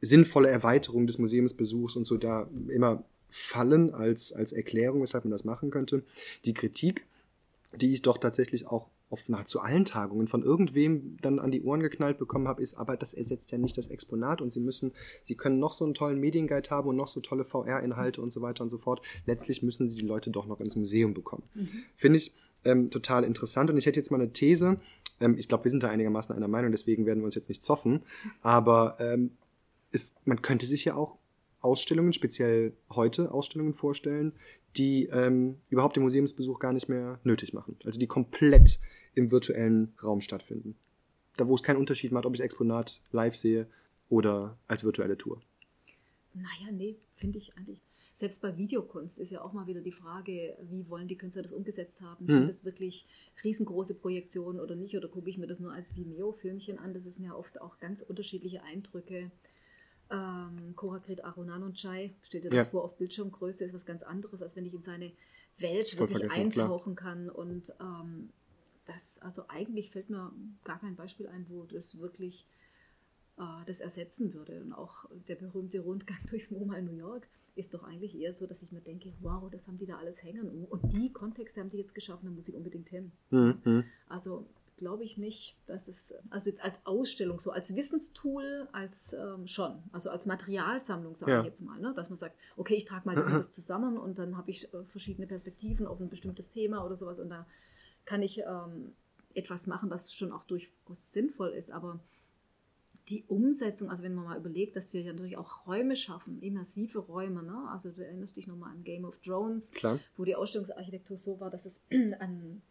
Sinnvolle 0.00 0.48
Erweiterung 0.48 1.06
des 1.06 1.18
Museumsbesuchs 1.18 1.94
und 1.94 2.04
so 2.04 2.16
da 2.16 2.50
immer 2.68 3.04
fallen 3.30 3.94
als, 3.94 4.32
als 4.32 4.50
Erklärung, 4.50 5.02
weshalb 5.02 5.24
man 5.24 5.30
das 5.30 5.44
machen 5.44 5.70
könnte. 5.70 6.02
Die 6.44 6.52
Kritik, 6.52 7.06
die 7.76 7.92
ich 7.92 8.02
doch 8.02 8.18
tatsächlich 8.18 8.66
auch 8.66 8.88
auf 9.08 9.28
nahezu 9.28 9.60
allen 9.60 9.84
Tagungen 9.84 10.26
von 10.26 10.42
irgendwem 10.42 11.16
dann 11.20 11.38
an 11.38 11.52
die 11.52 11.62
Ohren 11.62 11.80
geknallt 11.80 12.18
bekommen 12.18 12.48
habe, 12.48 12.62
ist, 12.62 12.74
aber 12.74 12.96
das 12.96 13.14
ersetzt 13.14 13.52
ja 13.52 13.58
nicht 13.58 13.78
das 13.78 13.86
Exponat 13.86 14.40
und 14.40 14.52
sie 14.52 14.60
müssen, 14.60 14.92
sie 15.22 15.36
können 15.36 15.58
noch 15.58 15.72
so 15.72 15.84
einen 15.84 15.94
tollen 15.94 16.18
Medienguide 16.18 16.70
haben 16.70 16.88
und 16.88 16.96
noch 16.96 17.06
so 17.06 17.20
tolle 17.20 17.44
VR-Inhalte 17.44 18.20
und 18.20 18.32
so 18.32 18.42
weiter 18.42 18.62
und 18.62 18.68
so 18.68 18.78
fort. 18.78 19.02
Letztlich 19.24 19.62
müssen 19.62 19.86
sie 19.86 19.96
die 19.96 20.06
Leute 20.06 20.30
doch 20.30 20.46
noch 20.46 20.60
ins 20.60 20.76
Museum 20.76 21.14
bekommen. 21.14 21.44
Mhm. 21.54 21.68
Finde 21.94 22.18
ich 22.18 22.34
ähm, 22.64 22.90
total 22.90 23.24
interessant 23.24 23.70
und 23.70 23.76
ich 23.76 23.86
hätte 23.86 24.00
jetzt 24.00 24.10
mal 24.10 24.20
eine 24.20 24.32
These. 24.32 24.80
Ähm, 25.20 25.36
ich 25.38 25.48
glaube, 25.48 25.64
wir 25.64 25.70
sind 25.70 25.84
da 25.84 25.88
einigermaßen 25.88 26.34
einer 26.34 26.48
Meinung, 26.48 26.72
deswegen 26.72 27.06
werden 27.06 27.20
wir 27.20 27.26
uns 27.26 27.36
jetzt 27.36 27.48
nicht 27.48 27.62
zoffen, 27.62 28.02
aber 28.42 28.96
ähm, 28.98 29.30
ist, 29.92 30.26
man 30.26 30.42
könnte 30.42 30.66
sich 30.66 30.84
ja 30.84 30.96
auch 30.96 31.16
Ausstellungen, 31.60 32.12
speziell 32.12 32.76
heute 32.90 33.32
Ausstellungen 33.32 33.74
vorstellen, 33.74 34.32
die 34.78 35.06
ähm, 35.06 35.56
überhaupt 35.70 35.96
den 35.96 36.02
Museumsbesuch 36.02 36.58
gar 36.58 36.72
nicht 36.72 36.88
mehr 36.88 37.20
nötig 37.24 37.52
machen. 37.52 37.76
Also 37.84 37.98
die 37.98 38.06
komplett 38.06 38.80
im 39.14 39.30
virtuellen 39.30 39.94
Raum 40.02 40.20
stattfinden. 40.20 40.76
Da, 41.36 41.48
wo 41.48 41.54
es 41.54 41.62
keinen 41.62 41.78
Unterschied 41.78 42.12
macht, 42.12 42.26
ob 42.26 42.34
ich 42.34 42.40
Exponat 42.40 43.00
live 43.12 43.36
sehe 43.36 43.66
oder 44.08 44.58
als 44.68 44.84
virtuelle 44.84 45.18
Tour. 45.18 45.40
Naja, 46.34 46.72
nee, 46.72 46.96
finde 47.14 47.38
ich 47.38 47.56
eigentlich. 47.56 47.80
Selbst 48.12 48.40
bei 48.40 48.56
Videokunst 48.56 49.18
ist 49.18 49.30
ja 49.30 49.42
auch 49.42 49.52
mal 49.52 49.66
wieder 49.66 49.82
die 49.82 49.92
Frage, 49.92 50.56
wie 50.70 50.88
wollen 50.88 51.06
die 51.06 51.16
Künstler 51.16 51.42
das 51.42 51.52
umgesetzt 51.52 52.00
haben? 52.00 52.24
Mhm. 52.24 52.32
Sind 52.32 52.48
das 52.48 52.64
wirklich 52.64 53.06
riesengroße 53.44 53.94
Projektionen 53.94 54.58
oder 54.58 54.74
nicht? 54.74 54.96
Oder 54.96 55.08
gucke 55.08 55.28
ich 55.28 55.36
mir 55.36 55.46
das 55.46 55.60
nur 55.60 55.72
als 55.72 55.94
Vimeo-Filmchen 55.94 56.78
an? 56.78 56.94
Das 56.94 57.04
sind 57.04 57.26
ja 57.26 57.34
oft 57.34 57.60
auch 57.60 57.78
ganz 57.78 58.00
unterschiedliche 58.00 58.62
Eindrücke. 58.62 59.30
Ähm, 60.10 60.74
Korakrit 60.76 61.24
Arunanonchai 61.24 62.14
steht 62.22 62.44
ja 62.44 62.50
das 62.50 62.58
ja. 62.58 62.64
vor 62.64 62.84
auf 62.84 62.96
Bildschirmgröße, 62.96 63.64
ist 63.64 63.74
was 63.74 63.86
ganz 63.86 64.02
anderes, 64.02 64.42
als 64.42 64.54
wenn 64.56 64.64
ich 64.64 64.74
in 64.74 64.82
seine 64.82 65.12
Welt 65.58 65.98
wirklich 65.98 66.30
eintauchen 66.32 66.94
klar. 66.94 67.12
kann. 67.14 67.28
Und 67.28 67.74
ähm, 67.80 68.30
das, 68.86 69.18
also 69.20 69.44
eigentlich 69.48 69.90
fällt 69.90 70.10
mir 70.10 70.32
gar 70.64 70.78
kein 70.78 70.96
Beispiel 70.96 71.26
ein, 71.26 71.46
wo 71.48 71.64
das 71.64 71.98
wirklich 71.98 72.46
äh, 73.38 73.64
das 73.66 73.80
ersetzen 73.80 74.32
würde. 74.32 74.60
Und 74.62 74.72
auch 74.72 75.06
der 75.28 75.36
berühmte 75.36 75.80
Rundgang 75.80 76.18
durchs 76.30 76.50
MoMA 76.50 76.78
in 76.78 76.86
New 76.86 76.96
York 76.96 77.26
ist 77.56 77.74
doch 77.74 77.84
eigentlich 77.84 78.14
eher 78.14 78.34
so, 78.34 78.46
dass 78.46 78.62
ich 78.62 78.70
mir 78.70 78.82
denke, 78.82 79.12
wow, 79.20 79.50
das 79.50 79.66
haben 79.66 79.78
die 79.78 79.86
da 79.86 79.96
alles 79.96 80.22
hängen. 80.22 80.66
Und 80.66 80.92
die 80.92 81.10
Kontexte 81.10 81.60
haben 81.60 81.70
die 81.70 81.78
jetzt 81.78 81.94
geschaffen, 81.94 82.26
da 82.26 82.30
muss 82.30 82.48
ich 82.48 82.54
unbedingt 82.54 82.88
hin. 82.90 83.12
Mhm. 83.30 83.84
Also 84.08 84.46
glaube 84.76 85.04
ich 85.04 85.16
nicht, 85.16 85.56
dass 85.66 85.88
es, 85.88 86.14
also 86.30 86.50
jetzt 86.50 86.62
als 86.62 86.84
Ausstellung, 86.84 87.38
so 87.38 87.50
als 87.50 87.74
Wissenstool, 87.74 88.68
als 88.72 89.14
ähm, 89.14 89.46
schon, 89.46 89.82
also 89.92 90.10
als 90.10 90.26
Materialsammlung, 90.26 91.14
sage 91.14 91.32
ja. 91.32 91.40
ich 91.40 91.46
jetzt 91.46 91.62
mal, 91.62 91.78
ne? 91.80 91.94
dass 91.94 92.08
man 92.08 92.16
sagt, 92.16 92.36
okay, 92.56 92.74
ich 92.74 92.84
trage 92.84 93.06
mal 93.06 93.14
das 93.14 93.50
zusammen 93.50 93.96
und 93.96 94.18
dann 94.18 94.36
habe 94.36 94.50
ich 94.50 94.72
äh, 94.74 94.84
verschiedene 94.84 95.26
Perspektiven 95.26 95.86
auf 95.86 96.00
ein 96.00 96.08
bestimmtes 96.08 96.52
Thema 96.52 96.84
oder 96.84 96.96
sowas 96.96 97.20
und 97.20 97.30
da 97.30 97.46
kann 98.04 98.22
ich 98.22 98.40
ähm, 98.40 98.92
etwas 99.34 99.66
machen, 99.66 99.90
was 99.90 100.12
schon 100.12 100.32
auch 100.32 100.44
durchaus 100.44 101.12
sinnvoll 101.12 101.50
ist, 101.50 101.70
aber 101.70 102.00
die 103.08 103.24
Umsetzung, 103.28 103.88
also 103.88 104.02
wenn 104.02 104.14
man 104.14 104.24
mal 104.24 104.36
überlegt, 104.36 104.74
dass 104.76 104.92
wir 104.92 105.00
ja 105.00 105.12
natürlich 105.12 105.38
auch 105.38 105.66
Räume 105.66 105.94
schaffen, 105.94 106.40
immersive 106.40 106.98
Räume, 106.98 107.42
ne? 107.42 107.68
also 107.70 107.90
du 107.90 108.04
erinnerst 108.04 108.36
dich 108.36 108.46
nochmal 108.46 108.72
an 108.72 108.82
Game 108.82 109.04
of 109.04 109.18
Thrones, 109.18 109.70
Klar. 109.70 110.00
wo 110.16 110.24
die 110.24 110.34
Ausstellungsarchitektur 110.34 111.16
so 111.16 111.38
war, 111.38 111.50
dass 111.50 111.66
es 111.66 111.82
an 112.18 112.62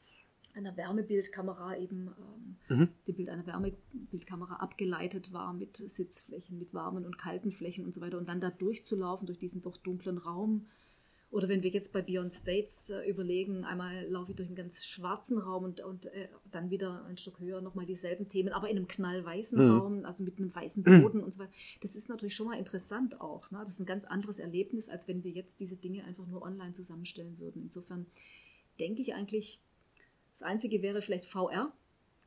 einer 0.56 0.76
Wärmebildkamera 0.78 1.78
eben 1.78 2.10
ähm, 2.70 2.78
mhm. 2.78 2.90
dem 3.08 3.16
Bild 3.16 3.30
einer 3.30 3.46
Wärmebildkamera 3.46 4.56
abgeleitet 4.56 5.34
war 5.34 5.54
mit 5.54 5.78
Sitzflächen, 5.78 6.58
mit 6.58 6.74
warmen 6.74 7.06
und 7.06 7.18
kalten 7.18 7.52
Flächen 7.52 7.86
und 7.86 7.94
so 7.94 8.02
weiter 8.02 8.18
und 8.18 8.28
dann 8.30 8.42
da 8.42 8.50
durchzulaufen 8.50 9.28
durch 9.28 9.40
diesen 9.40 9.62
doch 9.62 9.78
dunklen 9.78 10.18
Raum 10.18 10.68
oder 11.36 11.50
wenn 11.50 11.64
wir 11.64 11.70
jetzt 11.70 11.92
bei 11.92 12.02
Beyond 12.02 12.34
States 12.34 12.90
äh, 12.90 13.10
überlegen, 13.10 13.66
einmal 13.66 14.08
laufe 14.08 14.32
ich 14.32 14.38
durch 14.38 14.48
einen 14.48 14.56
ganz 14.56 14.86
schwarzen 14.86 15.38
Raum 15.38 15.66
und, 15.66 15.82
und 15.82 16.06
äh, 16.06 16.30
dann 16.50 16.70
wieder 16.70 17.04
ein 17.06 17.18
Stück 17.18 17.42
höher 17.42 17.60
nochmal 17.60 17.86
dieselben 17.86 18.30
Themen, 18.30 18.54
aber 18.54 18.70
in 18.70 18.78
einem 18.78 18.88
knallweißen 18.88 19.62
mhm. 19.62 19.78
Raum, 19.78 20.06
also 20.06 20.24
mit 20.24 20.38
einem 20.38 20.56
weißen 20.56 20.84
Boden 20.84 21.18
mhm. 21.18 21.24
und 21.26 21.34
so 21.34 21.42
weiter. 21.42 21.52
Das 21.82 21.98
ist 21.98 22.08
natürlich 22.08 22.36
schon 22.36 22.48
mal 22.48 22.58
interessant 22.58 23.20
auch. 23.20 23.52
Ne? 23.52 23.60
Das 23.60 23.72
ist 23.74 23.82
ein 23.82 23.86
ganz 23.86 24.06
anderes 24.06 24.40
Erlebnis, 24.40 24.88
als 24.88 25.10
wenn 25.10 25.26
wir 25.26 25.32
jetzt 25.32 25.60
diese 25.60 25.76
Dinge 25.76 26.06
einfach 26.06 26.26
nur 26.26 26.42
online 26.42 26.72
zusammenstellen 26.72 27.38
würden. 27.38 27.64
Insofern 27.64 28.06
denke 28.80 29.02
ich 29.02 29.14
eigentlich, 29.14 29.60
das 30.36 30.42
Einzige 30.42 30.82
wäre 30.82 31.02
vielleicht 31.02 31.26
VR. 31.26 31.72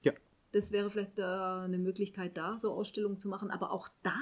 Ja. 0.00 0.12
Das 0.52 0.72
wäre 0.72 0.90
vielleicht 0.90 1.18
äh, 1.18 1.22
eine 1.22 1.76
Möglichkeit 1.76 2.38
da, 2.38 2.56
so 2.56 2.72
Ausstellungen 2.72 3.18
zu 3.18 3.28
machen, 3.28 3.50
aber 3.50 3.70
auch 3.70 3.90
da 4.02 4.18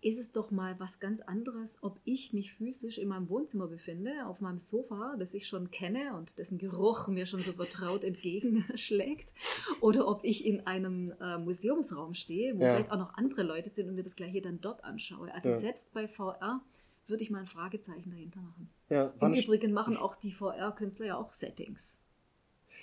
ist 0.00 0.18
es 0.18 0.32
doch 0.32 0.50
mal 0.50 0.78
was 0.80 0.98
ganz 0.98 1.20
anderes, 1.20 1.78
ob 1.82 2.00
ich 2.04 2.32
mich 2.32 2.52
physisch 2.52 2.98
in 2.98 3.08
meinem 3.08 3.28
Wohnzimmer 3.28 3.68
befinde, 3.68 4.26
auf 4.26 4.40
meinem 4.40 4.58
Sofa, 4.58 5.14
das 5.18 5.34
ich 5.34 5.46
schon 5.46 5.70
kenne 5.70 6.14
und 6.16 6.38
dessen 6.38 6.58
Geruch 6.58 7.06
mir 7.06 7.26
schon 7.26 7.40
so 7.40 7.52
vertraut 7.52 8.02
entgegenschlägt, 8.04 9.32
oder 9.80 10.08
ob 10.08 10.24
ich 10.24 10.44
in 10.44 10.66
einem 10.66 11.14
äh, 11.20 11.38
Museumsraum 11.38 12.14
stehe, 12.14 12.58
wo 12.58 12.62
ja. 12.62 12.74
vielleicht 12.74 12.90
auch 12.90 12.98
noch 12.98 13.14
andere 13.14 13.44
Leute 13.44 13.70
sind 13.70 13.88
und 13.88 13.94
mir 13.94 14.02
das 14.02 14.16
gleiche 14.16 14.40
dann 14.40 14.60
dort 14.60 14.82
anschaue. 14.82 15.32
Also 15.32 15.50
ja. 15.50 15.56
selbst 15.56 15.92
bei 15.92 16.08
VR 16.08 16.60
würde 17.06 17.22
ich 17.22 17.30
mal 17.30 17.38
ein 17.38 17.46
Fragezeichen 17.46 18.10
dahinter 18.10 18.40
machen. 18.42 18.66
Ja, 18.88 19.12
Im 19.20 19.34
Übrigen 19.34 19.72
machen 19.72 19.96
auch 19.96 20.16
die 20.16 20.32
VR-Künstler 20.32 21.06
ja 21.06 21.16
auch 21.16 21.30
Settings. 21.30 22.00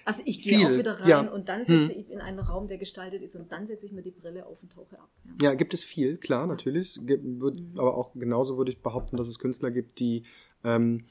Also 0.06 0.22
ich 0.26 0.44
gehe 0.44 0.58
Viel, 0.58 0.68
auch 0.68 0.78
wieder 0.78 1.00
rein 1.00 1.08
ja. 1.08 1.22
und 1.22 1.50
dann 1.50 1.66
setze 1.66 1.94
hm. 1.94 2.00
ich 2.00 2.10
in 2.10 2.20
einen 2.20 2.40
Raum, 2.40 2.68
der 2.68 2.78
gestaltet 2.78 3.22
ist 3.22 3.36
und 3.36 3.52
dann 3.52 3.68
setze 3.68 3.86
ich 3.86 3.92
mir 3.92 4.02
die 4.02 4.12
Brille 4.12 4.46
auf 4.46 4.62
und 4.62 4.72
tauche 4.72 5.00
ab. 5.00 5.10
Ja, 5.42 5.50
ja 5.50 5.56
gibt 5.56 5.74
es 5.74 5.84
viel, 5.84 6.18
klar, 6.18 6.48
natürlich. 6.48 7.00
Wird, 7.02 7.24
mhm. 7.24 7.74
Aber 7.78 7.98
auch 7.98 8.14
genauso 8.14 8.58
würde 8.58 8.72
ich 8.72 8.82
behaupten, 8.82 9.18
dass 9.18 9.28
es 9.28 9.40
Künstler 9.40 9.72
gibt, 9.72 10.00
die 10.00 10.24
ähm, 10.64 11.06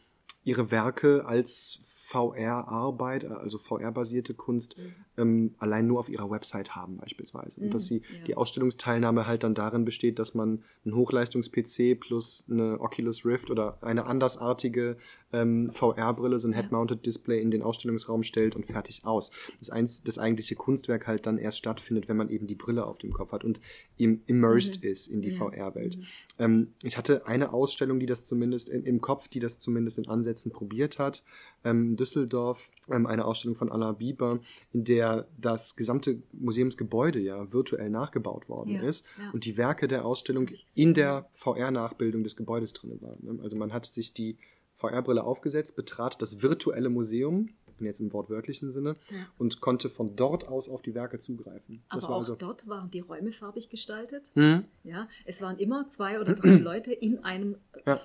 ihre 0.45 0.71
Werke 0.71 1.25
als 1.25 1.85
VR-Arbeit, 2.13 3.25
also 3.25 3.59
VR-basierte 3.59 4.35
Kunst, 4.35 4.77
mhm. 4.77 4.95
ähm, 5.17 5.55
allein 5.59 5.87
nur 5.87 5.99
auf 5.99 6.11
ihrer 6.11 6.31
Website 6.31 6.77
haben 6.77 6.99
beispielsweise. 6.99 7.61
Und 7.61 7.69
mhm, 7.69 7.71
dass 7.71 7.87
sie 7.87 7.99
ja. 7.99 8.25
die 8.27 8.35
Ausstellungsteilnahme 8.35 9.27
halt 9.27 9.45
dann 9.45 9.55
darin 9.55 9.87
besteht, 9.87 10.19
dass 10.19 10.35
man 10.35 10.63
einen 10.85 10.95
Hochleistungs-PC 10.95 11.99
plus 11.99 12.47
eine 12.51 12.81
Oculus 12.81 13.25
Rift 13.25 13.51
oder 13.51 13.83
eine 13.83 14.05
andersartige 14.05 14.99
ähm, 15.33 15.71
VR-Brille, 15.71 16.39
so 16.39 16.49
ein 16.49 16.55
Head-Mounted 16.55 17.05
Display 17.05 17.41
in 17.41 17.51
den 17.51 17.63
Ausstellungsraum 17.63 18.23
stellt 18.23 18.57
und 18.57 18.67
fertig 18.67 19.05
aus. 19.05 19.31
Das, 19.59 19.71
eins, 19.71 20.03
das 20.03 20.19
eigentliche 20.19 20.55
Kunstwerk 20.55 21.07
halt 21.07 21.27
dann 21.27 21.39
erst 21.39 21.59
stattfindet, 21.59 22.09
wenn 22.09 22.17
man 22.17 22.29
eben 22.29 22.47
die 22.47 22.55
Brille 22.55 22.87
auf 22.87 22.99
dem 22.99 23.13
Kopf 23.13 23.33
hat 23.33 23.45
und 23.45 23.61
eben 23.99 24.23
immersed 24.27 24.83
mhm. 24.83 24.91
ist 24.91 25.07
in 25.07 25.23
die 25.23 25.31
ja. 25.31 25.37
VR-Welt. 25.37 25.97
Mhm. 25.97 26.05
Ähm, 26.39 26.75
ich 26.83 26.97
hatte 26.97 27.27
eine 27.27 27.53
Ausstellung, 27.53 28.01
die 28.01 28.07
das 28.07 28.25
zumindest 28.25 28.69
im, 28.69 28.85
im 28.85 29.01
Kopf, 29.01 29.29
die 29.29 29.41
das 29.41 29.59
zumindest 29.59 29.99
in 29.99 30.09
Ansätzen 30.09 30.53
probiert 30.53 30.99
hat. 30.99 31.25
Ähm, 31.65 31.97
Düsseldorf, 31.97 32.71
ähm, 32.91 33.07
eine 33.07 33.25
Ausstellung 33.25 33.57
von 33.57 33.71
Alain 33.71 33.97
Bieber, 33.97 34.41
in 34.73 34.85
der 34.85 35.29
das 35.39 35.77
gesamte 35.77 36.23
Museumsgebäude 36.33 37.21
ja 37.21 37.53
virtuell 37.53 37.91
nachgebaut 37.91 38.49
worden 38.49 38.75
ja. 38.75 38.83
ist 38.83 39.07
ja. 39.19 39.31
und 39.31 39.45
die 39.45 39.57
Werke 39.57 39.89
der 39.89 40.05
Ausstellung 40.05 40.49
in 40.75 40.95
der 40.95 41.29
VR-Nachbildung 41.33 42.25
des 42.25 42.37
Gebäudes 42.37 42.73
drin 42.73 42.99
waren. 43.01 43.19
Ne? 43.23 43.43
Also 43.43 43.57
man 43.57 43.73
hat 43.73 43.87
sich 43.87 44.13
die 44.13 44.37
VR-Brille 44.83 45.25
aufgesetzt, 45.25 45.77
betrat 45.77 46.21
das 46.21 46.43
virtuelle 46.43 46.91
Museum, 46.91 47.51
jetzt 47.81 48.01
im 48.01 48.13
wortwörtlichen 48.13 48.71
Sinne, 48.71 48.97
ja. 49.11 49.27
und 49.39 49.61
konnte 49.61 49.91
von 49.91 50.17
dort 50.17 50.49
aus 50.49 50.69
auf 50.69 50.83
die 50.83 50.95
Werke 50.95 51.19
zugreifen. 51.19 51.83
Aber 51.89 52.11
auch 52.11 52.19
also 52.19 52.37
dort 52.37 52.69
waren 52.69 52.91
die 52.91 53.01
Räume 53.01 53.33
farbig 53.33 53.69
gestaltet. 53.71 54.31
Mhm. 54.35 54.65
Ja, 54.85 55.09
es 55.25 55.41
waren 55.41 55.59
immer 55.59 55.89
zwei 55.89 56.21
oder 56.21 56.35
drei 56.35 56.55
Leute 56.57 56.93
in 56.93 57.25
einem 57.25 57.57
ja. 57.87 58.01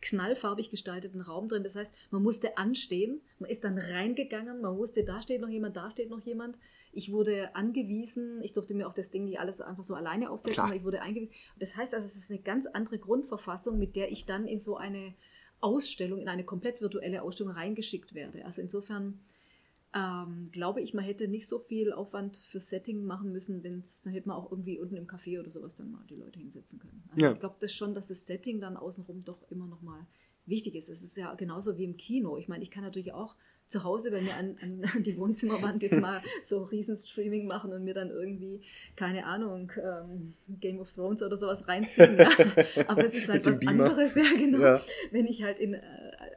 knallfarbig 0.00 0.70
gestalteten 0.70 1.20
Raum 1.20 1.48
drin. 1.48 1.62
Das 1.62 1.76
heißt, 1.76 1.94
man 2.10 2.22
musste 2.22 2.56
anstehen, 2.58 3.20
man 3.38 3.50
ist 3.50 3.64
dann 3.64 3.78
reingegangen, 3.78 4.60
man 4.60 4.76
wusste, 4.76 5.04
da 5.04 5.20
steht 5.22 5.40
noch 5.40 5.48
jemand, 5.48 5.76
da 5.76 5.90
steht 5.90 6.10
noch 6.10 6.20
jemand. 6.20 6.56
Ich 6.94 7.10
wurde 7.10 7.56
angewiesen, 7.56 8.42
ich 8.42 8.52
durfte 8.52 8.74
mir 8.74 8.86
auch 8.86 8.92
das 8.92 9.10
Ding 9.10 9.24
nicht 9.24 9.40
alles 9.40 9.62
einfach 9.62 9.82
so 9.82 9.94
alleine 9.94 10.30
aufsetzen, 10.30 10.64
Klar. 10.64 10.74
ich 10.76 10.84
wurde 10.84 11.00
eingewiesen. 11.00 11.32
Das 11.58 11.74
heißt 11.74 11.94
also, 11.94 12.06
es 12.06 12.16
ist 12.16 12.30
eine 12.30 12.40
ganz 12.40 12.66
andere 12.66 12.98
Grundverfassung, 12.98 13.78
mit 13.78 13.96
der 13.96 14.12
ich 14.12 14.26
dann 14.26 14.46
in 14.46 14.60
so 14.60 14.76
eine 14.76 15.14
Ausstellung, 15.62 16.20
in 16.20 16.28
eine 16.28 16.44
komplett 16.44 16.80
virtuelle 16.80 17.22
Ausstellung 17.22 17.54
reingeschickt 17.54 18.14
werde. 18.14 18.44
Also 18.44 18.60
insofern 18.60 19.20
ähm, 19.94 20.48
glaube 20.52 20.80
ich, 20.80 20.94
man 20.94 21.04
hätte 21.04 21.28
nicht 21.28 21.46
so 21.46 21.58
viel 21.58 21.92
Aufwand 21.92 22.38
für 22.38 22.60
Setting 22.60 23.04
machen 23.04 23.30
müssen, 23.30 23.62
wenn 23.62 23.80
es, 23.80 24.02
dann 24.02 24.12
hätte 24.12 24.28
man 24.28 24.38
auch 24.38 24.50
irgendwie 24.50 24.78
unten 24.78 24.96
im 24.96 25.06
Café 25.06 25.38
oder 25.38 25.50
sowas 25.50 25.74
dann 25.74 25.90
mal 25.90 26.04
die 26.08 26.16
Leute 26.16 26.38
hinsetzen 26.38 26.78
können. 26.78 27.02
Also 27.10 27.24
ja. 27.24 27.32
ich 27.32 27.40
glaube 27.40 27.56
das 27.60 27.74
schon, 27.74 27.94
dass 27.94 28.08
das 28.08 28.26
Setting 28.26 28.60
dann 28.60 28.76
außenrum 28.76 29.24
doch 29.24 29.42
immer 29.50 29.66
noch 29.66 29.82
mal 29.82 30.06
wichtig 30.46 30.74
ist. 30.74 30.88
Es 30.88 31.02
ist 31.02 31.16
ja 31.16 31.34
genauso 31.34 31.76
wie 31.76 31.84
im 31.84 31.96
Kino. 31.96 32.38
Ich 32.38 32.48
meine, 32.48 32.62
ich 32.62 32.70
kann 32.70 32.82
natürlich 32.82 33.12
auch 33.12 33.36
zu 33.66 33.84
Hause 33.84 34.10
bei 34.10 34.20
mir 34.20 34.34
an, 34.36 34.56
an, 34.94 35.02
die 35.02 35.16
Wohnzimmerwand 35.16 35.82
jetzt 35.82 36.00
mal 36.00 36.20
so 36.42 36.62
Riesenstreaming 36.64 37.46
machen 37.46 37.72
und 37.72 37.84
mir 37.84 37.94
dann 37.94 38.10
irgendwie, 38.10 38.60
keine 38.96 39.26
Ahnung, 39.26 39.72
ähm, 39.76 40.34
Game 40.60 40.78
of 40.78 40.92
Thrones 40.92 41.22
oder 41.22 41.36
sowas 41.36 41.66
reinziehen. 41.68 42.18
Ja. 42.18 42.30
Aber 42.86 43.04
es 43.04 43.14
ist 43.14 43.28
halt 43.28 43.46
was 43.46 43.66
anderes, 43.66 44.14
ja 44.14 44.24
genau, 44.36 44.60
ja. 44.60 44.80
wenn 45.10 45.26
ich 45.26 45.42
halt 45.42 45.58
in, 45.58 45.74
äh, 45.74 45.80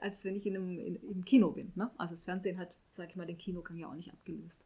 als 0.02 0.24
wenn 0.24 0.36
ich 0.36 0.46
in 0.46 0.56
einem, 0.56 0.80
in, 0.80 0.96
im 0.96 1.26
Kino 1.26 1.52
bin. 1.52 1.72
Ne? 1.76 1.90
Also 1.98 2.14
das 2.14 2.24
Fernsehen 2.24 2.58
hat, 2.58 2.70
sag 2.92 3.10
ich 3.10 3.16
mal, 3.16 3.28
den 3.28 3.38
Kinogang 3.38 3.78
ja 3.78 3.90
auch 3.90 3.96
nicht 3.96 4.12
abgelöst. 4.12 4.64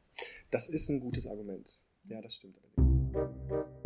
Das 0.51 0.67
ist 0.67 0.89
ein 0.89 0.99
gutes 0.99 1.27
Argument. 1.27 1.79
Ja, 2.07 2.21
das 2.21 2.35
stimmt 2.35 2.55
allerdings. 2.75 3.78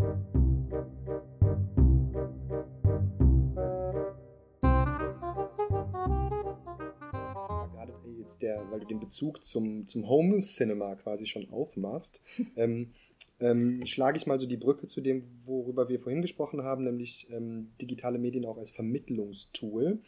Jetzt 8.34 8.42
der, 8.42 8.66
weil 8.72 8.80
du 8.80 8.86
den 8.86 9.00
Bezug 9.00 9.46
zum, 9.46 9.86
zum 9.86 10.08
Home 10.08 10.40
Cinema 10.40 10.96
quasi 10.96 11.26
schon 11.26 11.50
aufmachst, 11.50 12.22
ähm, 12.56 12.92
ähm, 13.40 13.86
schlage 13.86 14.18
ich 14.18 14.28
mal 14.28 14.40
so 14.40 14.46
die 14.46 14.58
Brücke 14.58 14.88
zu 14.88 15.02
dem, 15.02 15.24
worüber 15.40 15.90
wir 15.90 16.00
vorhin 16.00 16.22
gesprochen 16.22 16.64
haben, 16.64 16.84
nämlich 16.84 17.28
ähm, 17.32 17.72
digitale 17.82 18.20
Medien 18.20 18.46
auch 18.46 18.58
als 18.58 18.72
Vermittlungstool. 18.72 20.00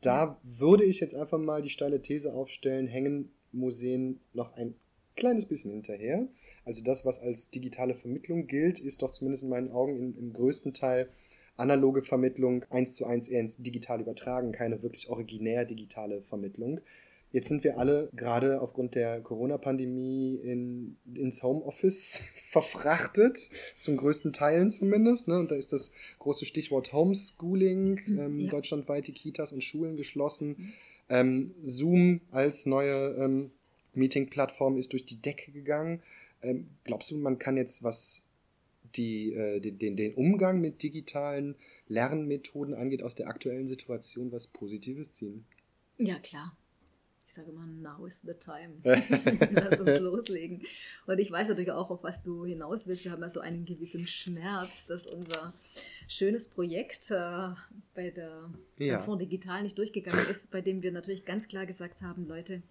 Da 0.00 0.38
würde 0.42 0.84
ich 0.84 1.00
jetzt 1.00 1.14
einfach 1.14 1.38
mal 1.38 1.62
die 1.62 1.70
steile 1.70 2.02
These 2.02 2.34
aufstellen, 2.34 2.86
hängen 2.86 3.30
Museen 3.52 4.20
noch 4.32 4.54
ein 4.54 4.74
kleines 5.16 5.46
bisschen 5.46 5.70
hinterher. 5.70 6.26
Also 6.64 6.84
das, 6.84 7.06
was 7.06 7.20
als 7.20 7.50
digitale 7.50 7.94
Vermittlung 7.94 8.46
gilt, 8.46 8.80
ist 8.80 9.02
doch 9.02 9.12
zumindest 9.12 9.44
in 9.44 9.50
meinen 9.50 9.70
Augen 9.70 9.96
im, 9.96 10.18
im 10.18 10.32
größten 10.32 10.74
Teil 10.74 11.08
analoge 11.56 12.02
Vermittlung 12.02 12.64
eins 12.70 12.94
zu 12.94 13.06
eins 13.06 13.28
eher 13.28 13.40
ins 13.40 13.58
Digital 13.58 14.00
übertragen, 14.00 14.50
keine 14.50 14.82
wirklich 14.82 15.08
originär 15.08 15.64
digitale 15.64 16.22
Vermittlung. 16.22 16.80
Jetzt 17.34 17.48
sind 17.48 17.64
wir 17.64 17.78
alle 17.78 18.10
gerade 18.14 18.60
aufgrund 18.60 18.94
der 18.94 19.20
Corona-Pandemie 19.20 20.36
in, 20.36 20.96
ins 21.16 21.42
Homeoffice 21.42 22.22
verfrachtet, 22.50 23.50
zum 23.76 23.96
größten 23.96 24.32
Teilen 24.32 24.70
zumindest. 24.70 25.26
Ne? 25.26 25.40
Und 25.40 25.50
da 25.50 25.56
ist 25.56 25.72
das 25.72 25.90
große 26.20 26.44
Stichwort 26.44 26.92
Homeschooling, 26.92 28.00
mhm, 28.06 28.18
ähm, 28.20 28.38
ja. 28.38 28.52
deutschlandweit 28.52 29.08
die 29.08 29.12
Kitas 29.12 29.50
und 29.50 29.64
Schulen 29.64 29.96
geschlossen. 29.96 30.48
Mhm. 30.50 30.72
Ähm, 31.08 31.54
Zoom 31.60 32.20
als 32.30 32.66
neue 32.66 33.16
ähm, 33.16 33.50
Meeting-Plattform 33.94 34.78
ist 34.78 34.92
durch 34.92 35.04
die 35.04 35.20
Decke 35.20 35.50
gegangen. 35.50 36.04
Ähm, 36.40 36.68
glaubst 36.84 37.10
du, 37.10 37.18
man 37.18 37.40
kann 37.40 37.56
jetzt, 37.56 37.82
was 37.82 38.22
die, 38.94 39.32
äh, 39.32 39.58
den, 39.58 39.96
den 39.96 40.14
Umgang 40.14 40.60
mit 40.60 40.84
digitalen 40.84 41.56
Lernmethoden 41.88 42.74
angeht, 42.74 43.02
aus 43.02 43.16
der 43.16 43.26
aktuellen 43.26 43.66
Situation 43.66 44.30
was 44.30 44.46
Positives 44.46 45.14
ziehen? 45.14 45.44
Ja, 45.98 46.20
klar. 46.20 46.56
Ich 47.26 47.32
sage 47.32 47.50
immer, 47.50 47.66
now 47.66 48.04
is 48.06 48.20
the 48.22 48.34
time. 48.34 48.74
Lass 48.84 49.80
uns 49.80 49.98
loslegen. 50.00 50.62
Und 51.06 51.18
ich 51.18 51.30
weiß 51.30 51.48
natürlich 51.48 51.70
auch, 51.70 51.90
auf 51.90 52.02
was 52.02 52.22
du 52.22 52.44
hinaus 52.44 52.86
willst. 52.86 53.04
Wir 53.04 53.12
haben 53.12 53.22
ja 53.22 53.30
so 53.30 53.40
einen 53.40 53.64
gewissen 53.64 54.06
Schmerz, 54.06 54.86
dass 54.86 55.06
unser 55.06 55.52
schönes 56.06 56.48
Projekt 56.48 57.10
äh, 57.10 57.50
bei 57.94 58.10
der 58.10 58.50
ja. 58.78 58.98
Fonds 58.98 59.24
Digital 59.24 59.62
nicht 59.62 59.78
durchgegangen 59.78 60.26
ist, 60.30 60.50
bei 60.50 60.60
dem 60.60 60.82
wir 60.82 60.92
natürlich 60.92 61.24
ganz 61.24 61.48
klar 61.48 61.66
gesagt 61.66 62.02
haben, 62.02 62.26
Leute, 62.26 62.62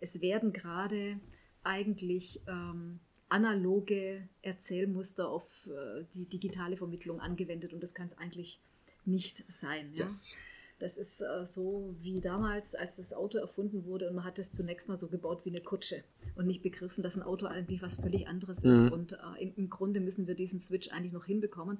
es 0.00 0.20
werden 0.20 0.52
gerade 0.52 1.18
eigentlich 1.64 2.42
ähm, 2.46 3.00
analoge 3.28 4.28
Erzählmuster 4.42 5.28
auf 5.28 5.44
äh, 5.66 6.04
die 6.14 6.26
digitale 6.26 6.76
Vermittlung 6.76 7.20
angewendet 7.20 7.72
und 7.72 7.82
das 7.82 7.94
kann 7.94 8.08
es 8.08 8.18
eigentlich 8.18 8.60
nicht 9.04 9.44
sein. 9.48 9.92
Ja? 9.94 10.02
Yes. 10.02 10.36
Das 10.82 10.96
ist 10.96 11.20
äh, 11.20 11.44
so 11.44 11.94
wie 12.02 12.20
damals, 12.20 12.74
als 12.74 12.96
das 12.96 13.12
Auto 13.12 13.38
erfunden 13.38 13.84
wurde 13.84 14.08
und 14.08 14.16
man 14.16 14.24
hat 14.24 14.40
es 14.40 14.52
zunächst 14.52 14.88
mal 14.88 14.96
so 14.96 15.06
gebaut 15.06 15.44
wie 15.44 15.50
eine 15.50 15.60
Kutsche 15.60 16.02
und 16.34 16.48
nicht 16.48 16.60
begriffen, 16.60 17.04
dass 17.04 17.16
ein 17.16 17.22
Auto 17.22 17.46
eigentlich 17.46 17.82
was 17.82 18.00
völlig 18.00 18.26
anderes 18.26 18.64
mhm. 18.64 18.72
ist. 18.72 18.90
Und 18.90 19.12
äh, 19.12 19.42
im, 19.44 19.52
im 19.56 19.70
Grunde 19.70 20.00
müssen 20.00 20.26
wir 20.26 20.34
diesen 20.34 20.58
Switch 20.58 20.90
eigentlich 20.90 21.12
noch 21.12 21.24
hinbekommen. 21.24 21.78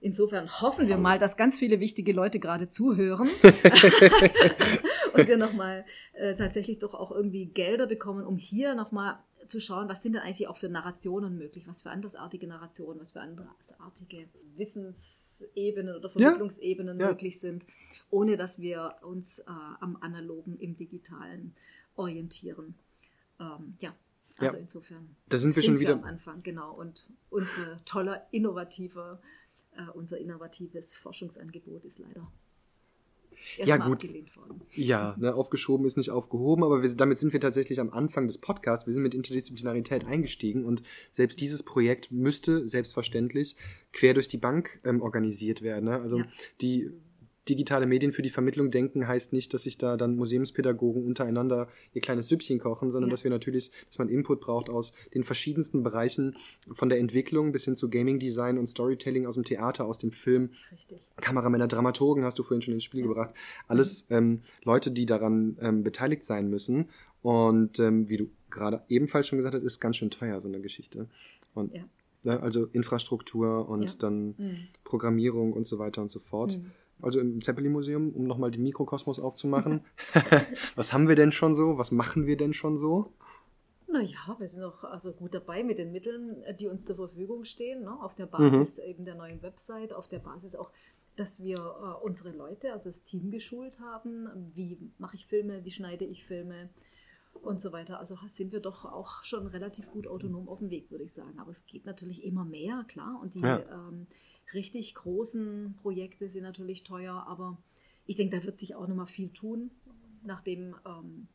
Insofern 0.00 0.50
hoffen 0.62 0.88
wir 0.88 0.96
mal, 0.96 1.18
dass 1.18 1.36
ganz 1.36 1.58
viele 1.58 1.78
wichtige 1.78 2.14
Leute 2.14 2.40
gerade 2.40 2.68
zuhören 2.68 3.28
und 5.12 5.28
wir 5.28 5.36
nochmal 5.36 5.84
äh, 6.14 6.34
tatsächlich 6.34 6.78
doch 6.78 6.94
auch 6.94 7.12
irgendwie 7.12 7.44
Gelder 7.44 7.86
bekommen, 7.86 8.24
um 8.24 8.38
hier 8.38 8.74
nochmal 8.74 9.18
zu 9.46 9.60
schauen, 9.60 9.90
was 9.90 10.02
sind 10.02 10.14
denn 10.14 10.22
eigentlich 10.22 10.48
auch 10.48 10.56
für 10.56 10.70
Narrationen 10.70 11.36
möglich, 11.36 11.68
was 11.68 11.82
für 11.82 11.90
andersartige 11.90 12.46
Narrationen, 12.46 12.98
was 12.98 13.12
für 13.12 13.20
andersartige 13.20 14.26
Wissensebenen 14.56 15.96
oder 15.96 16.08
Vermittlungsebenen 16.08 16.98
ja, 16.98 17.08
möglich 17.08 17.38
sind, 17.38 17.66
ohne 18.12 18.36
dass 18.36 18.60
wir 18.60 18.96
uns 19.02 19.40
äh, 19.40 19.44
am 19.80 19.96
Analogen, 20.00 20.58
im 20.58 20.76
Digitalen 20.76 21.54
orientieren. 21.96 22.74
Ähm, 23.40 23.74
ja, 23.80 23.94
also 24.38 24.56
ja. 24.56 24.62
insofern. 24.62 25.16
Da 25.28 25.38
sind 25.38 25.56
wir 25.56 25.62
schon 25.62 25.80
wieder 25.80 25.94
am 25.94 26.04
Anfang, 26.04 26.42
genau. 26.42 26.72
Und 26.72 27.08
unser 27.30 27.84
toller, 27.84 28.26
innovativer, 28.30 29.20
äh, 29.76 29.90
unser 29.94 30.18
innovatives 30.18 30.94
Forschungsangebot 30.94 31.84
ist 31.84 31.98
leider 31.98 32.30
ja, 33.64 33.76
gut. 33.76 34.06
Ja, 34.70 35.16
ne, 35.18 35.34
aufgeschoben 35.34 35.86
ist 35.86 35.96
nicht 35.96 36.10
aufgehoben, 36.10 36.64
aber 36.64 36.82
wir, 36.82 36.94
damit 36.94 37.18
sind 37.18 37.32
wir 37.32 37.40
tatsächlich 37.40 37.80
am 37.80 37.90
Anfang 37.90 38.26
des 38.26 38.38
Podcasts. 38.38 38.86
Wir 38.86 38.92
sind 38.92 39.02
mit 39.02 39.14
Interdisziplinarität 39.14 40.04
eingestiegen 40.04 40.64
und 40.64 40.82
selbst 41.10 41.40
dieses 41.40 41.62
Projekt 41.62 42.12
müsste 42.12 42.68
selbstverständlich 42.68 43.56
quer 43.92 44.14
durch 44.14 44.28
die 44.28 44.38
Bank 44.38 44.80
ähm, 44.84 45.02
organisiert 45.02 45.62
werden. 45.62 45.86
Ne? 45.86 46.00
Also 46.00 46.18
ja. 46.18 46.26
die 46.60 46.92
digitale 47.48 47.86
Medien 47.86 48.12
für 48.12 48.22
die 48.22 48.30
Vermittlung 48.30 48.70
denken, 48.70 49.08
heißt 49.08 49.32
nicht, 49.32 49.52
dass 49.52 49.64
sich 49.64 49.76
da 49.76 49.96
dann 49.96 50.14
Museumspädagogen 50.14 51.04
untereinander 51.04 51.68
ihr 51.92 52.00
kleines 52.00 52.28
Süppchen 52.28 52.60
kochen, 52.60 52.90
sondern 52.90 53.10
ja. 53.10 53.12
dass 53.12 53.24
wir 53.24 53.30
natürlich, 53.30 53.72
dass 53.88 53.98
man 53.98 54.08
Input 54.08 54.40
braucht 54.40 54.70
aus 54.70 54.94
den 55.12 55.24
verschiedensten 55.24 55.82
Bereichen, 55.82 56.36
von 56.70 56.88
der 56.88 56.98
Entwicklung 56.98 57.50
bis 57.50 57.64
hin 57.64 57.76
zu 57.76 57.90
Gaming 57.90 58.20
Design 58.20 58.58
und 58.58 58.68
Storytelling 58.68 59.26
aus 59.26 59.34
dem 59.34 59.44
Theater, 59.44 59.86
aus 59.86 59.98
dem 59.98 60.12
Film. 60.12 60.50
Richtig. 60.70 61.00
Kameramänner, 61.20 61.66
Dramaturgen 61.66 62.24
hast 62.24 62.38
du 62.38 62.44
vorhin 62.44 62.62
schon 62.62 62.74
ins 62.74 62.84
Spiel 62.84 63.00
ja. 63.00 63.06
gebracht. 63.06 63.34
Alles 63.66 64.08
mhm. 64.08 64.16
ähm, 64.16 64.40
Leute, 64.62 64.92
die 64.92 65.06
daran 65.06 65.56
ähm, 65.60 65.82
beteiligt 65.82 66.24
sein 66.24 66.48
müssen. 66.48 66.90
Und 67.22 67.80
ähm, 67.80 68.08
wie 68.08 68.18
du 68.18 68.30
gerade 68.50 68.82
ebenfalls 68.88 69.26
schon 69.26 69.38
gesagt 69.38 69.54
hast, 69.54 69.62
ist 69.62 69.80
ganz 69.80 69.96
schön 69.96 70.10
teuer, 70.10 70.40
so 70.40 70.48
eine 70.48 70.60
Geschichte. 70.60 71.08
Und 71.54 71.74
ja. 71.74 71.84
Also 72.24 72.66
Infrastruktur 72.66 73.68
und 73.68 74.00
dann 74.04 74.36
mhm. 74.38 74.68
Programmierung 74.84 75.52
und 75.52 75.66
so 75.66 75.80
weiter 75.80 76.02
und 76.02 76.08
so 76.08 76.20
fort. 76.20 76.56
Mhm 76.56 76.70
also 77.02 77.20
im 77.20 77.40
Zeppelin-Museum, 77.40 78.10
um 78.14 78.24
nochmal 78.24 78.50
den 78.50 78.62
Mikrokosmos 78.62 79.20
aufzumachen. 79.20 79.84
was 80.76 80.92
haben 80.92 81.08
wir 81.08 81.16
denn 81.16 81.32
schon 81.32 81.54
so? 81.54 81.78
Was 81.78 81.90
machen 81.90 82.26
wir 82.26 82.36
denn 82.36 82.52
schon 82.52 82.76
so? 82.76 83.12
Naja, 83.92 84.36
wir 84.38 84.48
sind 84.48 84.62
auch 84.62 84.84
also 84.84 85.12
gut 85.12 85.34
dabei 85.34 85.62
mit 85.62 85.78
den 85.78 85.92
Mitteln, 85.92 86.42
die 86.58 86.66
uns 86.66 86.86
zur 86.86 86.96
Verfügung 86.96 87.44
stehen, 87.44 87.82
ne? 87.82 88.02
auf 88.02 88.14
der 88.14 88.26
Basis 88.26 88.78
mhm. 88.78 88.84
eben 88.84 89.04
der 89.04 89.16
neuen 89.16 89.42
Website, 89.42 89.92
auf 89.92 90.08
der 90.08 90.20
Basis 90.20 90.54
auch, 90.54 90.70
dass 91.16 91.42
wir 91.42 91.58
äh, 91.58 92.04
unsere 92.04 92.30
Leute, 92.30 92.72
also 92.72 92.88
das 92.88 93.02
Team 93.02 93.30
geschult 93.30 93.80
haben, 93.80 94.28
wie 94.54 94.78
mache 94.96 95.16
ich 95.16 95.26
Filme, 95.26 95.64
wie 95.66 95.70
schneide 95.70 96.06
ich 96.06 96.24
Filme 96.24 96.70
und 97.42 97.60
so 97.60 97.72
weiter. 97.72 97.98
Also 97.98 98.16
sind 98.26 98.52
wir 98.52 98.60
doch 98.60 98.84
auch 98.84 99.24
schon 99.24 99.46
relativ 99.46 99.90
gut 99.90 100.06
autonom 100.06 100.48
auf 100.48 100.60
dem 100.60 100.70
Weg, 100.70 100.90
würde 100.90 101.04
ich 101.04 101.12
sagen. 101.12 101.38
Aber 101.38 101.50
es 101.50 101.66
geht 101.66 101.84
natürlich 101.84 102.24
immer 102.24 102.44
mehr, 102.44 102.84
klar. 102.88 103.18
Und 103.20 103.34
die 103.34 103.40
ja. 103.40 103.60
ähm, 103.70 104.06
richtig 104.54 104.94
großen 104.94 105.74
Projekte 105.82 106.28
sind 106.28 106.42
natürlich 106.42 106.84
teuer, 106.84 107.24
aber 107.26 107.58
ich 108.06 108.16
denke, 108.16 108.36
da 108.38 108.44
wird 108.44 108.58
sich 108.58 108.74
auch 108.74 108.86
nochmal 108.86 109.06
viel 109.06 109.30
tun, 109.30 109.70
nachdem 110.22 110.74
ähm, 110.86 111.28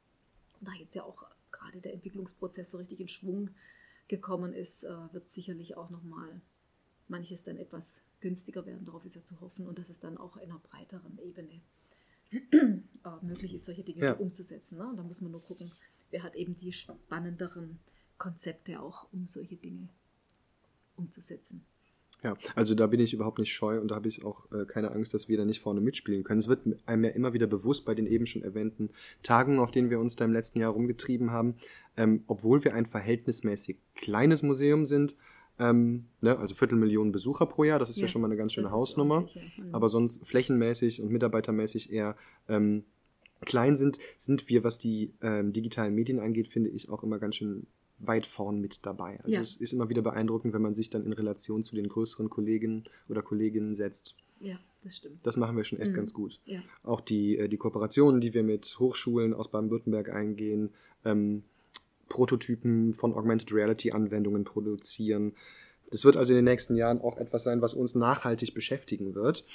da 0.61 0.72
jetzt 0.74 0.95
ja 0.95 1.03
auch 1.03 1.26
gerade 1.51 1.80
der 1.80 1.93
Entwicklungsprozess 1.93 2.72
so 2.72 2.78
richtig 2.78 2.99
in 2.99 3.07
Schwung 3.07 3.49
gekommen 4.07 4.53
ist, 4.53 4.84
äh, 4.84 5.13
wird 5.13 5.28
sicherlich 5.28 5.76
auch 5.76 5.89
nochmal 5.89 6.41
manches 7.07 7.43
dann 7.43 7.57
etwas 7.57 8.03
günstiger 8.20 8.65
werden. 8.65 8.86
Darauf 8.86 9.05
ist 9.05 9.15
ja 9.15 9.24
zu 9.24 9.39
hoffen 9.41 9.68
und 9.68 9.78
dass 9.80 9.89
es 9.89 9.99
dann 9.99 10.18
auch 10.18 10.38
in 10.38 10.51
einer 10.51 10.59
breiteren 10.59 11.18
Ebene 11.20 11.61
äh, 12.32 13.26
möglich 13.26 13.53
ist, 13.53 13.65
solche 13.65 13.84
Dinge 13.84 14.03
ja. 14.03 14.13
umzusetzen. 14.13 14.78
Ne? 14.78 14.88
Und 14.88 14.97
da 14.97 15.03
muss 15.03 15.22
man 15.22 15.32
nur 15.32 15.41
gucken, 15.41 15.72
wer 16.11 16.24
hat 16.24 16.36
eben 16.36 16.55
die 16.55 16.74
spannenderen 16.74 17.80
Konzepte 18.18 18.82
auch, 18.82 19.11
um 19.13 19.28
solche 19.28 19.55
Dinge 19.55 19.89
umzusetzen. 20.95 21.63
Ja, 22.24 22.36
also 22.55 22.74
da 22.74 22.88
bin 22.88 22.99
ich 22.99 23.13
überhaupt 23.13 23.38
nicht 23.38 23.53
scheu 23.53 23.80
und 23.80 23.89
da 23.89 23.95
habe 23.95 24.07
ich 24.07 24.26
auch 24.26 24.51
äh, 24.51 24.65
keine 24.65 24.91
Angst, 24.91 25.13
dass 25.13 25.30
wir 25.30 25.38
da 25.38 25.45
nicht 25.45 25.61
vorne 25.61 25.82
mitspielen 25.82 26.24
können. 26.24 26.39
Es 26.39 26.47
wird 26.47 26.68
einem 26.88 27.03
ja 27.03 27.11
immer 27.11 27.34
wieder 27.34 27.45
bewusst 27.45 27.86
bei 27.86 27.93
den 27.93 28.07
eben 28.07 28.26
schon 28.26 28.41
erwähnten 28.41 28.89
Tagen, 29.22 29.59
auf 29.59 29.70
denen 29.70 29.91
wir 29.91 29.99
uns 29.99 30.15
da 30.15 30.26
im 30.26 30.34
letzten 30.34 30.59
Jahr 30.59 30.72
rumgetrieben 30.72 31.32
haben, 31.32 31.55
ähm, 31.95 32.24
obwohl 32.26 32.63
wir 32.63 32.74
ein 32.74 32.88
verhältnismäßig 32.88 33.78
kleines 33.95 34.41
Museum 34.41 34.84
sind, 34.86 35.15
ähm, 35.59 36.05
ne, 36.22 36.38
also 36.38 36.55
Viertelmillionen 36.55 37.11
Besucher 37.11 37.45
pro 37.45 37.63
Jahr, 37.63 37.78
das 37.78 37.91
ist 37.91 37.97
ja, 37.97 38.03
ja 38.03 38.07
schon 38.07 38.22
mal 38.22 38.28
eine 38.28 38.38
ganz 38.38 38.53
schöne 38.53 38.72
Hausnummer, 38.72 39.22
mhm. 39.22 39.74
aber 39.74 39.88
sonst 39.88 40.26
flächenmäßig 40.28 41.01
und 41.01 41.11
mitarbeitermäßig 41.11 41.91
eher 41.91 42.15
ähm, 42.49 42.84
klein 43.45 43.78
sind, 43.78 43.99
sind 44.18 44.49
wir, 44.49 44.63
was 44.63 44.80
die 44.80 45.13
ähm, 45.22 45.53
digitalen 45.53 45.93
Medien 45.93 46.20
angeht, 46.20 46.51
finde 46.51 46.72
ich 46.72 46.89
auch 46.89 47.03
immer 47.03 47.20
ganz 47.20 47.36
schön 47.36 47.68
weit 48.00 48.26
vorn 48.26 48.60
mit 48.60 48.86
dabei. 48.86 49.20
Also 49.20 49.32
ja. 49.32 49.41
es 49.41 49.56
ist 49.56 49.74
immer 49.74 49.89
wieder 49.89 50.02
beeindruckend, 50.02 50.54
wenn 50.54 50.62
man 50.62 50.74
sich 50.74 50.89
dann 50.89 51.06
in 51.06 51.14
Relation 51.14 51.64
zu 51.64 51.76
den 51.76 51.88
größeren 51.88 52.30
Kollegen 52.30 52.84
oder 53.10 53.22
Kolleginnen 53.22 53.74
setzt. 53.76 54.16
Ja, 54.39 54.60
das 54.84 54.98
stimmt. 54.98 55.26
Das 55.26 55.38
machen 55.38 55.58
wir 55.58 55.64
schon 55.64 55.80
echt 55.80 55.91
mhm. 55.91 55.95
ganz 55.95 56.14
gut. 56.14 56.39
Ja. 56.45 56.60
Auch 56.84 57.02
die, 57.02 57.38
äh, 57.38 57.50
die 57.50 57.58
Kooperationen, 57.58 58.22
die 58.22 58.34
wir 58.34 58.43
mit 58.43 58.78
Hochschulen 58.80 59.34
aus 59.34 59.50
Baden-Württemberg 59.50 60.10
eingehen, 60.10 60.72
ähm, 61.06 61.43
Prototypen 62.10 62.93
von 62.93 63.14
Augmented 63.14 63.52
Reality-Anwendungen 63.52 64.43
produzieren. 64.43 65.34
Das 65.89 66.06
wird 66.06 66.18
also 66.18 66.34
in 66.34 66.38
den 66.38 66.45
nächsten 66.45 66.76
Jahren 66.76 67.02
auch 67.02 67.18
etwas 67.18 67.43
sein, 67.43 67.62
was 67.62 67.74
uns 67.74 67.95
nachhaltig 67.95 68.54
beschäftigen 68.54 69.16
wird. 69.16 69.45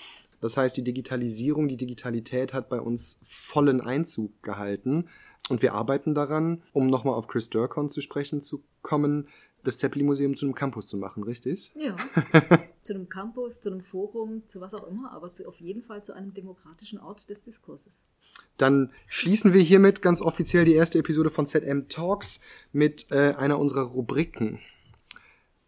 Das 0.40 0.56
heißt, 0.56 0.76
die 0.76 0.84
Digitalisierung, 0.84 1.68
die 1.68 1.76
Digitalität 1.76 2.52
hat 2.52 2.68
bei 2.68 2.80
uns 2.80 3.20
vollen 3.22 3.80
Einzug 3.80 4.42
gehalten. 4.42 5.08
Und 5.48 5.62
wir 5.62 5.74
arbeiten 5.74 6.14
daran, 6.14 6.62
um 6.72 6.86
nochmal 6.86 7.14
auf 7.14 7.26
Chris 7.26 7.50
Durkon 7.50 7.90
zu 7.90 8.00
sprechen 8.00 8.40
zu 8.40 8.62
kommen, 8.82 9.28
das 9.64 9.78
Zeppelin-Museum 9.78 10.36
zu 10.36 10.46
einem 10.46 10.54
Campus 10.54 10.86
zu 10.86 10.96
machen, 10.96 11.22
richtig? 11.22 11.72
Ja. 11.76 11.96
zu 12.82 12.94
einem 12.94 13.08
Campus, 13.08 13.60
zu 13.60 13.70
einem 13.70 13.80
Forum, 13.80 14.42
zu 14.48 14.60
was 14.60 14.74
auch 14.74 14.86
immer, 14.86 15.12
aber 15.12 15.32
zu, 15.32 15.46
auf 15.46 15.60
jeden 15.60 15.82
Fall 15.82 16.04
zu 16.04 16.14
einem 16.14 16.34
demokratischen 16.34 16.98
Ort 16.98 17.28
des 17.28 17.42
Diskurses. 17.42 18.02
Dann 18.56 18.92
schließen 19.06 19.52
wir 19.52 19.60
hiermit 19.60 20.02
ganz 20.02 20.20
offiziell 20.20 20.64
die 20.64 20.74
erste 20.74 20.98
Episode 20.98 21.30
von 21.30 21.46
ZM 21.46 21.88
Talks 21.88 22.40
mit 22.72 23.10
äh, 23.10 23.34
einer 23.34 23.58
unserer 23.58 23.82
Rubriken. 23.82 24.60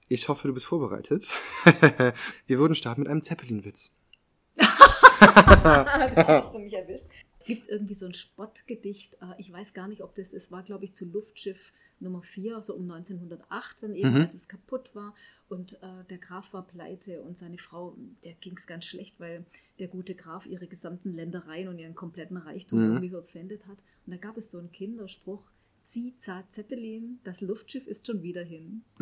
Ich 0.08 0.28
hoffe, 0.28 0.48
du 0.48 0.54
bist 0.54 0.66
vorbereitet. 0.66 1.32
wir 2.46 2.58
würden 2.58 2.74
starten 2.74 3.02
mit 3.02 3.10
einem 3.10 3.22
Zeppelin-Witz. 3.22 3.92
da 4.56 6.14
hast 6.26 6.54
du 6.54 6.58
mich 6.58 6.74
erwischt. 6.74 7.06
Es 7.44 7.48
gibt 7.48 7.68
irgendwie 7.68 7.92
so 7.92 8.06
ein 8.06 8.14
Spottgedicht, 8.14 9.18
äh, 9.20 9.34
ich 9.36 9.52
weiß 9.52 9.74
gar 9.74 9.86
nicht, 9.86 10.02
ob 10.02 10.14
das 10.14 10.32
ist, 10.32 10.50
war 10.50 10.62
glaube 10.62 10.86
ich 10.86 10.94
zu 10.94 11.04
Luftschiff 11.04 11.72
Nummer 12.00 12.22
4, 12.22 12.62
so 12.62 12.74
um 12.74 12.90
1908, 12.90 13.82
dann 13.82 13.94
eben, 13.94 14.14
mhm. 14.14 14.20
als 14.22 14.32
es 14.32 14.48
kaputt 14.48 14.94
war. 14.94 15.14
Und 15.50 15.74
äh, 15.82 16.04
der 16.08 16.16
Graf 16.16 16.54
war 16.54 16.66
pleite 16.66 17.20
und 17.20 17.36
seine 17.36 17.58
Frau, 17.58 17.96
der 18.24 18.32
ging 18.32 18.56
es 18.56 18.66
ganz 18.66 18.86
schlecht, 18.86 19.20
weil 19.20 19.44
der 19.78 19.88
gute 19.88 20.14
Graf 20.14 20.46
ihre 20.46 20.66
gesamten 20.66 21.12
Ländereien 21.14 21.68
und 21.68 21.78
ihren 21.78 21.94
kompletten 21.94 22.38
Reichtum 22.38 22.78
mhm. 22.78 22.86
irgendwie 22.86 23.10
verpfändet 23.10 23.66
hat. 23.66 23.76
Und 24.06 24.12
da 24.12 24.16
gab 24.16 24.38
es 24.38 24.50
so 24.50 24.58
einen 24.58 24.72
Kinderspruch, 24.72 25.42
Zieh, 25.84 26.16
zart 26.16 26.50
Zeppelin, 26.50 27.20
das 27.24 27.42
Luftschiff 27.42 27.86
ist 27.86 28.06
schon 28.06 28.22
wieder 28.22 28.42
hin. 28.42 28.84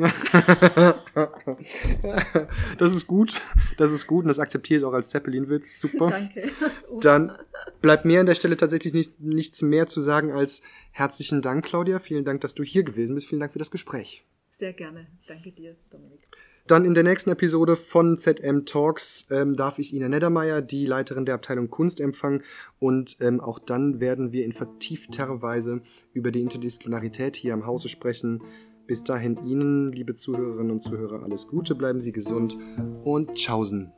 das 2.76 2.92
ist 2.92 3.06
gut, 3.06 3.40
das 3.76 3.92
ist 3.92 4.08
gut 4.08 4.24
und 4.24 4.28
das 4.28 4.40
akzeptiere 4.40 4.80
ich 4.80 4.84
auch 4.84 4.92
als 4.92 5.10
Zeppelin-Witz. 5.10 5.78
Super. 5.78 6.10
Danke. 6.10 6.50
Dann 7.00 7.38
bleibt 7.80 8.04
mir 8.04 8.18
an 8.18 8.26
der 8.26 8.34
Stelle 8.34 8.56
tatsächlich 8.56 8.94
nicht, 8.94 9.20
nichts 9.20 9.62
mehr 9.62 9.86
zu 9.86 10.00
sagen 10.00 10.32
als 10.32 10.62
herzlichen 10.90 11.40
Dank, 11.40 11.64
Claudia. 11.64 12.00
Vielen 12.00 12.24
Dank, 12.24 12.40
dass 12.40 12.56
du 12.56 12.64
hier 12.64 12.82
gewesen 12.82 13.14
bist. 13.14 13.28
Vielen 13.28 13.40
Dank 13.40 13.52
für 13.52 13.60
das 13.60 13.70
Gespräch. 13.70 14.26
Sehr 14.50 14.72
gerne. 14.72 15.06
Danke 15.28 15.52
dir, 15.52 15.76
Dominik. 15.90 16.20
Dann 16.66 16.84
in 16.84 16.94
der 16.94 17.02
nächsten 17.02 17.30
Episode 17.30 17.76
von 17.76 18.16
ZM 18.16 18.64
Talks 18.64 19.26
ähm, 19.30 19.54
darf 19.54 19.78
ich 19.78 19.94
Ina 19.94 20.08
Neddermeier, 20.08 20.62
die 20.62 20.86
Leiterin 20.86 21.24
der 21.24 21.34
Abteilung 21.34 21.70
Kunst, 21.70 22.00
empfangen. 22.00 22.42
Und 22.78 23.16
ähm, 23.20 23.40
auch 23.40 23.58
dann 23.58 24.00
werden 24.00 24.32
wir 24.32 24.44
in 24.44 24.52
vertiefter 24.52 25.42
Weise 25.42 25.82
über 26.12 26.30
die 26.30 26.40
Interdisziplinarität 26.40 27.36
hier 27.36 27.54
am 27.54 27.66
Hause 27.66 27.88
sprechen. 27.88 28.42
Bis 28.86 29.04
dahin 29.04 29.44
Ihnen, 29.44 29.92
liebe 29.92 30.14
Zuhörerinnen 30.14 30.72
und 30.72 30.82
Zuhörer, 30.82 31.22
alles 31.22 31.48
Gute, 31.48 31.74
bleiben 31.74 32.00
Sie 32.00 32.12
gesund 32.12 32.56
und 33.04 33.34
tschaußen. 33.34 33.92